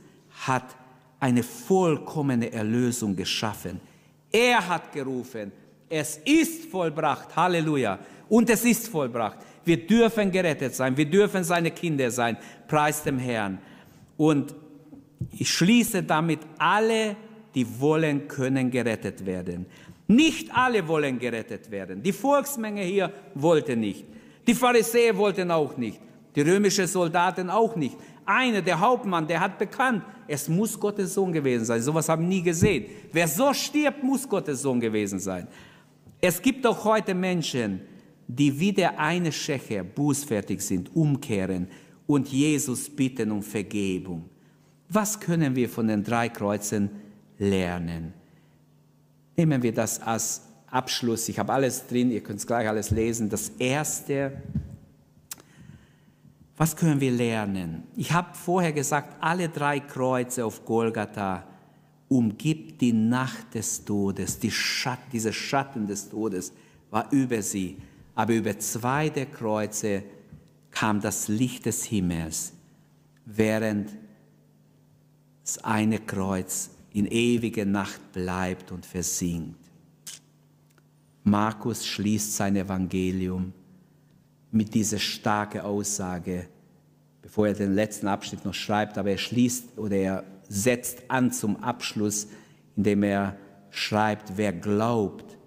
hat 0.46 0.76
eine 1.18 1.42
vollkommene 1.42 2.52
Erlösung 2.52 3.16
geschaffen. 3.16 3.80
Er 4.30 4.66
hat 4.66 4.92
gerufen, 4.92 5.50
es 5.88 6.20
ist 6.24 6.66
vollbracht, 6.66 7.34
Halleluja. 7.34 7.98
Und 8.28 8.50
es 8.50 8.64
ist 8.64 8.88
vollbracht. 8.88 9.38
Wir 9.64 9.86
dürfen 9.86 10.30
gerettet 10.30 10.74
sein, 10.74 10.96
wir 10.96 11.06
dürfen 11.06 11.44
seine 11.44 11.70
Kinder 11.70 12.10
sein, 12.10 12.36
preis 12.68 13.02
dem 13.02 13.18
Herrn. 13.18 13.58
Und 14.16 14.54
ich 15.32 15.50
schließe 15.50 16.02
damit, 16.02 16.40
alle, 16.58 17.16
die 17.54 17.80
wollen, 17.80 18.28
können 18.28 18.70
gerettet 18.70 19.24
werden. 19.24 19.66
Nicht 20.06 20.54
alle 20.54 20.86
wollen 20.86 21.18
gerettet 21.18 21.70
werden. 21.70 22.02
Die 22.02 22.12
Volksmenge 22.12 22.82
hier 22.82 23.12
wollte 23.34 23.76
nicht. 23.76 24.04
Die 24.46 24.54
Pharisäer 24.54 25.16
wollten 25.16 25.50
auch 25.50 25.76
nicht. 25.76 26.00
Die 26.34 26.40
römischen 26.40 26.86
Soldaten 26.86 27.48
auch 27.50 27.76
nicht. 27.76 27.96
Einer, 28.26 28.62
der 28.62 28.80
Hauptmann, 28.80 29.26
der 29.26 29.40
hat 29.40 29.58
bekannt, 29.58 30.02
es 30.26 30.48
muss 30.48 30.78
Gottes 30.78 31.14
Sohn 31.14 31.32
gewesen 31.32 31.64
sein. 31.64 31.82
Sowas 31.82 32.08
haben 32.08 32.26
nie 32.26 32.42
gesehen. 32.42 32.86
Wer 33.12 33.28
so 33.28 33.52
stirbt, 33.52 34.02
muss 34.02 34.28
Gottes 34.28 34.62
Sohn 34.62 34.80
gewesen 34.80 35.18
sein. 35.18 35.46
Es 36.20 36.40
gibt 36.40 36.66
auch 36.66 36.84
heute 36.84 37.14
Menschen, 37.14 37.80
die 38.26 38.58
wie 38.58 38.72
der 38.72 38.98
eine 38.98 39.30
Schächer 39.30 39.84
bußfertig 39.84 40.60
sind, 40.60 40.94
umkehren 40.96 41.68
und 42.06 42.28
Jesus 42.28 42.88
bitten 42.88 43.30
um 43.30 43.42
Vergebung. 43.42 44.28
Was 44.88 45.20
können 45.20 45.54
wir 45.54 45.68
von 45.68 45.86
den 45.86 46.02
drei 46.02 46.28
Kreuzen 46.28 46.90
lernen? 47.38 48.14
Nehmen 49.36 49.62
wir 49.62 49.72
das 49.72 50.00
als 50.00 50.42
Abschluss. 50.74 51.28
Ich 51.28 51.38
habe 51.38 51.52
alles 51.52 51.86
drin, 51.86 52.10
ihr 52.10 52.22
könnt 52.22 52.40
es 52.40 52.46
gleich 52.46 52.68
alles 52.68 52.90
lesen. 52.90 53.30
Das 53.30 53.50
erste, 53.58 54.42
was 56.56 56.76
können 56.76 57.00
wir 57.00 57.12
lernen? 57.12 57.84
Ich 57.96 58.12
habe 58.12 58.34
vorher 58.34 58.72
gesagt, 58.72 59.16
alle 59.20 59.48
drei 59.48 59.80
Kreuze 59.80 60.44
auf 60.44 60.64
Golgatha 60.64 61.44
umgibt 62.08 62.80
die 62.80 62.92
Nacht 62.92 63.54
des 63.54 63.84
Todes, 63.84 64.38
die 64.38 64.50
Schatten, 64.50 65.10
diese 65.12 65.32
Schatten 65.32 65.86
des 65.86 66.10
Todes 66.10 66.52
war 66.90 67.10
über 67.12 67.42
sie. 67.42 67.76
Aber 68.14 68.34
über 68.34 68.58
zwei 68.58 69.08
der 69.08 69.26
Kreuze 69.26 70.04
kam 70.70 71.00
das 71.00 71.28
Licht 71.28 71.66
des 71.66 71.84
Himmels, 71.84 72.52
während 73.24 73.90
das 75.42 75.62
eine 75.64 75.98
Kreuz 75.98 76.70
in 76.92 77.06
ewige 77.06 77.66
Nacht 77.66 78.12
bleibt 78.12 78.70
und 78.70 78.86
versinkt. 78.86 79.63
Markus 81.24 81.86
schließt 81.86 82.36
sein 82.36 82.54
Evangelium 82.54 83.52
mit 84.50 84.74
dieser 84.74 84.98
starken 84.98 85.62
Aussage, 85.62 86.46
bevor 87.22 87.48
er 87.48 87.54
den 87.54 87.74
letzten 87.74 88.06
Abschnitt 88.06 88.44
noch 88.44 88.54
schreibt, 88.54 88.98
aber 88.98 89.10
er 89.10 89.18
schließt 89.18 89.78
oder 89.78 89.96
er 89.96 90.24
setzt 90.48 91.02
an 91.08 91.32
zum 91.32 91.56
Abschluss, 91.56 92.28
indem 92.76 93.02
er 93.02 93.36
schreibt, 93.70 94.36
wer 94.36 94.52
glaubt, 94.52 95.38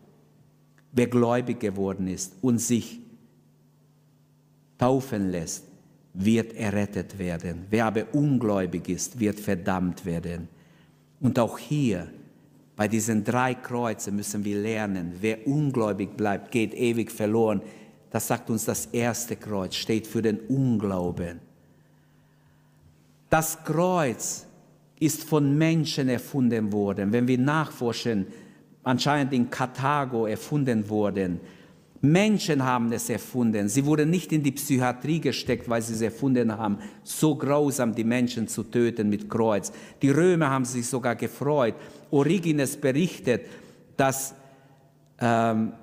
wer 0.92 1.08
gläubig 1.08 1.60
geworden 1.60 2.08
ist 2.08 2.34
und 2.42 2.58
sich 2.60 3.00
taufen 4.80 5.30
lässt, 5.30 5.64
wird 6.14 6.54
errettet 6.54 7.20
werden. 7.20 7.68
Wer 7.70 7.86
aber 7.86 8.14
ungläubig 8.14 8.90
ist, 8.90 9.20
wird 9.20 9.40
verdammt 9.40 10.06
werden. 10.06 10.48
Und 11.20 11.38
auch 11.38 11.60
hier, 11.60 12.08
bei 12.78 12.88
diesen 12.88 13.24
drei 13.24 13.56
Kreuzen 13.56 14.16
müssen 14.16 14.46
wir 14.46 14.62
lernen, 14.62 15.16
wer 15.20 15.48
ungläubig 15.48 16.16
bleibt, 16.16 16.52
geht 16.52 16.76
ewig 16.76 17.12
verloren. 17.12 17.62
Das 18.12 18.28
sagt 18.28 18.52
uns 18.52 18.66
das 18.66 18.86
erste 18.86 19.36
Kreuz, 19.36 19.76
steht 19.76 20.06
für 20.06 20.22
den 20.22 20.40
Unglauben. 20.42 21.40
Das 23.32 23.64
Kreuz 23.64 24.46
ist 25.00 25.24
von 25.24 25.58
Menschen 25.58 26.08
erfunden 26.08 26.72
worden. 26.72 27.12
Wenn 27.12 27.28
wir 27.28 27.40
nachforschen, 27.40 28.28
anscheinend 28.84 29.34
in 29.34 29.50
Karthago 29.50 30.28
erfunden 30.28 30.88
worden. 30.88 31.40
Menschen 32.02 32.64
haben 32.64 32.92
es 32.92 33.10
erfunden. 33.10 33.70
Sie 33.70 33.86
wurden 33.86 34.10
nicht 34.10 34.32
in 34.32 34.44
die 34.44 34.52
Psychiatrie 34.52 35.20
gesteckt, 35.20 35.68
weil 35.68 35.82
sie 35.82 35.94
es 35.94 36.02
erfunden 36.02 36.56
haben, 36.56 36.78
so 37.04 37.36
grausam 37.36 37.94
die 37.96 38.04
Menschen 38.04 38.48
zu 38.48 38.64
töten 38.64 39.10
mit 39.10 39.30
Kreuz. 39.30 39.72
Die 40.02 40.10
Römer 40.10 40.50
haben 40.50 40.66
sich 40.66 40.88
sogar 40.88 41.16
gefreut. 41.16 41.76
Origenes 42.12 42.78
berichtet, 42.78 43.48
dass 43.96 44.36
ähm, 45.20 45.74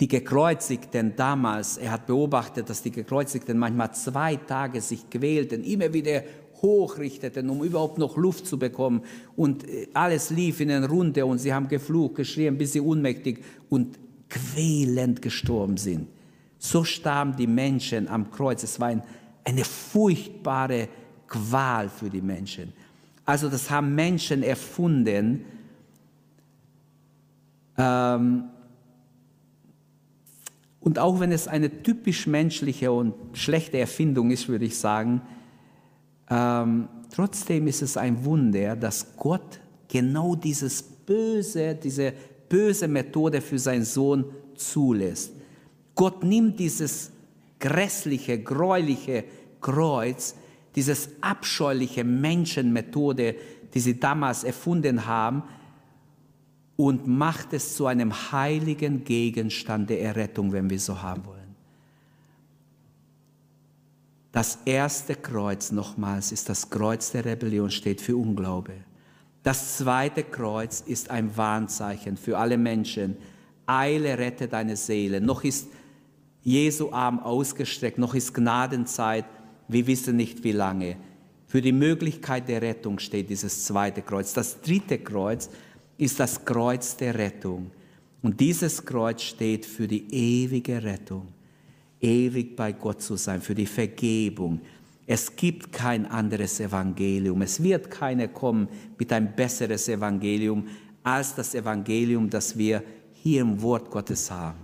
die 0.00 0.08
Gekreuzigten 0.08 1.16
damals, 1.16 1.76
er 1.76 1.92
hat 1.92 2.06
beobachtet, 2.06 2.70
dass 2.70 2.82
die 2.82 2.92
Gekreuzigten 2.92 3.58
manchmal 3.58 3.92
zwei 3.94 4.36
Tage 4.36 4.80
sich 4.80 5.10
quälten, 5.10 5.64
immer 5.64 5.92
wieder 5.92 6.22
hochrichteten, 6.62 7.50
um 7.50 7.62
überhaupt 7.62 7.98
noch 7.98 8.16
Luft 8.16 8.46
zu 8.46 8.58
bekommen. 8.58 9.02
Und 9.36 9.68
äh, 9.68 9.88
alles 9.94 10.30
lief 10.30 10.60
in 10.60 10.70
eine 10.70 10.88
Runde 10.88 11.26
und 11.26 11.38
sie 11.38 11.52
haben 11.52 11.68
geflucht, 11.68 12.16
geschrien, 12.16 12.56
bis 12.56 12.72
sie 12.72 12.80
unmächtig 12.80 13.42
und 13.68 13.98
quälend 14.28 15.22
gestorben 15.22 15.76
sind. 15.76 16.08
So 16.58 16.84
starben 16.84 17.36
die 17.36 17.46
Menschen 17.46 18.08
am 18.08 18.30
Kreuz. 18.30 18.62
Es 18.62 18.80
war 18.80 18.88
ein, 18.88 19.02
eine 19.44 19.64
furchtbare 19.64 20.88
Qual 21.26 21.88
für 21.88 22.10
die 22.10 22.22
Menschen. 22.22 22.72
Also 23.24 23.48
das 23.48 23.70
haben 23.70 23.94
Menschen 23.94 24.42
erfunden. 24.42 25.44
Ähm, 27.76 28.44
und 30.80 30.98
auch 30.98 31.20
wenn 31.20 31.32
es 31.32 31.46
eine 31.46 31.82
typisch 31.82 32.26
menschliche 32.26 32.90
und 32.90 33.14
schlechte 33.34 33.78
Erfindung 33.78 34.30
ist, 34.30 34.48
würde 34.48 34.64
ich 34.64 34.78
sagen, 34.78 35.20
ähm, 36.30 36.88
trotzdem 37.14 37.66
ist 37.66 37.82
es 37.82 37.96
ein 37.96 38.24
Wunder, 38.24 38.76
dass 38.76 39.16
Gott 39.16 39.60
genau 39.88 40.34
dieses 40.34 40.82
böse, 40.82 41.74
diese 41.74 42.12
böse 42.48 42.88
Methode 42.88 43.40
für 43.40 43.58
seinen 43.58 43.84
Sohn 43.84 44.24
zulässt. 44.54 45.32
Gott 45.94 46.22
nimmt 46.22 46.58
dieses 46.58 47.10
grässliche, 47.58 48.42
gräuliche 48.42 49.24
Kreuz, 49.60 50.34
dieses 50.74 51.10
abscheuliche 51.20 52.04
Menschenmethode, 52.04 53.34
die 53.74 53.80
sie 53.80 53.98
damals 53.98 54.44
erfunden 54.44 55.06
haben, 55.06 55.42
und 56.76 57.08
macht 57.08 57.52
es 57.52 57.74
zu 57.74 57.86
einem 57.86 58.12
heiligen 58.30 59.02
Gegenstand 59.02 59.90
der 59.90 60.00
Errettung, 60.00 60.52
wenn 60.52 60.70
wir 60.70 60.78
so 60.78 61.02
haben 61.02 61.26
wollen. 61.26 61.56
Das 64.30 64.60
erste 64.64 65.16
Kreuz 65.16 65.72
nochmals 65.72 66.30
ist 66.30 66.48
das 66.48 66.70
Kreuz 66.70 67.10
der 67.10 67.24
Rebellion, 67.24 67.72
steht 67.72 68.00
für 68.00 68.16
Unglaube. 68.16 68.74
Das 69.48 69.78
zweite 69.78 70.24
Kreuz 70.24 70.82
ist 70.82 71.10
ein 71.10 71.34
Warnzeichen 71.38 72.18
für 72.18 72.36
alle 72.36 72.58
Menschen. 72.58 73.16
Eile, 73.64 74.18
rette 74.18 74.46
deine 74.46 74.76
Seele. 74.76 75.22
Noch 75.22 75.42
ist 75.42 75.68
Jesu 76.42 76.92
Arm 76.92 77.18
ausgestreckt, 77.18 77.96
noch 77.96 78.14
ist 78.14 78.34
Gnadenzeit. 78.34 79.24
Wir 79.66 79.86
wissen 79.86 80.16
nicht 80.16 80.44
wie 80.44 80.52
lange. 80.52 80.98
Für 81.46 81.62
die 81.62 81.72
Möglichkeit 81.72 82.46
der 82.46 82.60
Rettung 82.60 82.98
steht 82.98 83.30
dieses 83.30 83.64
zweite 83.64 84.02
Kreuz. 84.02 84.34
Das 84.34 84.60
dritte 84.60 84.98
Kreuz 84.98 85.48
ist 85.96 86.20
das 86.20 86.44
Kreuz 86.44 86.98
der 86.98 87.14
Rettung. 87.14 87.70
Und 88.20 88.40
dieses 88.40 88.84
Kreuz 88.84 89.22
steht 89.22 89.64
für 89.64 89.88
die 89.88 90.12
ewige 90.12 90.82
Rettung 90.82 91.26
ewig 92.00 92.56
bei 92.56 92.72
Gott 92.72 93.02
zu 93.02 93.16
sein, 93.16 93.40
für 93.40 93.54
die 93.54 93.66
Vergebung. 93.66 94.60
Es 95.10 95.34
gibt 95.36 95.72
kein 95.72 96.04
anderes 96.04 96.60
Evangelium. 96.60 97.40
Es 97.40 97.62
wird 97.62 97.90
keiner 97.90 98.28
kommen 98.28 98.68
mit 98.98 99.10
ein 99.10 99.34
besseres 99.34 99.88
Evangelium 99.88 100.68
als 101.02 101.34
das 101.34 101.54
Evangelium, 101.54 102.28
das 102.28 102.58
wir 102.58 102.82
hier 103.14 103.40
im 103.40 103.62
Wort 103.62 103.90
Gottes 103.90 104.30
haben. 104.30 104.58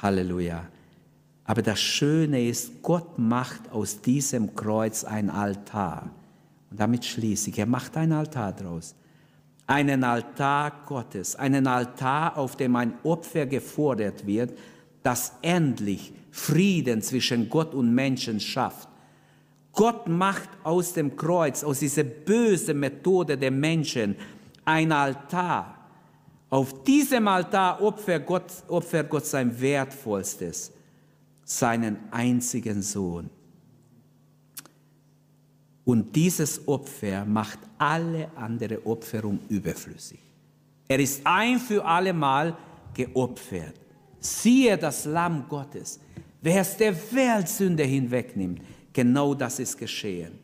Halleluja. 0.00 0.68
Aber 1.42 1.62
das 1.62 1.80
Schöne 1.80 2.46
ist, 2.46 2.80
Gott 2.80 3.18
macht 3.18 3.72
aus 3.72 4.00
diesem 4.00 4.54
Kreuz 4.54 5.02
ein 5.02 5.28
Altar. 5.30 6.12
Und 6.70 6.78
damit 6.78 7.04
schließe 7.04 7.50
ich, 7.50 7.58
er 7.58 7.66
macht 7.66 7.96
ein 7.96 8.12
Altar 8.12 8.52
draus. 8.52 8.94
Einen 9.66 10.04
Altar 10.04 10.84
Gottes, 10.86 11.34
einen 11.34 11.66
Altar, 11.66 12.38
auf 12.38 12.54
dem 12.54 12.76
ein 12.76 12.94
Opfer 13.02 13.46
gefordert 13.46 14.28
wird, 14.28 14.56
das 15.02 15.32
endlich 15.42 16.12
Frieden 16.30 17.02
zwischen 17.02 17.48
Gott 17.48 17.74
und 17.74 17.92
Menschen 17.92 18.38
schafft. 18.38 18.93
Gott 19.74 20.08
macht 20.08 20.48
aus 20.62 20.92
dem 20.92 21.16
Kreuz, 21.16 21.64
aus 21.64 21.80
dieser 21.80 22.04
bösen 22.04 22.78
Methode 22.80 23.36
der 23.36 23.50
Menschen, 23.50 24.16
ein 24.64 24.92
Altar, 24.92 25.74
Auf 26.54 26.84
diesem 26.84 27.26
Altar 27.26 27.82
opfert 27.82 28.24
Gott, 28.26 28.44
opfert 28.68 29.10
Gott 29.10 29.26
sein 29.26 29.60
Wertvollstes, 29.60 30.70
seinen 31.44 31.96
einzigen 32.12 32.80
Sohn. 32.80 33.28
Und 35.84 36.14
dieses 36.14 36.68
Opfer 36.68 37.24
macht 37.24 37.58
alle 37.76 38.30
andere 38.36 38.86
Opferung 38.86 39.40
überflüssig. 39.48 40.20
Er 40.86 41.00
ist 41.00 41.22
ein 41.24 41.58
für 41.58 41.84
alle 41.84 42.12
Mal 42.12 42.56
geopfert. 42.94 43.74
Siehe 44.20 44.78
das 44.78 45.06
Lamm 45.06 45.46
Gottes, 45.48 45.98
wer 46.40 46.60
es 46.60 46.76
der 46.76 46.94
Weltsünde 47.12 47.82
hinwegnimmt. 47.82 48.60
Genau 48.94 49.34
das 49.34 49.58
ist 49.58 49.76
geschehen. 49.76 50.38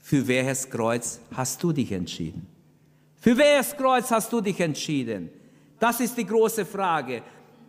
Für 0.00 0.26
welches 0.26 0.68
Kreuz 0.68 1.20
hast 1.32 1.62
du 1.62 1.72
dich 1.72 1.92
entschieden? 1.92 2.48
Für 3.20 3.36
welches 3.36 3.76
Kreuz 3.76 4.10
hast 4.10 4.32
du 4.32 4.40
dich 4.40 4.58
entschieden? 4.58 5.28
Das 5.78 6.00
ist 6.00 6.16
die 6.16 6.26
große 6.26 6.66
Frage. 6.66 7.22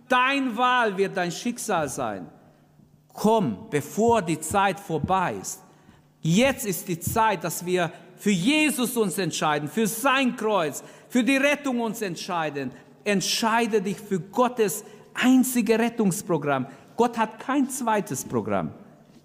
Dein 0.07 0.57
Wahl 0.57 0.97
wird 0.97 1.15
dein 1.15 1.31
Schicksal 1.31 1.89
sein. 1.89 2.27
Komm, 3.09 3.67
bevor 3.69 4.21
die 4.21 4.39
Zeit 4.39 4.79
vorbei 4.79 5.35
ist. 5.39 5.61
Jetzt 6.21 6.65
ist 6.65 6.87
die 6.87 6.99
Zeit, 6.99 7.43
dass 7.43 7.65
wir 7.65 7.91
für 8.17 8.31
Jesus 8.31 8.95
uns 8.95 9.17
entscheiden, 9.17 9.67
für 9.67 9.85
sein 9.85 10.35
Kreuz, 10.37 10.83
für 11.09 11.23
die 11.23 11.37
Rettung 11.37 11.81
uns 11.81 12.01
entscheiden. 12.01 12.71
Entscheide 13.03 13.81
dich 13.81 13.97
für 13.97 14.21
Gottes 14.21 14.85
einzige 15.13 15.77
Rettungsprogramm. 15.77 16.65
Gott 16.95 17.17
hat 17.17 17.39
kein 17.39 17.69
zweites 17.69 18.23
Programm. 18.23 18.71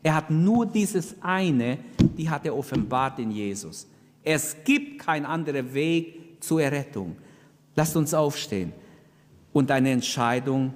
Er 0.09 0.15
hat 0.15 0.31
nur 0.31 0.65
dieses 0.65 1.17
eine, 1.21 1.77
die 2.17 2.31
hat 2.31 2.47
er 2.47 2.57
offenbart 2.57 3.19
in 3.19 3.31
Jesus. 3.31 3.87
Es 4.25 4.57
gibt 4.65 5.01
keinen 5.01 5.27
anderen 5.27 5.75
Weg 5.75 6.41
zur 6.41 6.63
Errettung. 6.63 7.15
Lasst 7.77 7.95
uns 7.95 8.15
aufstehen 8.15 8.73
und 9.53 9.71
eine 9.71 9.91
Entscheidung, 9.91 10.73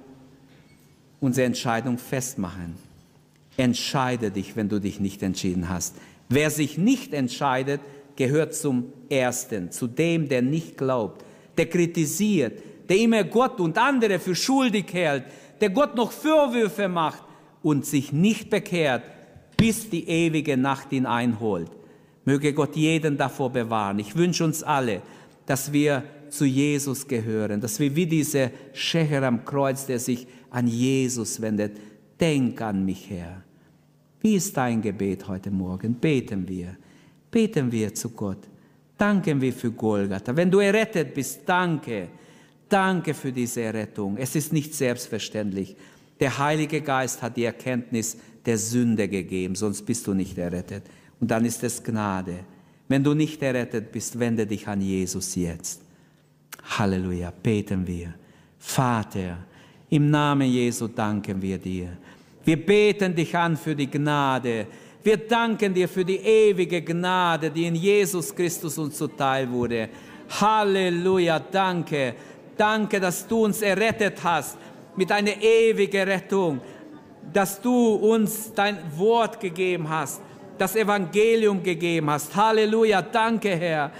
unsere 1.19 1.47
Entscheidung 1.47 1.97
festmachen. 1.97 2.75
Entscheide 3.57 4.29
dich, 4.29 4.55
wenn 4.55 4.69
du 4.69 4.79
dich 4.79 4.99
nicht 4.99 5.23
entschieden 5.23 5.67
hast. 5.67 5.95
Wer 6.29 6.51
sich 6.51 6.77
nicht 6.77 7.11
entscheidet, 7.11 7.81
gehört 8.15 8.53
zum 8.53 8.93
Ersten, 9.09 9.71
zu 9.71 9.87
dem, 9.87 10.29
der 10.29 10.43
nicht 10.43 10.77
glaubt, 10.77 11.25
der 11.57 11.65
kritisiert, 11.65 12.61
der 12.87 12.97
immer 12.97 13.23
Gott 13.23 13.59
und 13.59 13.79
andere 13.79 14.19
für 14.19 14.35
schuldig 14.35 14.93
hält, 14.93 15.23
der 15.59 15.71
Gott 15.71 15.95
noch 15.95 16.11
Vorwürfe 16.11 16.87
macht 16.87 17.23
und 17.63 17.87
sich 17.87 18.13
nicht 18.13 18.51
bekehrt, 18.51 19.01
bis 19.63 19.89
die 19.89 20.05
ewige 20.09 20.57
Nacht 20.57 20.91
ihn 20.91 21.05
einholt. 21.05 21.71
Möge 22.25 22.51
Gott 22.51 22.75
jeden 22.75 23.15
davor 23.15 23.49
bewahren. 23.49 23.97
Ich 23.97 24.13
wünsche 24.13 24.43
uns 24.43 24.61
alle, 24.61 25.01
dass 25.45 25.71
wir 25.71 26.03
zu 26.27 26.43
Jesus 26.43 27.07
gehören, 27.07 27.61
dass 27.61 27.79
wir 27.79 27.95
wie 27.95 28.05
diese 28.05 28.51
Schächer 28.73 29.23
am 29.23 29.45
Kreuz, 29.45 29.85
der 29.85 29.99
sich 29.99 30.27
an 30.49 30.67
Jesus 30.67 31.41
wendet, 31.41 31.77
denk 32.19 32.61
an 32.61 32.83
mich, 32.83 33.09
Herr. 33.09 33.41
Wie 34.19 34.35
ist 34.35 34.57
dein 34.57 34.81
Gebet 34.81 35.29
heute 35.29 35.49
Morgen? 35.49 35.93
Beten 35.95 36.45
wir. 36.45 36.75
Beten 37.31 37.71
wir 37.71 37.93
zu 37.93 38.09
Gott. 38.09 38.49
Danken 38.97 39.39
wir 39.39 39.53
für 39.53 39.71
Golgatha. 39.71 40.35
Wenn 40.35 40.51
du 40.51 40.59
errettet 40.59 41.13
bist, 41.13 41.43
danke. 41.45 42.09
Danke 42.67 43.13
für 43.13 43.31
diese 43.31 43.61
Errettung. 43.61 44.17
Es 44.17 44.35
ist 44.35 44.51
nicht 44.51 44.73
selbstverständlich. 44.75 45.77
Der 46.19 46.37
Heilige 46.37 46.81
Geist 46.81 47.21
hat 47.21 47.37
die 47.37 47.45
Erkenntnis 47.45 48.17
der 48.45 48.57
Sünde 48.57 49.07
gegeben, 49.07 49.55
sonst 49.55 49.83
bist 49.83 50.07
du 50.07 50.13
nicht 50.13 50.37
errettet. 50.37 50.83
Und 51.19 51.31
dann 51.31 51.45
ist 51.45 51.63
es 51.63 51.83
Gnade. 51.83 52.39
Wenn 52.87 53.03
du 53.03 53.13
nicht 53.13 53.41
errettet 53.41 53.91
bist, 53.91 54.19
wende 54.19 54.45
dich 54.45 54.67
an 54.67 54.81
Jesus 54.81 55.35
jetzt. 55.35 55.81
Halleluja, 56.77 57.31
beten 57.31 57.85
wir. 57.87 58.13
Vater, 58.59 59.37
im 59.89 60.09
Namen 60.09 60.49
Jesu 60.49 60.87
danken 60.87 61.41
wir 61.41 61.57
dir. 61.57 61.89
Wir 62.43 62.65
beten 62.65 63.15
dich 63.15 63.35
an 63.35 63.55
für 63.55 63.75
die 63.75 63.89
Gnade. 63.89 64.67
Wir 65.03 65.17
danken 65.17 65.73
dir 65.73 65.87
für 65.87 66.05
die 66.05 66.17
ewige 66.17 66.81
Gnade, 66.81 67.51
die 67.51 67.65
in 67.65 67.75
Jesus 67.75 68.33
Christus 68.33 68.77
uns 68.77 68.97
zuteil 68.97 69.49
wurde. 69.49 69.89
Halleluja, 70.29 71.39
danke. 71.39 72.15
Danke, 72.57 72.99
dass 72.99 73.27
du 73.27 73.45
uns 73.45 73.61
errettet 73.61 74.23
hast 74.23 74.57
mit 74.95 75.11
einer 75.11 75.41
ewigen 75.41 76.07
Rettung, 76.07 76.61
dass 77.31 77.61
du 77.61 77.95
uns 77.95 78.53
dein 78.53 78.77
Wort 78.97 79.39
gegeben 79.39 79.87
hast, 79.89 80.21
das 80.57 80.75
Evangelium 80.75 81.63
gegeben 81.63 82.09
hast. 82.09 82.35
Halleluja, 82.35 83.01
danke, 83.01 83.55
Herr. 83.55 83.91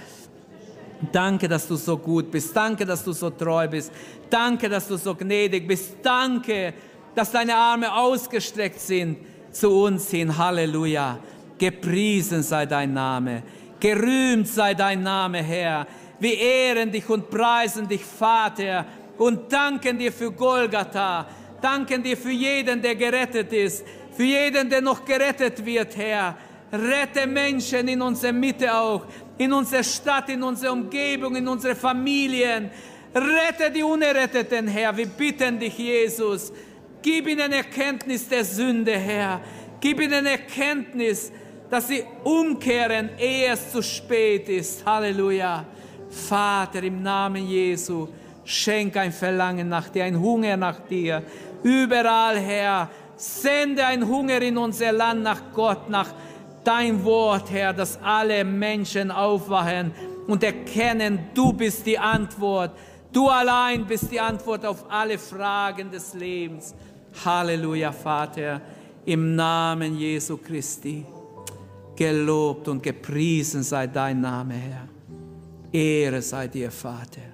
Danke, 1.12 1.48
dass 1.48 1.66
du 1.66 1.76
so 1.76 1.98
gut 1.98 2.30
bist. 2.30 2.56
Danke, 2.56 2.84
dass 2.84 3.04
du 3.04 3.12
so 3.12 3.30
treu 3.30 3.68
bist. 3.68 3.92
Danke, 4.30 4.68
dass 4.68 4.88
du 4.88 4.96
so 4.96 5.14
gnädig 5.14 5.66
bist. 5.66 5.96
Danke, 6.02 6.74
dass 7.14 7.30
deine 7.30 7.54
Arme 7.54 7.94
ausgestreckt 7.94 8.80
sind 8.80 9.18
zu 9.50 9.70
uns 9.70 10.10
hin. 10.10 10.36
Halleluja. 10.36 11.18
Gepriesen 11.58 12.42
sei 12.42 12.66
dein 12.66 12.92
Name. 12.92 13.42
Gerühmt 13.78 14.48
sei 14.48 14.74
dein 14.74 15.02
Name, 15.02 15.42
Herr. 15.42 15.86
Wir 16.18 16.38
ehren 16.38 16.90
dich 16.90 17.08
und 17.08 17.28
preisen 17.28 17.86
dich, 17.86 18.04
Vater, 18.04 18.86
und 19.18 19.52
danken 19.52 19.98
dir 19.98 20.12
für 20.12 20.32
Golgatha. 20.32 21.26
Danken 21.60 22.02
dir 22.02 22.16
für 22.16 22.30
jeden, 22.30 22.82
der 22.82 22.94
gerettet 22.94 23.52
ist. 23.52 23.84
Für 24.16 24.24
jeden, 24.24 24.70
der 24.70 24.80
noch 24.80 25.04
gerettet 25.04 25.64
wird, 25.64 25.96
Herr. 25.96 26.36
Rette 26.72 27.26
Menschen 27.26 27.88
in 27.88 28.02
unserer 28.02 28.32
Mitte 28.32 28.74
auch 28.74 29.06
in 29.38 29.52
unserer 29.52 29.82
Stadt, 29.82 30.28
in 30.28 30.42
unserer 30.42 30.72
Umgebung, 30.72 31.36
in 31.36 31.46
unsere 31.48 31.74
Familien. 31.74 32.70
Rette 33.14 33.70
die 33.70 33.82
Unerretteten, 33.82 34.68
Herr. 34.68 34.96
Wir 34.96 35.06
bitten 35.06 35.58
dich, 35.58 35.76
Jesus. 35.76 36.52
Gib 37.02 37.28
ihnen 37.28 37.52
Erkenntnis 37.52 38.28
der 38.28 38.44
Sünde, 38.44 38.92
Herr. 38.92 39.40
Gib 39.80 40.00
ihnen 40.00 40.26
Erkenntnis, 40.26 41.30
dass 41.68 41.88
sie 41.88 42.04
umkehren, 42.22 43.10
ehe 43.18 43.52
es 43.52 43.70
zu 43.72 43.82
spät 43.82 44.48
ist. 44.48 44.84
Halleluja. 44.84 45.66
Vater, 46.08 46.82
im 46.82 47.02
Namen 47.02 47.46
Jesu, 47.48 48.08
schenk 48.44 48.96
ein 48.96 49.12
Verlangen 49.12 49.68
nach 49.68 49.88
dir, 49.88 50.04
ein 50.04 50.20
Hunger 50.20 50.56
nach 50.56 50.80
dir. 50.80 51.22
Überall, 51.62 52.38
Herr, 52.38 52.90
sende 53.16 53.84
ein 53.86 54.06
Hunger 54.06 54.40
in 54.42 54.58
unser 54.58 54.92
Land 54.92 55.22
nach 55.22 55.40
Gott, 55.52 55.88
nach 55.88 56.08
dein 56.62 57.04
Wort, 57.04 57.50
Herr, 57.50 57.72
dass 57.72 57.98
alle 58.02 58.44
Menschen 58.44 59.10
aufwachen 59.10 59.92
und 60.26 60.42
erkennen, 60.42 61.18
du 61.34 61.52
bist 61.52 61.86
die 61.86 61.98
Antwort. 61.98 62.72
Du 63.12 63.28
allein 63.28 63.86
bist 63.86 64.10
die 64.10 64.18
Antwort 64.18 64.64
auf 64.66 64.90
alle 64.90 65.18
Fragen 65.18 65.90
des 65.90 66.14
Lebens. 66.14 66.74
Halleluja, 67.24 67.92
Vater, 67.92 68.60
im 69.04 69.36
Namen 69.36 69.96
Jesu 69.96 70.36
Christi. 70.36 71.06
Gelobt 71.94 72.66
und 72.66 72.82
gepriesen 72.82 73.62
sei 73.62 73.86
dein 73.86 74.20
Name, 74.20 74.54
Herr. 74.54 74.88
Ehre 75.72 76.20
sei 76.22 76.48
dir, 76.48 76.72
Vater. 76.72 77.33